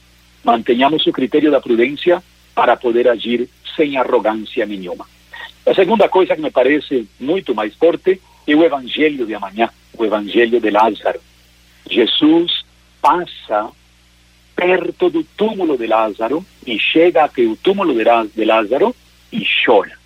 mantenhamos 0.46 1.06
o 1.08 1.12
critério 1.12 1.52
da 1.52 1.60
prudência 1.60 2.24
para 2.54 2.78
poder 2.78 3.08
agir 3.10 3.50
sem 3.76 3.98
arrogância 3.98 4.66
nenhuma. 4.66 5.06
A 5.66 5.74
segunda 5.74 6.08
coisa 6.08 6.36
que 6.36 6.42
me 6.42 6.52
parece 6.52 7.10
muito 7.20 7.56
mais 7.56 7.74
forte 7.76 8.22
é 8.48 8.56
o 8.56 8.64
evangelho 8.64 9.26
de 9.26 9.34
amanhã, 9.34 9.70
o 9.98 10.06
evangelho 10.06 10.62
de 10.62 10.70
Lázaro. 10.70 11.20
Jesus 11.90 12.64
passa 13.02 13.72
perto 14.56 15.10
do 15.10 15.24
túmulo 15.24 15.78
de 15.78 15.88
Lázaro 15.88 16.46
e 16.66 16.80
chega 16.80 17.26
até 17.26 17.42
o 17.42 17.56
túmulo 17.56 17.94
de 17.94 18.46
Lázaro 18.46 18.96
e 19.32 19.46
chora. 19.66 19.98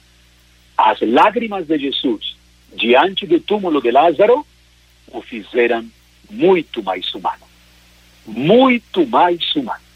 As 0.77 0.99
lágrimas 1.01 1.67
de 1.67 1.77
Jesus 1.77 2.37
diante 2.73 3.27
do 3.27 3.39
túmulo 3.41 3.81
de 3.81 3.91
Lázaro 3.91 4.45
o 5.11 5.21
fizeram 5.21 5.85
muito 6.29 6.81
mais 6.81 7.13
humano. 7.13 7.43
Muito 8.25 9.05
mais 9.05 9.55
humano. 9.55 9.88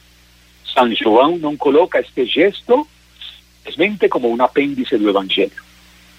São 0.74 0.94
João 0.96 1.38
não 1.38 1.56
coloca 1.56 2.00
este 2.00 2.26
gesto 2.26 2.88
simplesmente 3.64 4.10
como 4.10 4.30
um 4.30 4.42
apêndice 4.44 4.98
do 4.98 5.10
Evangelho. 5.10 5.52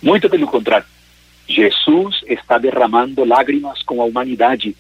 Muito 0.02 0.30
pelo 0.30 0.46
contrário. 0.46 0.86
Jesus 1.46 2.22
está 2.26 2.56
derramando 2.56 3.24
lágrimas 3.24 3.82
com 3.82 4.00
a 4.00 4.04
humanidade 4.04 4.74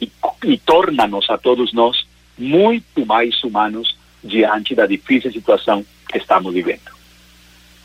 e, 0.00 0.10
e 0.44 0.58
torna-nos 0.58 1.28
a 1.28 1.36
todos 1.36 1.72
nós 1.72 2.06
muito 2.36 3.04
mais 3.04 3.42
humanos 3.44 3.96
diante 4.24 4.74
da 4.74 4.86
difícil 4.86 5.30
situação 5.32 5.84
que 6.10 6.18
estamos 6.18 6.54
vivendo. 6.54 6.96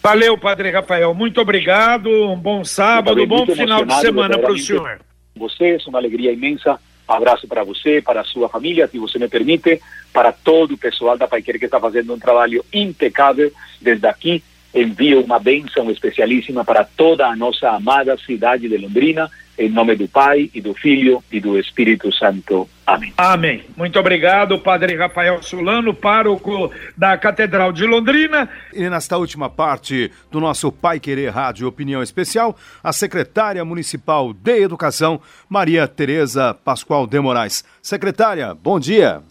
Valeu, 0.01 0.38
Padre 0.38 0.71
Rafael. 0.71 1.13
Muito 1.13 1.41
obrigado. 1.41 2.09
Um 2.09 2.38
bom 2.38 2.63
sábado, 2.63 3.21
um 3.21 3.27
bom 3.27 3.45
final 3.45 3.86
de 3.86 3.95
semana 3.99 4.38
para 4.38 4.51
o 4.51 4.57
senhor. 4.57 5.01
Vocês, 5.36 5.86
uma 5.88 5.97
alegria 5.97 6.31
imensa 6.31 6.79
Abraço 7.08 7.47
para 7.47 7.64
você, 7.64 8.01
para 8.01 8.22
a 8.22 8.24
sua 8.24 8.47
família, 8.47 8.88
se 8.88 8.97
você 8.97 9.20
me 9.20 9.28
permite, 9.28 9.82
para 10.12 10.32
todo 10.32 10.74
o 10.74 10.78
pessoal 10.78 11.18
da 11.18 11.28
Paiqueira 11.28 11.60
que 11.60 11.66
está 11.66 11.80
fazendo 11.80 12.14
um 12.14 12.20
trabalho 12.20 12.64
impecável 12.74 13.51
desde 13.82 14.08
aqui. 14.08 14.43
Envio 14.74 15.22
uma 15.22 15.38
bênção 15.38 15.91
especialíssima 15.91 16.66
para 16.66 16.84
toda 16.84 17.28
a 17.28 17.36
nossa 17.36 17.70
amada 17.70 18.18
cidade 18.18 18.68
de 18.68 18.78
Londrina 18.78 19.30
em 19.58 19.70
nome 19.70 19.95
do 19.95 20.08
Pai 20.08 20.49
e 20.54 20.62
do 20.62 20.74
Filho 20.74 21.24
e 21.32 21.39
do 21.39 21.58
Espírito 21.58 22.12
Santo. 22.12 22.68
Amém. 22.86 23.14
Amém. 23.18 23.64
Muito 23.78 23.99
obrigado, 23.99 24.60
Padre 24.60 24.95
Rafael 24.95 25.41
Solano, 25.41 25.93
pároco 25.93 26.72
da 26.97 27.18
Catedral 27.18 27.72
de 27.72 27.86
Londrina. 27.86 28.49
E 28.74 28.89
nesta 28.89 29.18
última 29.18 29.49
parte 29.49 30.12
do 30.32 30.39
nosso 30.39 30.72
Pai 30.72 30.99
Querer 30.99 31.30
Rádio 31.30 31.68
Opinião 31.68 32.01
Especial, 32.01 32.58
a 32.84 32.91
secretária 32.91 33.64
municipal 33.64 34.34
de 34.34 34.62
Educação, 34.62 35.22
Maria 35.47 35.88
Tereza 35.88 36.54
Pascoal 36.66 37.08
de 37.08 37.20
Moraes. 37.20 37.64
Secretária, 37.82 38.54
bom 38.54 38.80
dia. 38.80 39.22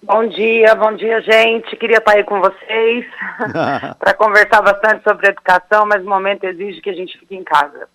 Bom 0.00 0.28
dia, 0.28 0.74
bom 0.76 0.94
dia, 0.94 1.20
gente. 1.20 1.74
Queria 1.76 1.98
estar 1.98 2.12
aí 2.12 2.22
com 2.22 2.40
vocês 2.40 3.04
para 3.98 4.14
conversar 4.14 4.62
bastante 4.62 5.02
sobre 5.02 5.28
educação, 5.28 5.84
mas 5.86 6.02
o 6.02 6.08
momento 6.08 6.44
exige 6.44 6.80
que 6.80 6.90
a 6.90 6.94
gente 6.94 7.18
fique 7.18 7.34
em 7.34 7.42
casa. 7.42 7.88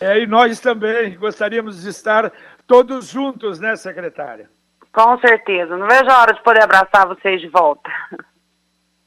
É, 0.00 0.18
e 0.18 0.26
nós 0.26 0.58
também 0.60 1.16
gostaríamos 1.18 1.82
de 1.82 1.90
estar 1.90 2.32
todos 2.66 3.08
juntos, 3.08 3.60
né, 3.60 3.76
secretária? 3.76 4.48
Com 4.92 5.18
certeza. 5.18 5.76
Não 5.76 5.86
vejo 5.86 6.10
a 6.10 6.20
hora 6.20 6.32
de 6.32 6.42
poder 6.42 6.62
abraçar 6.62 7.06
vocês 7.06 7.40
de 7.40 7.48
volta. 7.48 7.90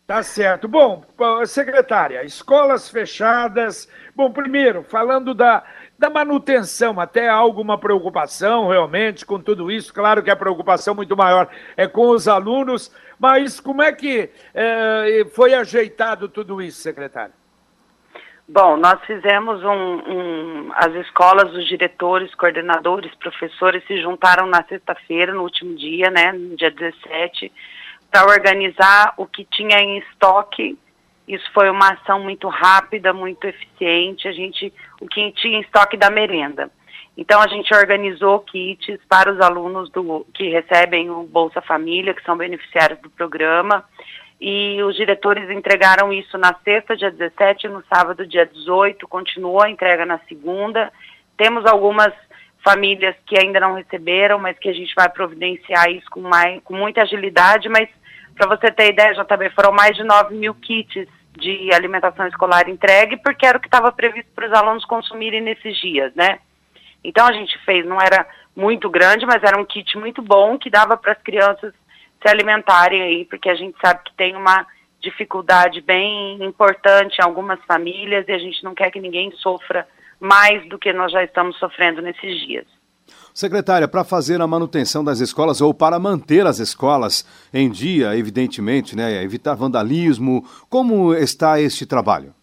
Tá 0.06 0.22
certo. 0.22 0.68
Bom, 0.68 1.04
secretária, 1.48 2.24
escolas 2.24 2.90
fechadas. 2.90 3.88
Bom, 4.16 4.32
primeiro, 4.32 4.84
falando 4.84 5.34
da, 5.34 5.64
da 5.98 6.10
manutenção, 6.10 7.00
até 7.00 7.30
há 7.30 7.36
alguma 7.36 7.80
preocupação 7.80 8.68
realmente 8.68 9.26
com 9.26 9.40
tudo 9.40 9.72
isso. 9.72 9.94
Claro 9.94 10.22
que 10.22 10.30
a 10.30 10.36
preocupação 10.36 10.94
muito 10.94 11.16
maior 11.18 11.50
é 11.76 11.88
com 11.88 12.10
os 12.10 12.28
alunos, 12.28 12.92
mas 13.18 13.60
como 13.60 13.82
é 13.82 13.92
que 13.94 14.30
é, 14.54 15.26
foi 15.34 15.54
ajeitado 15.54 16.28
tudo 16.28 16.62
isso, 16.62 16.82
secretária? 16.82 17.34
Bom, 18.48 18.76
nós 18.76 19.00
fizemos 19.06 19.64
um, 19.64 19.70
um, 19.70 20.72
As 20.76 20.94
escolas, 20.96 21.54
os 21.54 21.66
diretores, 21.66 22.36
coordenadores, 22.36 23.14
professores 23.16 23.84
se 23.88 24.02
juntaram 24.02 24.46
na 24.48 24.64
sexta-feira, 24.64 25.34
no 25.34 25.44
último 25.44 25.76
dia, 25.76 26.12
né, 26.12 26.34
no 26.34 26.56
dia 26.58 26.70
17, 26.70 27.52
para 28.12 28.26
organizar 28.26 29.14
o 29.18 29.26
que 29.26 29.46
tinha 29.46 29.80
em 29.80 29.98
estoque. 30.00 30.78
Isso 31.26 31.50
foi 31.54 31.70
uma 31.70 31.94
ação 31.94 32.20
muito 32.20 32.50
rápida, 32.50 33.14
muito 33.14 33.46
eficiente. 33.46 34.28
A 34.28 34.34
gente, 34.34 34.74
o 35.00 35.08
que 35.08 35.32
tinha 35.32 35.60
em 35.60 35.62
estoque 35.62 35.96
da 35.96 36.10
merenda. 36.10 36.70
Então 37.16 37.40
a 37.40 37.48
gente 37.48 37.74
organizou 37.74 38.40
kits 38.40 39.00
para 39.08 39.32
os 39.32 39.40
alunos 39.40 39.90
do, 39.92 40.26
que 40.34 40.50
recebem 40.50 41.10
o 41.10 41.24
Bolsa 41.24 41.62
Família, 41.62 42.14
que 42.14 42.24
são 42.24 42.36
beneficiários 42.36 43.00
do 43.00 43.10
programa 43.10 43.86
e 44.46 44.84
os 44.84 44.94
diretores 44.98 45.50
entregaram 45.50 46.12
isso 46.12 46.38
na 46.38 46.54
sexta, 46.66 46.98
dia 46.98 47.10
17, 47.10 47.70
no 47.70 47.82
sábado, 47.86 48.28
dia 48.28 48.46
18, 48.46 49.08
continuou 49.08 49.64
a 49.64 49.70
entrega 49.70 50.06
na 50.06 50.20
segunda. 50.28 50.92
Temos 51.38 51.66
algumas 51.66 52.12
famílias 52.62 53.16
que 53.26 53.40
ainda 53.40 53.62
não 53.62 53.76
receberam, 53.76 54.38
mas 54.38 54.60
que 54.60 54.68
a 54.68 54.74
gente 54.74 54.94
vai 54.96 55.08
providenciar 55.08 55.90
isso 55.90 56.10
com, 56.10 56.20
mais, 56.20 56.62
com 56.62 56.76
muita 56.76 57.04
agilidade, 57.04 57.70
mas 57.70 57.88
para 58.36 58.50
você 58.50 58.70
ter 58.70 58.90
ideia, 58.90 59.14
JB, 59.14 59.50
foram 59.52 59.72
mais 59.72 59.96
de 59.96 60.04
9 60.04 60.36
mil 60.36 60.54
kits 60.56 61.08
de 61.38 61.74
alimentação 61.74 62.28
escolar 62.28 62.68
entregue, 62.68 63.16
porque 63.16 63.46
era 63.46 63.58
o 63.58 63.62
que 63.62 63.68
estava 63.68 63.94
previsto 63.94 64.30
para 64.36 64.48
os 64.48 64.52
alunos 64.52 64.84
consumirem 64.84 65.40
nesses 65.40 65.78
dias, 65.80 66.14
né? 66.16 66.40
Então 67.02 67.26
a 67.26 67.32
gente 67.32 67.58
fez, 67.60 67.86
não 67.86 68.02
era 68.02 68.28
muito 68.54 68.90
grande, 68.90 69.26
mas 69.26 69.42
era 69.42 69.58
um 69.58 69.64
kit 69.64 69.98
muito 69.98 70.22
bom 70.22 70.58
que 70.58 70.70
dava 70.70 70.98
para 70.98 71.14
as 71.14 71.22
crianças 71.22 71.74
se 72.24 72.30
alimentarem 72.30 73.02
aí, 73.02 73.26
porque 73.26 73.50
a 73.50 73.56
gente 73.56 73.78
sabe 73.80 74.02
que 74.06 74.16
tem 74.16 74.36
uma 74.36 74.66
dificuldade 75.02 75.82
bem 75.82 76.44
importante 76.44 77.20
em 77.20 77.24
algumas 77.24 77.60
famílias 77.66 78.26
e 78.28 78.32
a 78.32 78.40
gente 78.40 78.64
não 78.64 78.74
quer 78.74 78.90
que 78.90 79.00
ninguém 79.00 79.32
sofra 79.34 79.86
mais 80.20 80.68
do 80.70 80.80
que 80.80 80.94
nós 80.94 81.12
já 81.12 81.22
estamos 81.24 81.58
sofrendo 81.60 82.02
nesses 82.02 82.40
dias. 82.48 82.66
Secretária, 83.34 83.88
para 83.88 84.04
fazer 84.04 84.40
a 84.42 84.48
manutenção 84.48 85.04
das 85.04 85.20
escolas 85.20 85.60
ou 85.60 85.74
para 85.74 86.00
manter 86.00 86.48
as 86.48 86.60
escolas 86.60 87.26
em 87.54 87.70
dia, 87.70 88.16
evidentemente, 88.16 88.96
né, 88.96 89.22
evitar 89.22 89.56
vandalismo, 89.56 90.44
como 90.70 91.14
está 91.14 91.60
este 91.60 91.86
trabalho? 91.86 92.34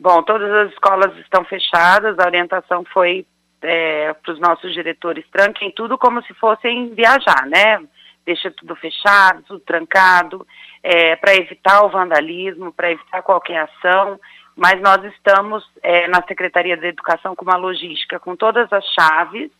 Bom, 0.00 0.22
todas 0.22 0.50
as 0.50 0.72
escolas 0.72 1.16
estão 1.18 1.44
fechadas, 1.44 2.18
a 2.18 2.26
orientação 2.26 2.84
foi 2.92 3.24
é, 3.62 4.12
para 4.12 4.32
os 4.32 4.40
nossos 4.40 4.72
diretores 4.72 5.24
tranquem 5.32 5.72
tudo 5.74 5.96
como 5.96 6.22
se 6.24 6.34
fossem 6.34 6.94
viajar, 6.94 7.46
né? 7.46 7.80
Deixa 8.24 8.50
tudo 8.50 8.74
fechado, 8.76 9.42
tudo 9.42 9.60
trancado, 9.60 10.46
é, 10.82 11.16
para 11.16 11.34
evitar 11.34 11.84
o 11.84 11.90
vandalismo, 11.90 12.72
para 12.72 12.92
evitar 12.92 13.22
qualquer 13.22 13.58
ação. 13.58 14.18
Mas 14.56 14.80
nós 14.80 15.02
estamos 15.12 15.64
é, 15.82 16.06
na 16.08 16.22
Secretaria 16.26 16.76
da 16.76 16.86
Educação 16.86 17.34
com 17.34 17.44
uma 17.44 17.56
logística 17.56 18.20
com 18.20 18.36
todas 18.36 18.72
as 18.72 18.84
chaves 18.94 19.50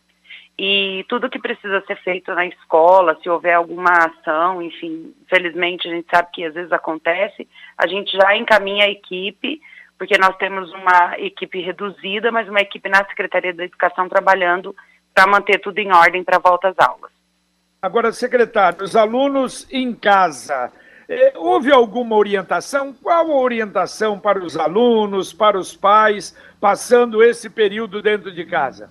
e 0.57 1.05
tudo 1.09 1.29
que 1.29 1.39
precisa 1.39 1.83
ser 1.85 1.97
feito 1.97 2.33
na 2.33 2.45
escola, 2.45 3.17
se 3.21 3.29
houver 3.29 3.53
alguma 3.53 3.91
ação, 3.91 4.61
enfim, 4.61 5.13
felizmente 5.29 5.87
a 5.87 5.91
gente 5.91 6.07
sabe 6.09 6.29
que 6.31 6.45
às 6.45 6.53
vezes 6.53 6.71
acontece, 6.71 7.47
a 7.77 7.85
gente 7.87 8.15
já 8.17 8.35
encaminha 8.37 8.85
a 8.85 8.89
equipe, 8.89 9.59
porque 9.97 10.17
nós 10.17 10.35
temos 10.37 10.71
uma 10.73 11.15
equipe 11.17 11.59
reduzida, 11.59 12.31
mas 12.31 12.47
uma 12.47 12.61
equipe 12.61 12.87
na 12.87 13.03
Secretaria 13.05 13.53
da 13.53 13.65
Educação 13.65 14.07
trabalhando 14.07 14.73
para 15.13 15.27
manter 15.27 15.59
tudo 15.59 15.77
em 15.79 15.91
ordem 15.91 16.23
para 16.23 16.39
volta 16.39 16.69
às 16.69 16.79
aulas. 16.79 17.14
Agora, 17.85 18.11
secretário, 18.11 18.83
os 18.83 18.95
alunos 18.95 19.71
em 19.71 19.93
casa, 19.93 20.71
eh, 21.07 21.33
houve 21.35 21.71
alguma 21.71 22.15
orientação? 22.15 22.91
Qual 22.91 23.31
a 23.31 23.39
orientação 23.39 24.19
para 24.19 24.39
os 24.39 24.57
alunos, 24.57 25.31
para 25.31 25.55
os 25.55 25.77
pais, 25.77 26.35
passando 26.59 27.21
esse 27.21 27.47
período 27.47 28.01
dentro 28.01 28.31
de 28.31 28.43
casa? 28.43 28.89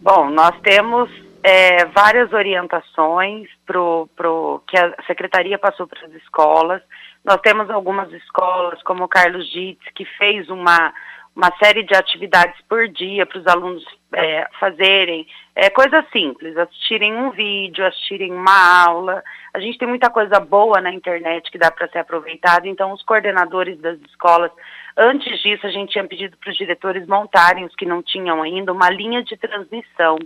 Bom, 0.00 0.30
nós 0.30 0.58
temos 0.62 1.10
é, 1.42 1.84
várias 1.84 2.32
orientações 2.32 3.50
pro, 3.66 4.08
pro, 4.16 4.62
que 4.66 4.78
a 4.78 4.94
secretaria 5.06 5.58
passou 5.58 5.86
para 5.86 6.06
as 6.06 6.14
escolas. 6.14 6.80
Nós 7.22 7.42
temos 7.42 7.68
algumas 7.68 8.10
escolas, 8.10 8.82
como 8.84 9.04
o 9.04 9.08
Carlos 9.08 9.46
Dietz, 9.52 9.84
que 9.94 10.06
fez 10.16 10.48
uma, 10.48 10.94
uma 11.34 11.50
série 11.56 11.82
de 11.82 11.94
atividades 11.94 12.60
por 12.68 12.88
dia 12.88 13.24
para 13.24 13.38
os 13.38 13.46
alunos 13.46 13.84
é, 14.14 14.46
fazerem 14.60 15.26
é, 15.54 15.70
coisas 15.70 16.04
simples, 16.10 16.56
assistirem 16.56 17.14
um 17.16 17.30
vídeo, 17.30 17.86
assistirem 17.86 18.32
uma 18.32 18.84
aula. 18.84 19.24
A 19.54 19.58
gente 19.58 19.78
tem 19.78 19.88
muita 19.88 20.10
coisa 20.10 20.38
boa 20.38 20.80
na 20.80 20.92
internet 20.92 21.50
que 21.50 21.58
dá 21.58 21.70
para 21.70 21.88
ser 21.88 21.98
aproveitada, 21.98 22.68
então 22.68 22.92
os 22.92 23.02
coordenadores 23.02 23.78
das 23.80 23.98
escolas, 24.02 24.50
antes 24.96 25.40
disso 25.40 25.66
a 25.66 25.70
gente 25.70 25.92
tinha 25.92 26.04
pedido 26.04 26.36
para 26.36 26.50
os 26.50 26.56
diretores 26.56 27.06
montarem, 27.06 27.64
os 27.64 27.74
que 27.74 27.86
não 27.86 28.02
tinham 28.02 28.42
ainda, 28.42 28.72
uma 28.72 28.90
linha 28.90 29.22
de 29.22 29.36
transmissão 29.36 30.18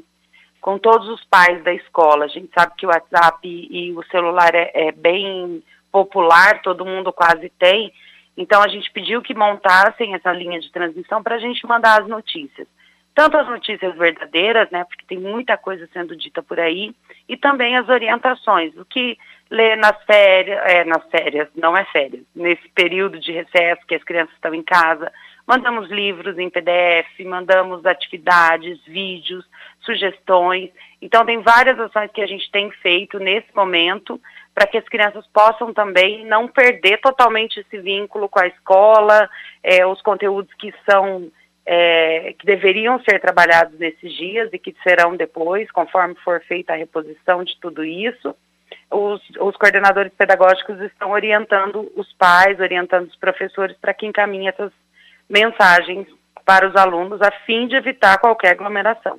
com 0.60 0.78
todos 0.78 1.08
os 1.08 1.24
pais 1.26 1.62
da 1.62 1.72
escola. 1.72 2.24
A 2.24 2.28
gente 2.28 2.50
sabe 2.52 2.74
que 2.76 2.86
o 2.86 2.88
WhatsApp 2.88 3.38
e, 3.44 3.92
o 3.92 4.02
celular 4.10 4.52
é, 4.52 4.72
é 4.74 4.90
bem 4.90 5.62
popular, 5.92 6.60
todo 6.62 6.84
mundo 6.84 7.12
quase 7.12 7.48
tem, 7.58 7.92
então 8.36 8.62
a 8.62 8.68
gente 8.68 8.90
pediu 8.90 9.22
que 9.22 9.34
montassem 9.34 10.14
essa 10.14 10.32
linha 10.32 10.60
de 10.60 10.70
transmissão 10.70 11.22
para 11.22 11.36
a 11.36 11.38
gente 11.38 11.66
mandar 11.66 12.02
as 12.02 12.08
notícias. 12.08 12.68
Tanto 13.14 13.38
as 13.38 13.48
notícias 13.48 13.96
verdadeiras, 13.96 14.70
né, 14.70 14.84
porque 14.84 15.06
tem 15.06 15.18
muita 15.18 15.56
coisa 15.56 15.88
sendo 15.90 16.14
dita 16.14 16.42
por 16.42 16.60
aí, 16.60 16.94
e 17.26 17.34
também 17.34 17.74
as 17.74 17.88
orientações, 17.88 18.76
o 18.76 18.84
que 18.84 19.16
lê 19.50 19.74
nas 19.74 19.96
férias, 20.04 20.60
é, 20.64 20.84
nas 20.84 21.02
férias, 21.08 21.48
não 21.54 21.74
é 21.74 21.84
férias, 21.86 22.24
nesse 22.34 22.68
período 22.74 23.18
de 23.18 23.32
recesso 23.32 23.86
que 23.86 23.94
as 23.94 24.04
crianças 24.04 24.34
estão 24.34 24.52
em 24.52 24.62
casa, 24.62 25.10
mandamos 25.46 25.88
livros 25.88 26.38
em 26.38 26.50
PDF, 26.50 27.20
mandamos 27.24 27.86
atividades, 27.86 28.78
vídeos, 28.84 29.46
sugestões. 29.80 30.70
Então 31.00 31.24
tem 31.24 31.40
várias 31.40 31.78
ações 31.78 32.10
que 32.12 32.20
a 32.20 32.26
gente 32.26 32.50
tem 32.50 32.70
feito 32.70 33.18
nesse 33.18 33.48
momento 33.54 34.20
para 34.56 34.66
que 34.66 34.78
as 34.78 34.88
crianças 34.88 35.26
possam 35.34 35.74
também 35.74 36.24
não 36.24 36.48
perder 36.48 36.98
totalmente 37.02 37.60
esse 37.60 37.78
vínculo 37.78 38.26
com 38.26 38.40
a 38.40 38.46
escola, 38.46 39.28
é, 39.62 39.86
os 39.86 40.00
conteúdos 40.00 40.50
que 40.54 40.72
são 40.90 41.30
é, 41.66 42.34
que 42.38 42.46
deveriam 42.46 42.98
ser 43.02 43.20
trabalhados 43.20 43.78
nesses 43.78 44.10
dias 44.14 44.48
e 44.54 44.58
que 44.58 44.74
serão 44.82 45.14
depois, 45.14 45.70
conforme 45.70 46.14
for 46.24 46.40
feita 46.44 46.72
a 46.72 46.76
reposição 46.76 47.44
de 47.44 47.54
tudo 47.60 47.84
isso. 47.84 48.34
Os, 48.90 49.20
os 49.38 49.56
coordenadores 49.56 50.14
pedagógicos 50.14 50.80
estão 50.80 51.10
orientando 51.10 51.92
os 51.94 52.10
pais, 52.14 52.58
orientando 52.58 53.08
os 53.08 53.16
professores 53.16 53.76
para 53.76 53.92
que 53.92 54.06
encaminhem 54.06 54.48
essas 54.48 54.72
mensagens 55.28 56.06
para 56.46 56.66
os 56.66 56.74
alunos 56.76 57.20
a 57.20 57.30
fim 57.44 57.68
de 57.68 57.76
evitar 57.76 58.16
qualquer 58.18 58.52
aglomeração. 58.52 59.18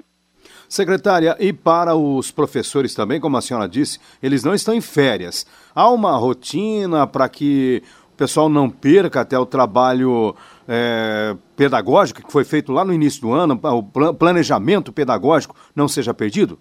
Secretária, 0.67 1.35
e 1.39 1.53
para 1.53 1.95
os 1.95 2.29
professores 2.29 2.93
também, 2.93 3.19
como 3.19 3.37
a 3.37 3.41
senhora 3.41 3.67
disse, 3.67 3.99
eles 4.21 4.43
não 4.43 4.53
estão 4.53 4.73
em 4.73 4.81
férias. 4.81 5.45
Há 5.73 5.89
uma 5.89 6.17
rotina 6.17 7.07
para 7.07 7.29
que 7.29 7.81
o 8.13 8.17
pessoal 8.17 8.49
não 8.49 8.69
perca 8.69 9.21
até 9.21 9.37
o 9.39 9.45
trabalho 9.45 10.35
é, 10.67 11.35
pedagógico 11.55 12.21
que 12.21 12.31
foi 12.31 12.43
feito 12.43 12.71
lá 12.71 12.83
no 12.83 12.93
início 12.93 13.21
do 13.21 13.31
ano, 13.31 13.59
o 13.63 14.13
planejamento 14.13 14.91
pedagógico 14.91 15.55
não 15.75 15.87
seja 15.87 16.13
perdido? 16.13 16.59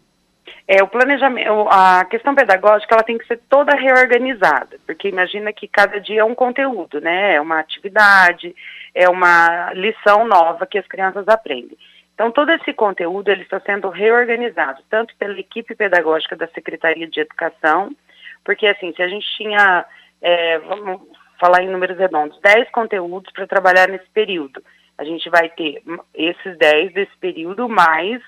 É, 0.69 0.83
o 0.83 0.89
planejamento, 0.89 1.49
a 1.71 2.05
questão 2.05 2.35
pedagógica, 2.35 2.95
ela 2.95 3.05
tem 3.05 3.17
que 3.17 3.27
ser 3.27 3.41
toda 3.49 3.77
reorganizada, 3.77 4.79
porque 4.85 5.09
imagina 5.09 5.53
que 5.53 5.69
cada 5.69 6.01
dia 6.01 6.23
é 6.23 6.25
um 6.25 6.35
conteúdo, 6.35 7.01
né? 7.01 7.35
É 7.35 7.41
uma 7.41 7.61
atividade, 7.61 8.55
é 8.93 9.09
uma 9.09 9.73
lição 9.75 10.27
nova 10.27 10.67
que 10.67 10.79
as 10.79 10.87
crianças 10.87 11.29
aprendem. 11.29 11.79
Então, 12.17 12.31
todo 12.31 12.51
esse 12.51 12.73
conteúdo 12.73 13.29
ele 13.29 13.43
está 13.43 13.61
sendo 13.61 13.91
reorganizado, 13.91 14.83
tanto 14.89 15.15
pela 15.17 15.39
equipe 15.39 15.75
pedagógica 15.75 16.35
da 16.35 16.49
Secretaria 16.49 17.07
de 17.07 17.21
Educação, 17.21 17.95
porque 18.43 18.67
assim, 18.67 18.91
se 18.95 19.03
a 19.03 19.09
gente 19.09 19.27
tinha, 19.37 19.85
é, 20.23 20.59
vamos 20.61 21.03
falar 21.39 21.63
em 21.63 21.69
números 21.69 21.99
redondos, 21.99 22.41
10 22.41 22.71
conteúdos 22.71 23.31
para 23.35 23.47
trabalhar 23.47 23.89
nesse 23.89 24.09
período, 24.15 24.65
a 24.97 25.05
gente 25.05 25.29
vai 25.29 25.51
ter 25.51 25.83
esses 26.15 26.57
10 26.57 26.95
desse 26.95 27.15
período 27.19 27.69
mais 27.69 28.23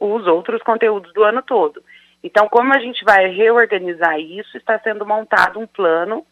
os 0.00 0.26
outros 0.26 0.60
conteúdos 0.64 1.12
do 1.12 1.22
ano 1.22 1.40
todo. 1.40 1.80
Então, 2.24 2.48
como 2.48 2.74
a 2.74 2.80
gente 2.80 3.04
vai 3.04 3.28
reorganizar 3.28 4.18
isso, 4.18 4.56
está 4.56 4.80
sendo 4.80 5.06
montado 5.06 5.60
um 5.60 5.66
plano 5.68 6.26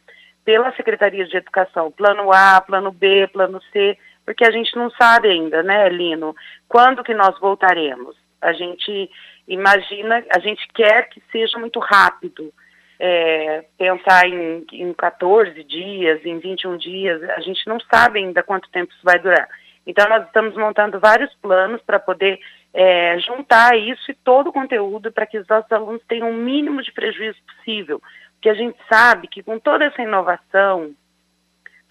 pela 0.44 0.74
Secretaria 0.74 1.24
de 1.24 1.36
Educação, 1.36 1.92
plano 1.92 2.32
A, 2.32 2.60
plano 2.60 2.90
B, 2.90 3.28
plano 3.28 3.60
C, 3.72 3.96
porque 4.26 4.44
a 4.44 4.50
gente 4.50 4.76
não 4.76 4.90
sabe 4.90 5.28
ainda, 5.28 5.62
né, 5.62 5.88
Lino, 5.88 6.34
quando 6.68 7.04
que 7.04 7.14
nós 7.14 7.38
voltaremos. 7.38 8.16
A 8.42 8.52
gente 8.52 9.08
imagina, 9.46 10.22
a 10.34 10.40
gente 10.40 10.66
quer 10.74 11.08
que 11.08 11.22
seja 11.30 11.56
muito 11.58 11.78
rápido, 11.78 12.52
é, 12.98 13.64
pensar 13.78 14.26
em, 14.26 14.66
em 14.72 14.92
14 14.92 15.62
dias, 15.62 16.24
em 16.26 16.38
21 16.40 16.76
dias, 16.76 17.22
a 17.30 17.40
gente 17.40 17.66
não 17.68 17.78
sabe 17.80 18.18
ainda 18.18 18.42
quanto 18.42 18.70
tempo 18.70 18.92
isso 18.92 19.02
vai 19.04 19.18
durar. 19.18 19.48
Então, 19.86 20.08
nós 20.08 20.26
estamos 20.26 20.56
montando 20.56 20.98
vários 20.98 21.32
planos 21.34 21.80
para 21.82 22.00
poder 22.00 22.40
é, 22.74 23.18
juntar 23.20 23.78
isso 23.78 24.10
e 24.10 24.14
todo 24.14 24.48
o 24.48 24.52
conteúdo 24.52 25.12
para 25.12 25.26
que 25.26 25.38
os 25.38 25.46
nossos 25.46 25.70
alunos 25.70 26.02
tenham 26.08 26.30
o 26.30 26.34
mínimo 26.34 26.82
de 26.82 26.90
prejuízo 26.92 27.38
possível. 27.46 28.02
Porque 28.32 28.48
a 28.48 28.54
gente 28.54 28.76
sabe 28.92 29.28
que 29.28 29.44
com 29.44 29.60
toda 29.60 29.84
essa 29.84 30.02
inovação, 30.02 30.92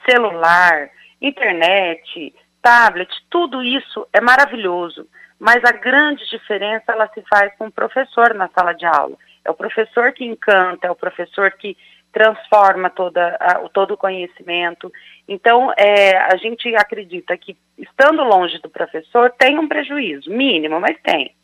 celular, 0.09 0.89
internet, 1.21 2.33
tablet, 2.61 3.09
tudo 3.29 3.61
isso 3.63 4.07
é 4.11 4.21
maravilhoso. 4.21 5.07
Mas 5.39 5.63
a 5.63 5.71
grande 5.71 6.27
diferença 6.29 6.91
ela 6.91 7.07
se 7.13 7.21
faz 7.29 7.53
com 7.57 7.67
o 7.67 7.71
professor 7.71 8.33
na 8.33 8.49
sala 8.49 8.73
de 8.73 8.85
aula. 8.85 9.17
É 9.43 9.51
o 9.51 9.55
professor 9.55 10.11
que 10.13 10.25
encanta, 10.25 10.87
é 10.87 10.91
o 10.91 10.95
professor 10.95 11.51
que 11.51 11.77
transforma 12.11 12.89
toda 12.89 13.35
a, 13.41 13.55
todo 13.69 13.93
o 13.93 13.97
conhecimento. 13.97 14.89
Então, 15.27 15.73
é, 15.77 16.17
a 16.17 16.37
gente 16.37 16.73
acredita 16.75 17.37
que, 17.37 17.57
estando 17.77 18.23
longe 18.23 18.57
do 18.59 18.69
professor, 18.69 19.29
tem 19.37 19.59
um 19.59 19.67
prejuízo, 19.67 20.31
mínimo, 20.31 20.79
mas 20.79 20.97
tem. 21.03 21.35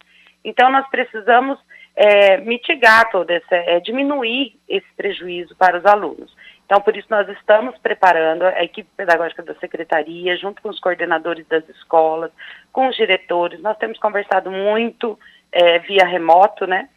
Então, 0.46 0.72
nós 0.72 0.90
precisamos 0.90 1.60
é, 1.94 2.38
mitigar 2.38 3.12
todo 3.12 3.30
esse, 3.30 3.54
é, 3.54 3.82
diminuir 3.82 4.58
esse 4.68 4.88
prejuízo 4.96 5.54
para 5.58 5.78
os 5.78 5.86
alunos. 5.86 6.34
Então, 6.72 6.80
por 6.80 6.96
isso, 6.96 7.08
nós 7.10 7.28
estamos 7.28 7.78
preparando 7.80 8.44
a 8.44 8.64
equipe 8.64 8.90
pedagógica 8.96 9.44
da 9.44 9.54
secretaria, 9.56 10.38
junto 10.38 10.62
com 10.62 10.70
os 10.70 10.80
coordenadores 10.80 11.46
das 11.50 11.68
escolas, 11.68 12.32
com 12.72 12.88
os 12.88 12.96
diretores. 12.96 13.60
Nós 13.60 13.78
temos 13.78 14.00
conversado 14.00 14.50
muito 14.50 15.20
é, 15.52 15.80
via 15.80 16.06
remoto, 16.06 16.66
né? 16.66 16.88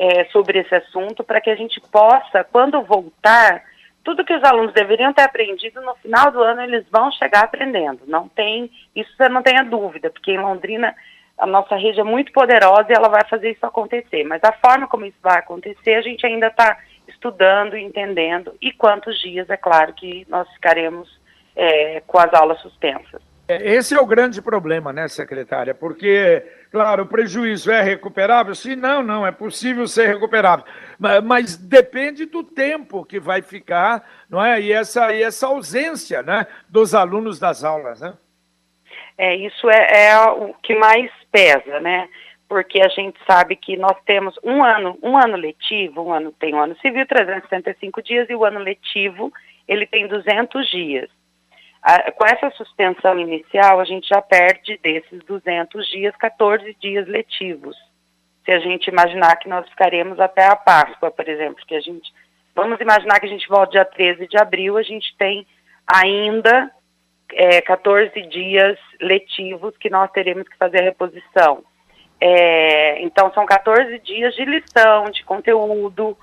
é, 0.00 0.24
sobre 0.32 0.60
esse 0.60 0.74
assunto 0.74 1.22
para 1.22 1.42
que 1.42 1.50
a 1.50 1.54
gente 1.54 1.78
possa, 1.92 2.42
quando 2.42 2.80
voltar, 2.80 3.62
tudo 4.02 4.24
que 4.24 4.34
os 4.34 4.42
alunos 4.42 4.72
deveriam 4.72 5.12
ter 5.12 5.20
aprendido 5.20 5.82
no 5.82 5.94
final 5.96 6.30
do 6.30 6.40
ano, 6.40 6.62
eles 6.62 6.86
vão 6.90 7.12
chegar 7.12 7.44
aprendendo. 7.44 8.00
Não 8.06 8.26
tem, 8.26 8.70
isso 8.96 9.14
você 9.14 9.28
não 9.28 9.42
tenha 9.42 9.62
dúvida, 9.62 10.08
porque 10.08 10.32
em 10.32 10.38
Londrina 10.38 10.96
a 11.36 11.46
nossa 11.46 11.76
rede 11.76 12.00
é 12.00 12.04
muito 12.04 12.32
poderosa 12.32 12.86
e 12.88 12.94
ela 12.94 13.10
vai 13.10 13.28
fazer 13.28 13.50
isso 13.50 13.66
acontecer. 13.66 14.24
Mas 14.24 14.42
a 14.42 14.52
forma 14.52 14.88
como 14.88 15.04
isso 15.04 15.18
vai 15.22 15.38
acontecer, 15.38 15.94
a 15.94 16.02
gente 16.02 16.24
ainda 16.24 16.46
está 16.46 16.78
estudando, 17.10 17.76
entendendo, 17.76 18.54
e 18.60 18.72
quantos 18.72 19.20
dias, 19.20 19.48
é 19.50 19.56
claro, 19.56 19.92
que 19.92 20.26
nós 20.28 20.48
ficaremos 20.54 21.08
é, 21.54 22.00
com 22.06 22.18
as 22.18 22.32
aulas 22.32 22.60
suspensas. 22.60 23.20
É, 23.50 23.74
esse 23.74 23.94
é 23.94 24.00
o 24.00 24.06
grande 24.06 24.40
problema, 24.40 24.92
né, 24.92 25.08
secretária? 25.08 25.74
Porque, 25.74 26.40
claro, 26.70 27.02
o 27.02 27.06
prejuízo 27.06 27.70
é 27.72 27.82
recuperável? 27.82 28.54
Sim, 28.54 28.76
não, 28.76 29.02
não, 29.02 29.26
é 29.26 29.32
possível 29.32 29.88
ser 29.88 30.06
recuperável. 30.06 30.64
Mas, 30.96 31.24
mas, 31.24 31.56
depende 31.56 32.26
do 32.26 32.44
tempo 32.44 33.04
que 33.04 33.18
vai 33.18 33.42
ficar, 33.42 34.08
não 34.28 34.44
é? 34.44 34.60
E 34.60 34.72
essa, 34.72 35.12
e 35.12 35.22
essa 35.22 35.48
ausência 35.48 36.22
né, 36.22 36.46
dos 36.68 36.94
alunos 36.94 37.40
das 37.40 37.64
aulas, 37.64 38.00
né? 38.00 38.14
É, 39.18 39.34
isso 39.34 39.68
é, 39.68 40.06
é 40.06 40.18
o 40.30 40.54
que 40.62 40.76
mais 40.76 41.10
pesa, 41.32 41.80
né? 41.80 42.08
Porque 42.50 42.80
a 42.80 42.88
gente 42.88 43.16
sabe 43.24 43.54
que 43.54 43.76
nós 43.76 43.96
temos 44.04 44.36
um 44.42 44.64
ano, 44.64 44.98
um 45.04 45.16
ano 45.16 45.36
letivo, 45.36 46.02
um 46.02 46.12
ano 46.12 46.32
tem 46.32 46.52
um 46.52 46.60
ano 46.60 46.76
civil, 46.80 47.06
365 47.06 48.02
dias, 48.02 48.28
e 48.28 48.34
o 48.34 48.44
ano 48.44 48.58
letivo, 48.58 49.32
ele 49.68 49.86
tem 49.86 50.08
200 50.08 50.68
dias. 50.68 51.08
Com 52.16 52.26
essa 52.26 52.50
suspensão 52.56 53.16
inicial, 53.20 53.78
a 53.78 53.84
gente 53.84 54.08
já 54.08 54.20
perde 54.20 54.76
desses 54.82 55.22
200 55.26 55.86
dias, 55.86 56.16
14 56.16 56.76
dias 56.80 57.06
letivos. 57.06 57.76
Se 58.44 58.50
a 58.50 58.58
gente 58.58 58.88
imaginar 58.88 59.36
que 59.36 59.48
nós 59.48 59.68
ficaremos 59.68 60.18
até 60.18 60.44
a 60.46 60.56
Páscoa, 60.56 61.12
por 61.12 61.28
exemplo, 61.28 61.64
que 61.64 61.76
a 61.76 61.80
gente. 61.80 62.12
Vamos 62.52 62.80
imaginar 62.80 63.20
que 63.20 63.26
a 63.26 63.30
gente 63.30 63.46
volta 63.46 63.70
dia 63.70 63.84
13 63.84 64.26
de 64.26 64.36
abril, 64.36 64.76
a 64.76 64.82
gente 64.82 65.16
tem 65.16 65.46
ainda 65.86 66.68
é, 67.32 67.60
14 67.60 68.20
dias 68.22 68.76
letivos 69.00 69.76
que 69.78 69.88
nós 69.88 70.10
teremos 70.10 70.48
que 70.48 70.56
fazer 70.56 70.80
a 70.80 70.84
reposição. 70.84 71.62
É, 72.20 73.02
então, 73.02 73.32
são 73.32 73.46
14 73.46 73.98
dias 74.00 74.34
de 74.34 74.44
lição, 74.44 75.10
de 75.10 75.24
conteúdo, 75.24 76.16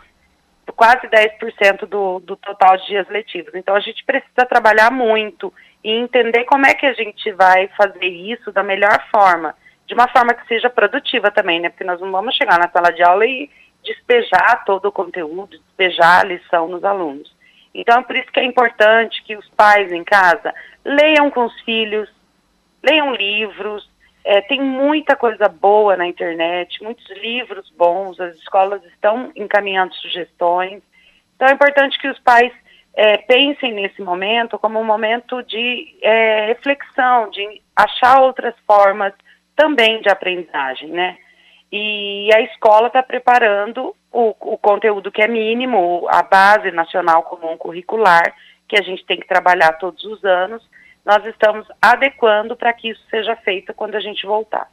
quase 0.73 1.07
10% 1.07 1.85
do, 1.87 2.19
do 2.19 2.35
total 2.35 2.77
de 2.77 2.87
dias 2.87 3.07
letivos. 3.09 3.53
Então 3.55 3.75
a 3.75 3.79
gente 3.79 4.03
precisa 4.05 4.45
trabalhar 4.45 4.91
muito 4.91 5.53
e 5.83 5.91
entender 5.91 6.43
como 6.45 6.65
é 6.65 6.73
que 6.73 6.85
a 6.85 6.93
gente 6.93 7.31
vai 7.31 7.67
fazer 7.69 8.05
isso 8.05 8.51
da 8.51 8.63
melhor 8.63 9.03
forma, 9.09 9.55
de 9.85 9.93
uma 9.93 10.07
forma 10.07 10.33
que 10.33 10.47
seja 10.47 10.69
produtiva 10.69 11.31
também, 11.31 11.59
né? 11.59 11.69
Porque 11.69 11.83
nós 11.83 11.99
não 11.99 12.11
vamos 12.11 12.35
chegar 12.35 12.59
na 12.59 12.69
sala 12.69 12.91
de 12.91 13.01
aula 13.01 13.25
e 13.25 13.49
despejar 13.83 14.65
todo 14.65 14.87
o 14.87 14.91
conteúdo, 14.91 15.57
despejar 15.57 16.21
a 16.21 16.23
lição 16.23 16.67
nos 16.67 16.83
alunos. 16.83 17.35
Então, 17.73 17.99
é 17.99 18.03
por 18.03 18.15
isso 18.15 18.31
que 18.31 18.39
é 18.39 18.43
importante 18.43 19.23
que 19.23 19.35
os 19.35 19.47
pais 19.49 19.91
em 19.91 20.03
casa 20.03 20.53
leiam 20.83 21.29
com 21.29 21.45
os 21.45 21.61
filhos, 21.61 22.09
leiam 22.83 23.13
livros, 23.13 23.87
é, 24.27 24.41
tem 24.41 24.61
muita 24.61 25.15
coisa 25.15 25.47
boa 25.47 25.95
na 25.95 26.05
internet, 26.05 26.83
muitos 26.83 27.09
livros 27.21 27.71
bons, 27.77 28.19
as 28.19 28.35
escolas 28.35 28.83
estão 28.83 29.31
encaminhando 29.37 29.95
sugestões. 29.95 30.83
Então 31.33 31.47
é 31.47 31.53
importante 31.53 31.97
que 31.97 32.09
os 32.09 32.19
pais 32.19 32.51
é, 32.93 33.19
pensem 33.19 33.71
nesse 33.71 34.01
momento 34.01 34.59
como 34.59 34.81
um 34.81 34.83
momento 34.83 35.41
de 35.43 35.97
é, 36.01 36.47
reflexão, 36.47 37.29
de 37.29 37.61
achar 37.73 38.21
outras 38.21 38.53
formas 38.67 39.13
também 39.55 40.01
de 40.01 40.09
aprendizagem, 40.09 40.89
né? 40.89 41.17
E 41.71 42.29
a 42.33 42.41
escola 42.41 42.87
está 42.87 43.01
preparando 43.01 43.95
o, 44.11 44.35
o 44.41 44.57
conteúdo 44.57 45.09
que 45.09 45.21
é 45.21 45.27
mínimo, 45.27 46.05
a 46.09 46.21
base 46.21 46.69
nacional 46.71 47.23
comum 47.23 47.55
curricular, 47.55 48.35
que 48.67 48.77
a 48.77 48.83
gente 48.83 49.05
tem 49.05 49.17
que 49.21 49.27
trabalhar 49.27 49.71
todos 49.77 50.03
os 50.03 50.21
anos, 50.25 50.61
nós 51.07 51.25
estamos 51.25 51.65
adequando 51.81 52.55
para 52.57 52.73
que 52.73 52.89
isso 52.89 53.01
seja 53.09 53.33
feito 53.37 53.73
quando 53.73 53.95
a 53.95 54.01
gente 54.01 54.27
voltar. 54.27 54.69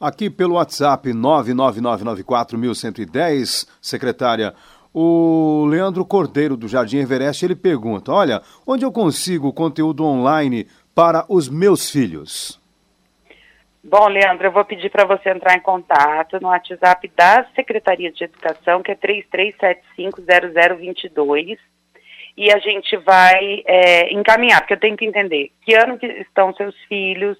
Aqui 0.00 0.28
pelo 0.28 0.56
WhatsApp 0.56 1.08
999941110, 1.10 3.68
secretária, 3.80 4.52
o 4.92 5.64
Leandro 5.66 6.04
Cordeiro 6.04 6.56
do 6.56 6.66
Jardim 6.66 6.98
Everest, 6.98 7.44
ele 7.44 7.54
pergunta: 7.54 8.12
"Olha, 8.12 8.42
onde 8.66 8.84
eu 8.84 8.90
consigo 8.90 9.52
conteúdo 9.52 10.04
online 10.04 10.66
para 10.92 11.24
os 11.28 11.48
meus 11.48 11.88
filhos?" 11.88 12.58
Bom, 13.84 14.08
Leandro, 14.08 14.48
eu 14.48 14.52
vou 14.52 14.64
pedir 14.64 14.90
para 14.90 15.06
você 15.06 15.30
entrar 15.30 15.54
em 15.54 15.60
contato 15.60 16.40
no 16.40 16.48
WhatsApp 16.48 17.08
da 17.16 17.46
Secretaria 17.54 18.10
de 18.10 18.24
Educação, 18.24 18.82
que 18.82 18.90
é 18.90 18.96
33750022 18.96 21.60
e 22.40 22.50
a 22.50 22.58
gente 22.58 22.96
vai 22.96 23.62
é, 23.66 24.10
encaminhar, 24.14 24.62
porque 24.62 24.72
eu 24.72 24.80
tenho 24.80 24.96
que 24.96 25.04
entender 25.04 25.52
que 25.60 25.74
ano 25.74 25.98
que 25.98 26.06
estão 26.06 26.54
seus 26.54 26.74
filhos. 26.84 27.36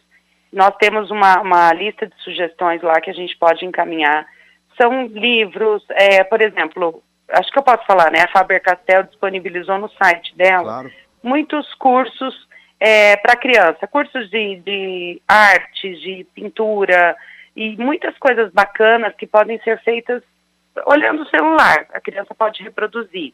Nós 0.53 0.76
temos 0.76 1.11
uma, 1.11 1.40
uma 1.40 1.72
lista 1.72 2.07
de 2.07 2.14
sugestões 2.22 2.82
lá 2.82 3.01
que 3.01 3.09
a 3.09 3.14
gente 3.14 3.34
pode 3.38 3.64
encaminhar. 3.64 4.26
São 4.78 5.07
livros, 5.07 5.82
é, 5.92 6.22
por 6.22 6.42
exemplo, 6.42 7.03
acho 7.30 7.51
que 7.51 7.59
eu 7.59 7.62
posso 7.62 7.82
falar, 7.86 8.12
né? 8.12 8.24
A 8.24 8.28
Faber-Castell 8.28 9.05
disponibilizou 9.05 9.78
no 9.78 9.88
site 9.88 10.36
dela 10.36 10.64
claro. 10.64 10.92
muitos 11.22 11.72
cursos 11.76 12.46
é, 12.78 13.16
para 13.16 13.36
criança, 13.36 13.86
cursos 13.86 14.28
de, 14.28 14.57
de 14.57 15.22
arte, 15.26 15.94
de 15.94 16.26
pintura 16.34 17.16
e 17.57 17.74
muitas 17.78 18.18
coisas 18.18 18.53
bacanas 18.53 19.14
que 19.16 19.26
podem 19.26 19.59
ser 19.61 19.80
feitas 19.80 20.22
olhando 20.84 21.22
o 21.22 21.28
celular. 21.30 21.86
A 21.94 22.01
criança 22.03 22.34
pode 22.34 22.62
reproduzir. 22.62 23.32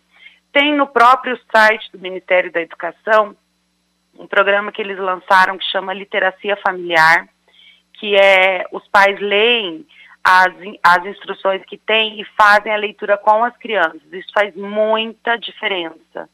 Tem 0.53 0.75
no 0.75 0.87
próprio 0.87 1.39
site 1.55 1.91
do 1.93 1.99
Ministério 1.99 2.51
da 2.51 2.61
Educação 2.61 3.37
um 4.19 4.27
programa 4.27 4.73
que 4.73 4.81
eles 4.81 4.99
lançaram 4.99 5.59
que 5.59 5.65
chama 5.67 5.93
Literacia 5.93 6.57
Familiar, 6.67 7.29
que 7.95 8.17
é 8.17 8.65
os 8.73 8.87
pais 8.89 9.21
leem 9.21 9.87
as, 10.25 10.53
as 10.83 11.07
instruções 11.07 11.65
que 11.67 11.79
tem 11.79 12.21
e 12.21 12.25
fazem 12.37 12.73
a 12.73 12.77
leitura 12.77 13.17
com 13.17 13.45
as 13.45 13.57
crianças. 13.59 14.03
Isso 14.13 14.29
faz 14.35 14.55
muita 14.57 15.37
diferença. 15.37 16.29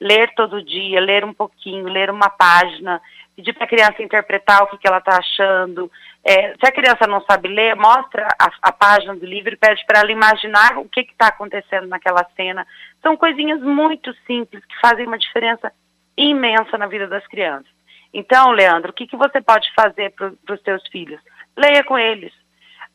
Ler 0.00 0.32
todo 0.34 0.64
dia, 0.64 0.98
ler 1.00 1.24
um 1.24 1.34
pouquinho, 1.34 1.88
ler 1.88 2.10
uma 2.10 2.30
página, 2.30 3.00
pedir 3.36 3.52
para 3.52 3.64
a 3.64 3.68
criança 3.68 4.02
interpretar 4.02 4.62
o 4.62 4.66
que, 4.68 4.78
que 4.78 4.88
ela 4.88 4.98
está 4.98 5.18
achando. 5.18 5.90
É, 6.24 6.54
se 6.54 6.66
a 6.66 6.72
criança 6.72 7.06
não 7.06 7.20
sabe 7.20 7.48
ler, 7.48 7.76
mostra 7.76 8.26
a, 8.40 8.50
a 8.62 8.72
página 8.72 9.14
do 9.14 9.26
livro 9.26 9.52
e 9.52 9.58
pede 9.58 9.84
para 9.84 10.00
ela 10.00 10.10
imaginar 10.10 10.78
o 10.78 10.88
que 10.88 11.00
está 11.02 11.26
acontecendo 11.26 11.86
naquela 11.86 12.26
cena. 12.34 12.66
São 13.02 13.14
coisinhas 13.16 13.60
muito 13.60 14.14
simples 14.26 14.64
que 14.64 14.80
fazem 14.80 15.06
uma 15.06 15.18
diferença 15.18 15.70
imensa 16.16 16.78
na 16.78 16.86
vida 16.86 17.06
das 17.06 17.26
crianças. 17.26 17.70
Então, 18.12 18.52
Leandro, 18.52 18.90
o 18.90 18.94
que, 18.94 19.06
que 19.06 19.16
você 19.16 19.40
pode 19.42 19.70
fazer 19.74 20.10
para 20.12 20.32
os 20.54 20.62
seus 20.62 20.86
filhos? 20.88 21.20
Leia 21.56 21.84
com 21.84 21.98
eles. 21.98 22.32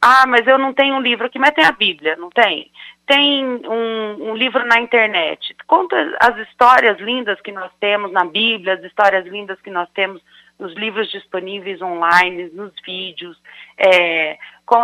Ah, 0.02 0.26
mas 0.26 0.48
eu 0.48 0.58
não 0.58 0.74
tenho 0.74 0.96
um 0.96 1.02
livro 1.02 1.26
aqui, 1.26 1.38
mas 1.38 1.52
tem 1.52 1.66
a 1.66 1.74
Bíblia, 1.74 2.16
não 2.16 2.30
tem? 2.30 2.72
Tem 3.06 3.44
um, 3.46 4.30
um, 4.30 4.36
livro 4.36 4.66
na 4.66 4.80
internet. 4.80 5.54
Conta 5.68 6.18
as 6.22 6.38
histórias 6.48 6.98
lindas 7.00 7.40
que 7.42 7.52
nós 7.52 7.70
temos 7.82 8.12
na 8.12 8.24
Bíblia, 8.24 8.76
as 8.76 8.84
histórias 8.84 9.26
lindas 9.26 9.60
que 9.60 9.70
nós 9.70 9.90
temos 9.94 10.22
nos 10.60 10.74
livros 10.74 11.10
disponíveis 11.10 11.82
online, 11.82 12.50
nos 12.54 12.74
vídeos. 12.86 13.38
É, 13.78 14.38
com, 14.66 14.84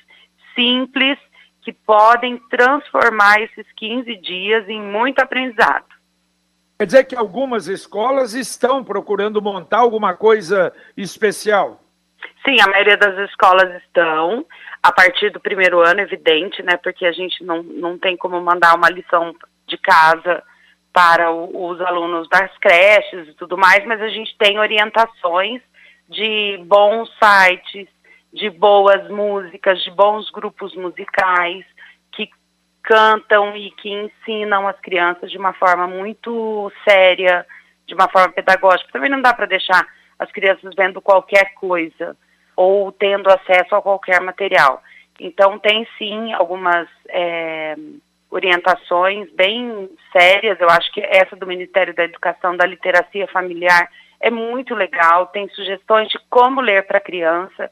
simples, 0.55 1.19
que 1.63 1.73
podem 1.73 2.37
transformar 2.49 3.41
esses 3.41 3.65
15 3.75 4.15
dias 4.21 4.69
em 4.69 4.81
muito 4.81 5.19
aprendizado. 5.19 5.96
Quer 6.77 6.85
dizer 6.85 7.03
que 7.05 7.15
algumas 7.15 7.67
escolas 7.67 8.35
estão 8.35 8.83
procurando 8.83 9.41
montar 9.41 9.79
alguma 9.79 10.15
coisa 10.15 10.71
especial? 10.95 11.81
Sim, 12.45 12.61
a 12.61 12.67
maioria 12.67 12.95
das 12.95 13.17
escolas 13.29 13.81
estão. 13.83 14.45
A 14.83 14.91
partir 14.91 15.31
do 15.31 15.39
primeiro 15.39 15.81
ano, 15.81 16.01
evidente, 16.01 16.61
né? 16.61 16.77
Porque 16.77 17.05
a 17.05 17.11
gente 17.11 17.43
não, 17.43 17.63
não 17.63 17.97
tem 17.97 18.15
como 18.15 18.39
mandar 18.39 18.75
uma 18.75 18.89
lição 18.89 19.35
de 19.65 19.75
casa 19.77 20.43
para 20.93 21.31
o, 21.31 21.67
os 21.67 21.81
alunos 21.81 22.29
das 22.29 22.55
creches 22.59 23.27
e 23.27 23.33
tudo 23.33 23.57
mais, 23.57 23.83
mas 23.85 23.99
a 23.99 24.09
gente 24.09 24.37
tem 24.37 24.59
orientações 24.59 25.61
de 26.07 26.63
bons 26.63 27.09
sites, 27.19 27.87
de 28.31 28.51
boas 28.51 29.09
músicas, 29.09 29.83
de 29.83 29.89
bons 29.89 30.29
grupos 30.29 30.75
musicais 30.75 31.65
cantam 32.87 33.53
e 33.57 33.69
que 33.71 33.89
ensinam 33.89 34.65
as 34.65 34.79
crianças 34.79 35.29
de 35.29 35.37
uma 35.37 35.51
forma 35.51 35.85
muito 35.85 36.71
séria, 36.87 37.45
de 37.85 37.93
uma 37.93 38.07
forma 38.07 38.31
pedagógica. 38.31 38.89
Também 38.93 39.09
não 39.09 39.21
dá 39.21 39.33
para 39.33 39.45
deixar 39.45 39.85
as 40.17 40.31
crianças 40.31 40.73
vendo 40.73 41.01
qualquer 41.01 41.53
coisa 41.55 42.15
ou 42.55 42.89
tendo 42.93 43.29
acesso 43.29 43.75
a 43.75 43.81
qualquer 43.81 44.21
material. 44.21 44.81
Então, 45.19 45.59
tem 45.59 45.85
sim 45.97 46.31
algumas 46.31 46.87
é, 47.09 47.75
orientações 48.31 49.29
bem 49.33 49.89
sérias. 50.13 50.57
Eu 50.61 50.69
acho 50.69 50.89
que 50.93 51.01
essa 51.01 51.35
do 51.35 51.45
Ministério 51.45 51.93
da 51.93 52.05
Educação, 52.05 52.55
da 52.55 52.65
literacia 52.65 53.27
familiar, 53.27 53.89
é 54.21 54.31
muito 54.31 54.73
legal. 54.73 55.27
Tem 55.27 55.49
sugestões 55.49 56.07
de 56.07 56.17
como 56.29 56.61
ler 56.61 56.87
para 56.87 56.99
a 56.99 57.01
criança 57.01 57.69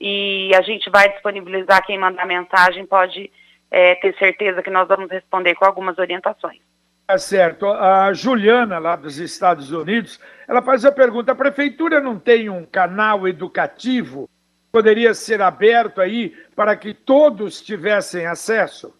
e 0.00 0.50
a 0.56 0.62
gente 0.62 0.90
vai 0.90 1.08
disponibilizar 1.08 1.86
quem 1.86 1.96
mandar 1.96 2.26
mensagem 2.26 2.84
pode 2.84 3.30
é, 3.70 3.94
ter 3.96 4.16
certeza 4.16 4.62
que 4.62 4.70
nós 4.70 4.88
vamos 4.88 5.10
responder 5.10 5.54
com 5.54 5.64
algumas 5.64 5.98
orientações. 5.98 6.60
Tá 7.06 7.18
certo. 7.18 7.66
A 7.68 8.12
Juliana, 8.12 8.78
lá 8.78 8.96
dos 8.96 9.18
Estados 9.18 9.70
Unidos, 9.70 10.20
ela 10.48 10.60
faz 10.60 10.84
a 10.84 10.90
pergunta: 10.90 11.32
a 11.32 11.36
prefeitura 11.36 12.00
não 12.00 12.18
tem 12.18 12.48
um 12.48 12.64
canal 12.64 13.28
educativo? 13.28 14.28
Poderia 14.72 15.14
ser 15.14 15.40
aberto 15.40 16.00
aí 16.00 16.36
para 16.54 16.76
que 16.76 16.92
todos 16.92 17.62
tivessem 17.62 18.26
acesso? 18.26 18.92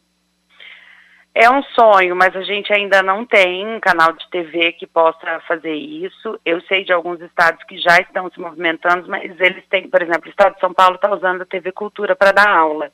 É 1.35 1.51
um 1.51 1.63
sonho, 1.65 2.17
mas 2.17 2.35
a 2.35 2.41
gente 2.41 2.73
ainda 2.73 3.03
não 3.03 3.27
tem 3.27 3.67
um 3.67 3.79
canal 3.79 4.13
de 4.13 4.27
TV 4.31 4.73
que 4.73 4.87
possa 4.87 5.39
fazer 5.47 5.75
isso. 5.75 6.41
Eu 6.47 6.63
sei 6.63 6.83
de 6.83 6.95
alguns 6.95 7.21
estados 7.21 7.63
que 7.65 7.77
já 7.77 7.99
estão 8.01 8.31
se 8.31 8.41
movimentando, 8.41 9.07
mas 9.07 9.39
eles 9.39 9.63
têm, 9.69 9.87
por 9.91 10.01
exemplo, 10.01 10.29
o 10.29 10.31
estado 10.31 10.55
de 10.55 10.61
São 10.61 10.73
Paulo 10.73 10.95
está 10.95 11.13
usando 11.13 11.43
a 11.43 11.45
TV 11.45 11.73
Cultura 11.73 12.17
para 12.17 12.33
dar 12.33 12.49
aula. 12.49 12.91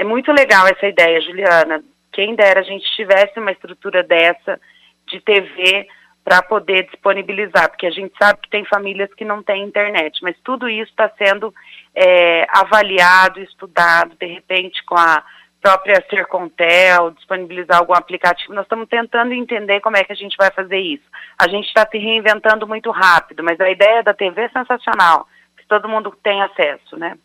É 0.00 0.04
muito 0.04 0.32
legal 0.32 0.66
essa 0.66 0.86
ideia, 0.86 1.20
Juliana. 1.20 1.84
Quem 2.10 2.34
dera 2.34 2.60
a 2.60 2.62
gente 2.62 2.90
tivesse 2.96 3.38
uma 3.38 3.52
estrutura 3.52 4.02
dessa 4.02 4.58
de 5.06 5.20
TV 5.20 5.86
para 6.24 6.40
poder 6.40 6.84
disponibilizar, 6.84 7.68
porque 7.68 7.86
a 7.86 7.90
gente 7.90 8.14
sabe 8.16 8.40
que 8.40 8.48
tem 8.48 8.64
famílias 8.64 9.12
que 9.12 9.26
não 9.26 9.42
têm 9.42 9.62
internet, 9.62 10.18
mas 10.22 10.34
tudo 10.42 10.70
isso 10.70 10.90
está 10.90 11.10
sendo 11.18 11.52
é, 11.94 12.46
avaliado, 12.48 13.40
estudado, 13.40 14.16
de 14.18 14.24
repente 14.24 14.82
com 14.86 14.96
a 14.96 15.22
própria 15.60 16.02
Sercontel, 16.08 17.10
disponibilizar 17.10 17.76
algum 17.76 17.92
aplicativo. 17.92 18.54
Nós 18.54 18.64
estamos 18.64 18.88
tentando 18.88 19.34
entender 19.34 19.80
como 19.80 19.98
é 19.98 20.04
que 20.04 20.12
a 20.12 20.16
gente 20.16 20.34
vai 20.38 20.50
fazer 20.50 20.78
isso. 20.78 21.04
A 21.38 21.46
gente 21.46 21.66
está 21.66 21.86
se 21.86 21.98
reinventando 21.98 22.66
muito 22.66 22.90
rápido, 22.90 23.44
mas 23.44 23.60
a 23.60 23.68
ideia 23.68 24.02
da 24.02 24.14
TV 24.14 24.44
é 24.44 24.48
sensacional, 24.48 25.28
que 25.58 25.66
todo 25.66 25.90
mundo 25.90 26.10
tem 26.22 26.40
acesso, 26.40 26.96
né? 26.96 27.18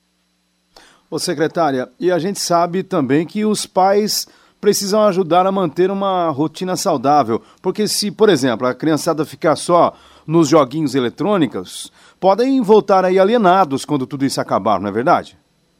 Ô 1.16 1.20
secretária, 1.20 1.88
e 1.98 2.12
a 2.12 2.20
gente 2.20 2.42
sabe 2.42 2.84
também 2.84 3.26
que 3.26 3.46
os 3.46 3.66
pais 3.66 4.28
precisam 4.60 5.02
ajudar 5.08 5.48
a 5.48 5.52
manter 5.52 5.90
uma 5.90 6.30
rotina 6.30 6.76
saudável, 6.76 7.42
porque 7.62 7.88
se, 7.88 8.12
por 8.12 8.28
exemplo, 8.28 8.68
a 8.68 8.76
criançada 8.76 9.26
ficar 9.26 9.56
só 9.56 9.94
nos 10.28 10.50
joguinhos 10.50 10.94
eletrônicos, 10.94 11.90
podem 12.20 12.62
voltar 12.62 13.06
aí 13.06 13.18
alienados 13.18 13.86
quando 13.86 14.06
tudo 14.06 14.26
isso 14.26 14.42
acabar, 14.42 14.78
não 14.78 14.90
é 14.90 14.92
verdade? 14.92 15.38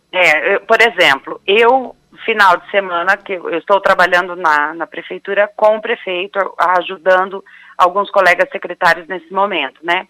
É, 0.10 0.56
eu, 0.56 0.62
por 0.62 0.78
exemplo, 0.82 1.42
eu 1.46 1.94
final 2.24 2.56
de 2.56 2.72
semana 2.72 3.18
que 3.18 3.34
eu 3.34 3.58
estou 3.58 3.82
trabalhando 3.82 4.38
na, 4.38 4.74
na 4.74 4.88
prefeitura 4.88 5.52
com 5.54 5.76
o 5.76 5.82
prefeito, 5.82 6.40
ajudando 6.58 7.44
alguns 7.78 8.10
colegas 8.10 8.48
secretários 8.50 9.06
nesse 9.10 9.34
momento, 9.34 9.82
né? 9.84 10.08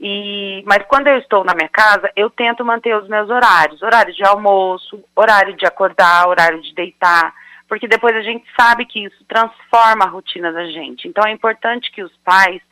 E, 0.00 0.62
mas 0.66 0.82
quando 0.88 1.08
eu 1.08 1.18
estou 1.18 1.44
na 1.44 1.54
minha 1.54 1.68
casa, 1.68 2.10
eu 2.16 2.30
tento 2.30 2.64
manter 2.64 2.96
os 2.96 3.06
meus 3.08 3.28
horários, 3.28 3.82
horário 3.82 4.14
de 4.14 4.24
almoço, 4.24 5.02
horário 5.14 5.54
de 5.54 5.66
acordar, 5.66 6.26
horário 6.26 6.62
de 6.62 6.74
deitar, 6.74 7.34
porque 7.68 7.86
depois 7.86 8.16
a 8.16 8.22
gente 8.22 8.46
sabe 8.58 8.86
que 8.86 9.04
isso 9.04 9.24
transforma 9.28 10.04
a 10.04 10.08
rotina 10.08 10.50
da 10.50 10.64
gente. 10.66 11.06
Então 11.06 11.24
é 11.26 11.30
importante 11.30 11.92
que 11.92 12.02
os 12.02 12.16
pais 12.24 12.62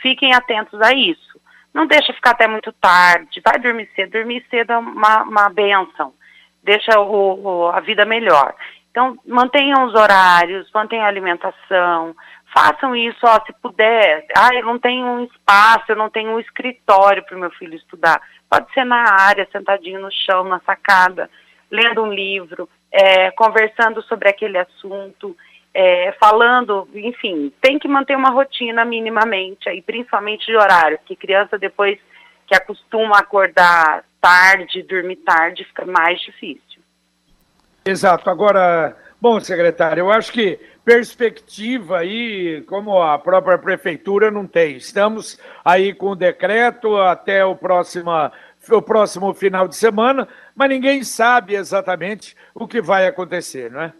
fiquem 0.00 0.32
atentos 0.32 0.80
a 0.80 0.94
isso. 0.94 1.38
Não 1.72 1.86
deixa 1.86 2.12
ficar 2.14 2.30
até 2.30 2.48
muito 2.48 2.72
tarde, 2.72 3.42
vai 3.44 3.58
dormir 3.58 3.88
cedo, 3.94 4.12
dormir 4.12 4.44
cedo 4.50 4.72
é 4.72 4.78
uma, 4.78 5.22
uma 5.22 5.48
benção 5.50 6.12
deixa 6.62 6.98
o, 7.00 7.40
o, 7.42 7.68
a 7.68 7.80
vida 7.80 8.04
melhor. 8.04 8.54
Então, 8.90 9.16
mantenham 9.26 9.84
os 9.84 9.94
horários, 9.94 10.70
mantenham 10.74 11.04
a 11.04 11.08
alimentação, 11.08 12.14
façam 12.52 12.94
isso, 12.94 13.18
ó, 13.22 13.40
se 13.44 13.52
puder. 13.54 14.26
Ah, 14.36 14.54
eu 14.54 14.64
não 14.64 14.78
tenho 14.78 15.04
um 15.04 15.24
espaço, 15.24 15.84
eu 15.88 15.96
não 15.96 16.10
tenho 16.10 16.30
um 16.32 16.40
escritório 16.40 17.24
para 17.24 17.36
o 17.36 17.40
meu 17.40 17.50
filho 17.52 17.74
estudar. 17.74 18.20
Pode 18.48 18.72
ser 18.72 18.84
na 18.84 19.20
área, 19.20 19.48
sentadinho 19.52 20.00
no 20.00 20.10
chão, 20.10 20.44
na 20.44 20.60
sacada, 20.60 21.30
lendo 21.70 22.02
um 22.02 22.12
livro, 22.12 22.68
é, 22.90 23.30
conversando 23.30 24.02
sobre 24.02 24.28
aquele 24.28 24.58
assunto. 24.58 25.36
é, 25.72 26.12
falando, 26.18 26.88
enfim, 26.94 27.52
tem 27.60 27.78
que 27.78 27.88
manter 27.88 28.16
uma 28.16 28.30
rotina 28.30 28.84
minimamente, 28.84 29.68
aí, 29.68 29.80
principalmente 29.80 30.46
de 30.46 30.56
horário, 30.56 30.98
porque 30.98 31.14
criança 31.14 31.58
depois 31.58 31.98
que 32.46 32.54
acostuma 32.54 33.16
a 33.16 33.20
acordar 33.20 34.04
tarde, 34.20 34.82
dormir 34.82 35.16
tarde, 35.16 35.64
fica 35.64 35.86
mais 35.86 36.20
difícil. 36.20 36.82
Exato. 37.84 38.28
Agora, 38.28 38.96
bom, 39.20 39.38
secretário, 39.40 40.00
eu 40.00 40.10
acho 40.10 40.32
que 40.32 40.58
perspectiva 40.84 41.98
aí, 41.98 42.62
como 42.62 43.00
a 43.00 43.18
própria 43.18 43.58
prefeitura 43.58 44.30
não 44.30 44.46
tem. 44.46 44.76
Estamos 44.76 45.38
aí 45.64 45.92
com 45.94 46.10
o 46.10 46.16
decreto 46.16 46.96
até 46.96 47.44
o 47.44 47.54
próximo, 47.54 48.10
o 48.70 48.82
próximo 48.82 49.32
final 49.34 49.68
de 49.68 49.76
semana, 49.76 50.26
mas 50.54 50.68
ninguém 50.68 51.02
sabe 51.04 51.54
exatamente 51.54 52.36
o 52.54 52.66
que 52.66 52.80
vai 52.80 53.06
acontecer, 53.06 53.70
não 53.70 53.82
é? 53.82 53.92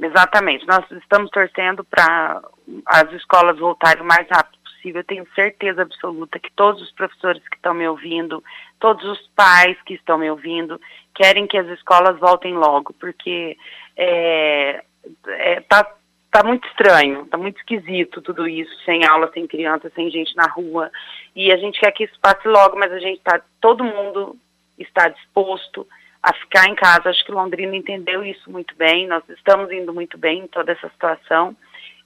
Exatamente. 0.00 0.66
Nós 0.66 0.84
estamos 0.90 1.30
torcendo 1.30 1.84
para 1.84 2.42
as 2.86 3.12
escolas 3.12 3.58
voltarem 3.58 4.02
o 4.02 4.06
mais 4.06 4.26
rápido 4.28 4.58
possível. 4.62 5.00
Eu 5.00 5.06
tenho 5.06 5.26
certeza 5.34 5.82
absoluta 5.82 6.38
que 6.38 6.50
todos 6.52 6.82
os 6.82 6.90
professores 6.92 7.42
que 7.48 7.56
estão 7.56 7.74
me 7.74 7.86
ouvindo, 7.86 8.42
todos 8.80 9.04
os 9.04 9.20
pais 9.36 9.76
que 9.86 9.94
estão 9.94 10.18
me 10.18 10.30
ouvindo, 10.30 10.80
querem 11.14 11.46
que 11.46 11.56
as 11.56 11.68
escolas 11.68 12.18
voltem 12.18 12.54
logo, 12.54 12.92
porque 12.94 13.56
é, 13.96 14.82
é, 15.26 15.60
tá, 15.60 15.94
tá 16.30 16.42
muito 16.44 16.66
estranho, 16.68 17.26
tá 17.26 17.36
muito 17.36 17.58
esquisito 17.58 18.22
tudo 18.22 18.46
isso, 18.48 18.72
sem 18.84 19.04
aula, 19.04 19.30
sem 19.32 19.46
criança, 19.46 19.90
sem 19.94 20.10
gente 20.10 20.34
na 20.36 20.46
rua. 20.46 20.90
E 21.34 21.52
a 21.52 21.56
gente 21.56 21.80
quer 21.80 21.92
que 21.92 22.04
isso 22.04 22.18
passe 22.20 22.46
logo, 22.46 22.78
mas 22.78 22.92
a 22.92 22.98
gente 22.98 23.20
tá, 23.20 23.40
todo 23.60 23.84
mundo 23.84 24.36
está 24.78 25.08
disposto 25.08 25.86
a 26.22 26.32
ficar 26.34 26.68
em 26.68 26.74
casa. 26.74 27.10
Acho 27.10 27.24
que 27.24 27.32
Londrina 27.32 27.76
entendeu 27.76 28.24
isso 28.24 28.50
muito 28.50 28.74
bem, 28.76 29.06
nós 29.06 29.22
estamos 29.28 29.70
indo 29.72 29.92
muito 29.92 30.16
bem 30.16 30.40
em 30.40 30.46
toda 30.46 30.72
essa 30.72 30.88
situação. 30.88 31.56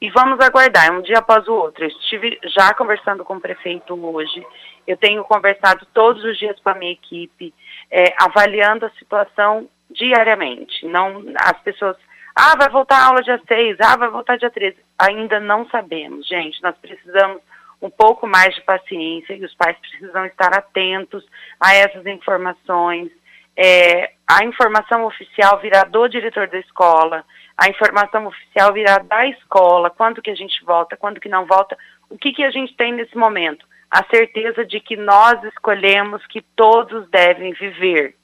E 0.01 0.11
vamos 0.11 0.39
aguardar, 0.41 0.93
um 0.93 1.01
dia 1.01 1.19
após 1.19 1.47
o 1.49 1.55
outro. 1.55 1.85
Eu 1.85 1.89
estive 1.89 2.39
já 2.45 2.75
conversando 2.75 3.25
com 3.25 3.37
o 3.37 3.41
prefeito 3.41 3.95
hoje, 3.95 4.47
eu 4.87 4.97
tenho 4.97 5.25
conversado 5.25 5.87
todos 5.93 6.23
os 6.23 6.39
dias 6.39 6.59
com 6.61 6.69
a 6.69 6.75
minha 6.75 6.93
equipe, 6.93 7.53
é, 7.91 8.15
avaliando 8.19 8.85
a 8.85 8.91
situação 8.91 9.69
diariamente. 9.91 10.85
Não, 10.87 11.25
as 11.37 11.59
pessoas, 11.63 11.97
ah, 12.39 12.55
vai 12.55 12.69
voltar 12.69 12.99
a 12.99 13.07
aula 13.07 13.23
dia 13.23 13.41
6, 13.49 13.79
ah, 13.81 13.97
vai 13.97 14.11
voltar 14.11 14.37
dia 14.37 14.51
13. 14.51 14.77
Ainda 14.99 15.41
não 15.41 15.67
sabemos, 15.71 16.29
gente. 16.29 16.63
Nós 16.63 16.77
precisamos 16.77 17.41
um 17.81 17.89
pouco 17.89 18.27
mais 18.27 18.55
de 18.55 18.61
paciência 18.61 19.33
e 19.33 19.43
os 19.43 19.55
pais 19.55 19.77
precisam 19.79 20.27
estar 20.27 20.53
atentos 20.53 21.25
a 21.59 21.75
essas 21.75 22.05
informações. 22.05 23.11
É, 23.57 24.13
a 24.29 24.45
informação 24.45 25.07
oficial 25.07 25.59
virá 25.61 25.85
do 25.85 26.07
diretor 26.09 26.47
da 26.49 26.59
escola, 26.59 27.25
a 27.57 27.71
informação 27.71 28.27
oficial 28.27 28.71
virá 28.75 28.99
da 28.99 29.27
escola, 29.29 29.89
quando 29.89 30.21
que 30.21 30.31
a 30.31 30.35
gente 30.35 30.63
volta, 30.63 30.95
quando 30.95 31.21
que 31.21 31.31
não 31.31 31.47
volta, 31.47 31.75
o 32.11 32.19
que, 32.19 32.35
que 32.35 32.45
a 32.45 32.51
gente 32.51 32.77
tem 32.77 32.93
nesse 32.93 33.17
momento? 33.17 33.67
A 33.91 34.05
certeza 34.05 34.63
de 34.63 34.79
que 34.79 34.95
nós 34.95 35.43
escolhemos 35.45 36.25
que 36.27 36.43
todos 36.55 37.09
devem 37.09 37.55
viver. 37.55 38.15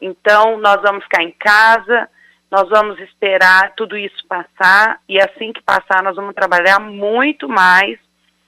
Então, 0.00 0.56
nós 0.58 0.80
vamos 0.82 1.02
ficar 1.02 1.24
em 1.24 1.32
casa, 1.32 2.08
nós 2.50 2.68
vamos 2.68 2.98
esperar 3.00 3.74
tudo 3.74 3.96
isso 3.96 4.26
passar, 4.28 5.00
e 5.08 5.20
assim 5.20 5.52
que 5.52 5.62
passar, 5.62 6.02
nós 6.02 6.16
vamos 6.16 6.34
trabalhar 6.34 6.78
muito 6.78 7.48
mais 7.48 7.98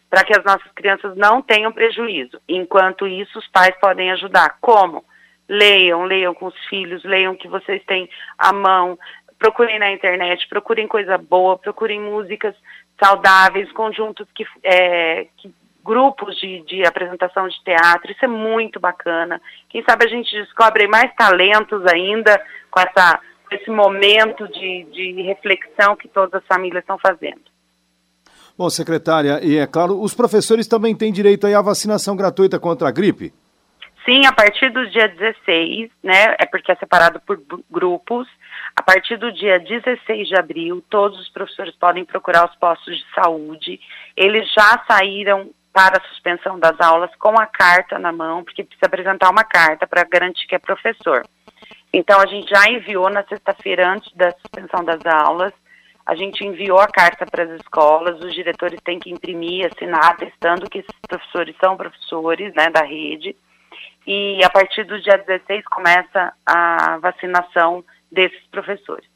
para 0.09 0.24
que 0.24 0.36
as 0.36 0.44
nossas 0.44 0.70
crianças 0.72 1.16
não 1.16 1.42
tenham 1.42 1.72
prejuízo. 1.72 2.40
Enquanto 2.49 3.07
isso, 3.07 3.38
os 3.38 3.46
pais 3.49 3.74
podem 3.80 4.11
ajudar. 4.12 4.57
Como? 4.61 5.05
Leiam, 5.49 6.05
leiam 6.05 6.34
com 6.34 6.46
os 6.46 6.66
filhos, 6.66 7.05
leiam 7.05 7.34
que 7.34 7.49
vocês 7.49 7.82
têm 7.84 8.09
à 8.38 8.53
mão, 8.53 8.99
procurem 9.38 9.78
na 9.78 9.90
internet, 9.90 10.46
procurem 10.49 10.86
coisa 10.86 11.16
boa, 11.18 11.59
procurem 11.59 12.01
músicas 12.01 12.55
saudáveis, 13.03 13.70
conjuntos 13.72 14.26
que, 14.34 14.46
é, 14.62 15.26
que 15.36 15.53
grupos 15.84 16.36
de, 16.36 16.61
de, 16.62 16.86
apresentação 16.86 17.49
de 17.49 17.62
teatro, 17.64 18.12
isso 18.12 18.24
é 18.24 18.28
muito 18.28 18.78
bacana. 18.78 19.40
Quem 19.70 19.82
sabe 19.88 20.05
a 20.05 20.09
gente 20.09 20.30
descobre 20.30 20.86
mais 20.86 21.14
talentos 21.14 21.86
ainda 21.86 22.38
com 22.70 22.80
essa, 22.80 23.20
esse 23.55 23.70
momento 23.70 24.49
de, 24.49 24.84
de 24.92 25.22
reflexão 25.22 25.96
que 25.96 26.09
todas 26.09 26.34
as 26.34 26.46
famílias 26.46 26.82
estão 26.82 26.99
fazendo. 26.99 27.40
Bom, 28.57 28.68
secretária, 28.68 29.38
e 29.42 29.57
é 29.57 29.66
claro, 29.66 30.01
os 30.01 30.14
professores 30.14 30.66
também 30.66 30.94
têm 30.94 31.12
direito 31.12 31.46
à 31.46 31.62
vacinação 31.62 32.16
gratuita 32.16 32.59
contra 32.59 32.88
a 32.88 32.90
gripe? 32.90 33.32
Sim, 34.05 34.26
a 34.26 34.32
partir 34.32 34.70
do 34.70 34.88
dia 34.88 35.07
16, 35.07 35.90
né, 36.03 36.34
é 36.38 36.46
porque 36.46 36.72
é 36.72 36.74
separado 36.76 37.20
por 37.20 37.40
grupos, 37.70 38.26
a 38.74 38.82
partir 38.82 39.16
do 39.16 39.30
dia 39.30 39.61
16 39.61 40.28
de 40.28 40.36
abril, 40.36 40.82
todos 40.88 41.20
os 41.20 41.28
professores 41.28 41.76
podem 41.76 42.05
procurar 42.05 42.49
os 42.49 42.57
postos 42.57 42.96
de 42.96 43.05
saúde. 43.14 43.78
Eles 44.16 44.51
já 44.53 44.82
saíram 44.90 45.51
para 45.72 45.99
a 45.99 46.09
suspensão 46.09 46.59
das 46.59 46.80
aulas 46.80 47.11
com 47.16 47.38
a 47.38 47.46
carta 47.46 47.99
na 47.99 48.11
mão, 48.11 48.42
porque 48.42 48.64
precisa 48.64 48.86
apresentar 48.86 49.30
uma 49.30 49.44
carta 49.44 49.86
para 49.86 50.05
garantir 50.05 50.46
que 50.46 50.55
é 50.55 50.59
professor. 50.59 51.24
Então, 51.93 52.20
a 52.20 52.26
gente 52.26 52.49
já 52.49 52.68
enviou 52.68 53.09
na 53.09 53.24
sexta-feira, 53.24 53.91
antes 53.91 54.12
da 54.14 54.30
suspensão 54.32 54.84
das 54.84 55.05
aulas, 55.07 55.53
a 56.05 56.14
gente 56.14 56.43
enviou 56.45 56.78
a 56.78 56.86
carta 56.86 57.26
para 57.26 57.45
as 57.45 57.51
escolas, 57.61 58.18
os 58.20 58.32
diretores 58.34 58.80
têm 58.82 58.99
que 58.99 59.11
imprimir, 59.11 59.70
assinar, 59.70 60.12
atestando 60.12 60.68
que 60.68 60.78
esses 60.78 61.01
professores 61.07 61.55
são 61.62 61.76
professores 61.76 62.55
né, 62.55 62.70
da 62.70 62.82
rede. 62.82 63.36
E 64.07 64.43
a 64.43 64.49
partir 64.49 64.84
do 64.84 64.99
dia 65.01 65.18
16 65.18 65.64
começa 65.66 66.32
a 66.47 66.99
vacinação 66.99 67.84
desses 68.11 68.41
professores. 68.51 69.07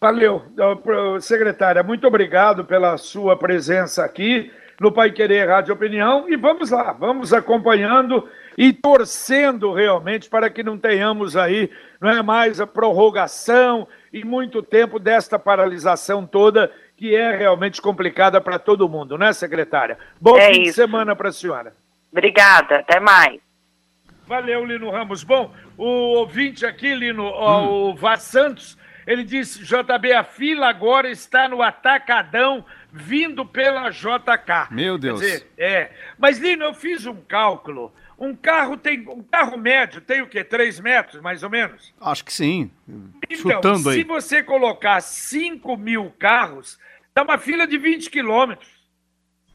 Valeu, 0.00 0.42
secretária, 1.20 1.82
muito 1.82 2.06
obrigado 2.06 2.64
pela 2.64 2.96
sua 2.96 3.36
presença 3.36 4.02
aqui 4.02 4.50
no 4.80 4.90
Pai 4.90 5.12
Querer 5.12 5.48
Rádio 5.48 5.74
Opinião 5.74 6.28
e 6.28 6.36
vamos 6.36 6.70
lá, 6.70 6.92
vamos 6.92 7.32
acompanhando 7.32 8.26
e 8.56 8.72
torcendo 8.72 9.72
realmente 9.72 10.28
para 10.28 10.50
que 10.50 10.62
não 10.62 10.78
tenhamos 10.78 11.36
aí, 11.36 11.70
não 12.00 12.10
é 12.10 12.22
mais 12.22 12.60
a 12.60 12.66
prorrogação 12.66 13.86
e 14.12 14.24
muito 14.24 14.62
tempo 14.62 14.98
desta 14.98 15.38
paralisação 15.38 16.26
toda 16.26 16.72
que 16.96 17.14
é 17.14 17.36
realmente 17.36 17.80
complicada 17.82 18.40
para 18.40 18.58
todo 18.58 18.88
mundo, 18.88 19.18
né, 19.18 19.32
secretária? 19.32 19.98
Bom 20.20 20.36
é 20.36 20.52
fim 20.52 20.62
isso. 20.62 20.70
de 20.70 20.72
semana 20.72 21.16
para 21.16 21.30
a 21.30 21.32
senhora. 21.32 21.74
Obrigada, 22.10 22.76
até 22.76 23.00
mais. 23.00 23.40
Valeu, 24.26 24.64
Lino 24.64 24.90
Ramos. 24.90 25.24
Bom, 25.24 25.52
o 25.76 25.84
ouvinte 25.84 26.64
aqui, 26.64 26.94
Lino, 26.94 27.24
hum. 27.24 27.90
o 27.90 27.94
Vaz 27.94 28.22
Santos, 28.22 28.78
ele 29.06 29.24
disse: 29.24 29.64
JB, 29.64 30.12
a 30.12 30.22
fila 30.22 30.68
agora 30.68 31.10
está 31.10 31.48
no 31.48 31.62
atacadão 31.62 32.64
vindo 32.92 33.44
pela 33.44 33.90
JK. 33.90 34.70
Meu 34.70 34.98
Deus. 34.98 35.20
Quer 35.20 35.26
dizer, 35.26 35.52
é. 35.58 35.90
Mas, 36.18 36.38
Lino, 36.38 36.64
eu 36.64 36.74
fiz 36.74 37.06
um 37.06 37.16
cálculo. 37.16 37.92
Um 38.22 38.36
carro 38.36 38.76
tem. 38.76 39.00
Um 39.08 39.24
carro 39.24 39.58
médio 39.58 40.00
tem 40.00 40.22
o 40.22 40.28
quê? 40.28 40.44
3 40.44 40.78
metros, 40.78 41.20
mais 41.20 41.42
ou 41.42 41.50
menos? 41.50 41.92
Acho 42.00 42.24
que 42.24 42.32
sim. 42.32 42.70
Então, 43.28 43.36
Chutando 43.36 43.90
aí. 43.90 43.98
se 43.98 44.04
você 44.04 44.44
colocar 44.44 45.00
5 45.00 45.76
mil 45.76 46.08
carros, 46.20 46.78
dá 47.12 47.24
uma 47.24 47.36
fila 47.36 47.66
de 47.66 47.76
20 47.76 48.08
quilômetros. 48.10 48.70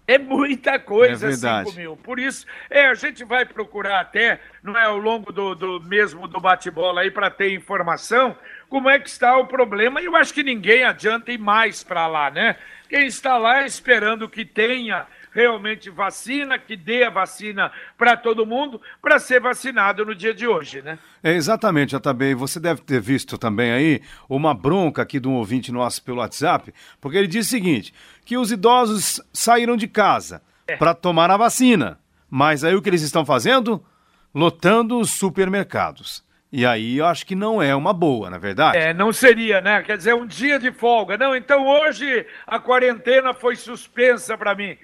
É 0.06 0.18
muita 0.18 0.78
coisa, 0.80 1.30
é 1.30 1.64
5 1.64 1.78
mil. 1.78 1.96
Por 1.96 2.20
isso, 2.20 2.46
é, 2.70 2.88
a 2.88 2.94
gente 2.94 3.24
vai 3.24 3.46
procurar 3.46 4.02
até, 4.02 4.42
não 4.62 4.78
é 4.78 4.84
ao 4.84 4.98
longo 4.98 5.32
do, 5.32 5.56
do 5.56 5.82
mesmo 5.84 6.28
do 6.28 6.42
bate-bola 6.42 7.02
aí, 7.02 7.12
para 7.12 7.30
ter 7.30 7.54
informação, 7.54 8.36
como 8.68 8.90
é 8.90 9.00
que 9.00 9.08
está 9.08 9.38
o 9.38 9.48
problema. 9.48 10.02
E 10.02 10.06
eu 10.06 10.16
acho 10.16 10.34
que 10.34 10.44
ninguém 10.44 10.84
adianta 10.84 11.32
ir 11.32 11.38
mais 11.38 11.84
para 11.84 12.06
lá, 12.06 12.30
né? 12.30 12.58
Quem 12.90 13.06
está 13.06 13.38
lá 13.38 13.66
esperando 13.66 14.28
que 14.28 14.44
tenha 14.44 15.08
realmente 15.38 15.92
vacina, 15.92 16.58
que 16.58 16.76
dê 16.76 17.04
a 17.04 17.12
vacina 17.12 17.72
para 17.96 18.18
todo 18.18 18.44
mundo, 18.44 18.82
para 19.00 19.20
ser 19.20 19.40
vacinado 19.40 20.04
no 20.04 20.16
dia 20.16 20.34
de 20.34 20.48
hoje, 20.48 20.82
né? 20.82 20.98
É, 21.22 21.34
exatamente, 21.34 21.96
Atabei. 21.96 22.34
Você 22.34 22.60
deve 22.60 22.82
ter 22.82 23.00
visto 23.00 23.38
também 23.38 23.72
aí 23.72 24.02
uma 24.28 24.56
bronca 24.56 25.04
aqui 25.04 25.20
de 25.20 25.28
um 25.28 25.36
ouvinte 25.36 25.72
nosso 25.72 26.04
pelo 26.04 26.22
WhatsApp, 26.22 26.74
porque 27.00 27.20
ele 27.20 27.28
diz 27.28 27.46
o 27.46 27.50
seguinte, 27.52 27.94
que 28.26 28.36
os 28.36 28.52
idosos 28.52 29.22
saíram 29.32 29.78
de 29.78 29.88
casa 29.88 30.42
é. 30.68 30.76
para 30.76 30.96
tomar 30.96 31.30
a 31.30 31.38
vacina, 31.38 32.00
mas 32.28 32.64
aí 32.64 32.74
o 32.74 32.82
que 32.82 32.90
eles 32.90 33.04
estão 33.04 33.24
fazendo? 33.24 33.86
Lotando 34.34 35.00
os 35.00 35.12
supermercados. 35.12 36.26
E 36.52 36.66
aí 36.66 36.98
eu 36.98 37.06
acho 37.06 37.26
que 37.26 37.36
não 37.36 37.62
é 37.62 37.76
uma 37.76 37.92
boa, 37.92 38.30
na 38.30 38.38
é 38.38 38.40
verdade? 38.40 38.78
É, 38.78 38.94
não 38.94 39.12
seria, 39.12 39.60
né? 39.60 39.84
Quer 39.84 39.98
dizer, 39.98 40.16
um 40.16 40.26
dia 40.26 40.58
de 40.58 40.72
folga. 40.72 41.18
Não, 41.18 41.36
então 41.36 41.68
hoje 41.68 42.26
a 42.46 42.58
quarentena 42.58 43.34
foi 43.34 43.58
suspensa 43.58 44.38
para 44.38 44.56
mim. 44.56 44.78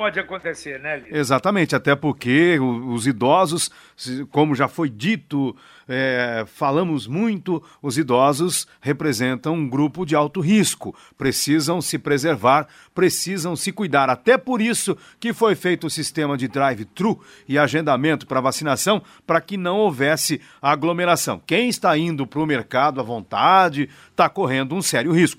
Pode 0.00 0.18
acontecer, 0.18 0.80
né, 0.80 0.96
Lito? 0.96 1.14
Exatamente, 1.14 1.76
até 1.76 1.94
porque 1.94 2.58
os 2.58 3.06
idosos, 3.06 3.70
como 4.30 4.54
já 4.54 4.66
foi 4.66 4.88
dito, 4.88 5.54
é, 5.86 6.44
falamos 6.46 7.06
muito, 7.06 7.62
os 7.82 7.98
idosos 7.98 8.66
representam 8.80 9.52
um 9.52 9.68
grupo 9.68 10.06
de 10.06 10.16
alto 10.16 10.40
risco, 10.40 10.96
precisam 11.18 11.82
se 11.82 11.98
preservar, 11.98 12.66
precisam 12.94 13.54
se 13.54 13.72
cuidar. 13.72 14.08
Até 14.08 14.38
por 14.38 14.62
isso 14.62 14.96
que 15.18 15.34
foi 15.34 15.54
feito 15.54 15.86
o 15.86 15.90
sistema 15.90 16.34
de 16.34 16.48
drive-thru 16.48 17.20
e 17.46 17.58
agendamento 17.58 18.26
para 18.26 18.40
vacinação, 18.40 19.02
para 19.26 19.38
que 19.38 19.58
não 19.58 19.76
houvesse 19.76 20.40
aglomeração. 20.62 21.42
Quem 21.46 21.68
está 21.68 21.98
indo 21.98 22.26
para 22.26 22.40
o 22.40 22.46
mercado 22.46 23.00
à 23.00 23.02
vontade 23.02 23.86
está 24.10 24.30
correndo 24.30 24.74
um 24.74 24.80
sério 24.80 25.12
risco. 25.12 25.38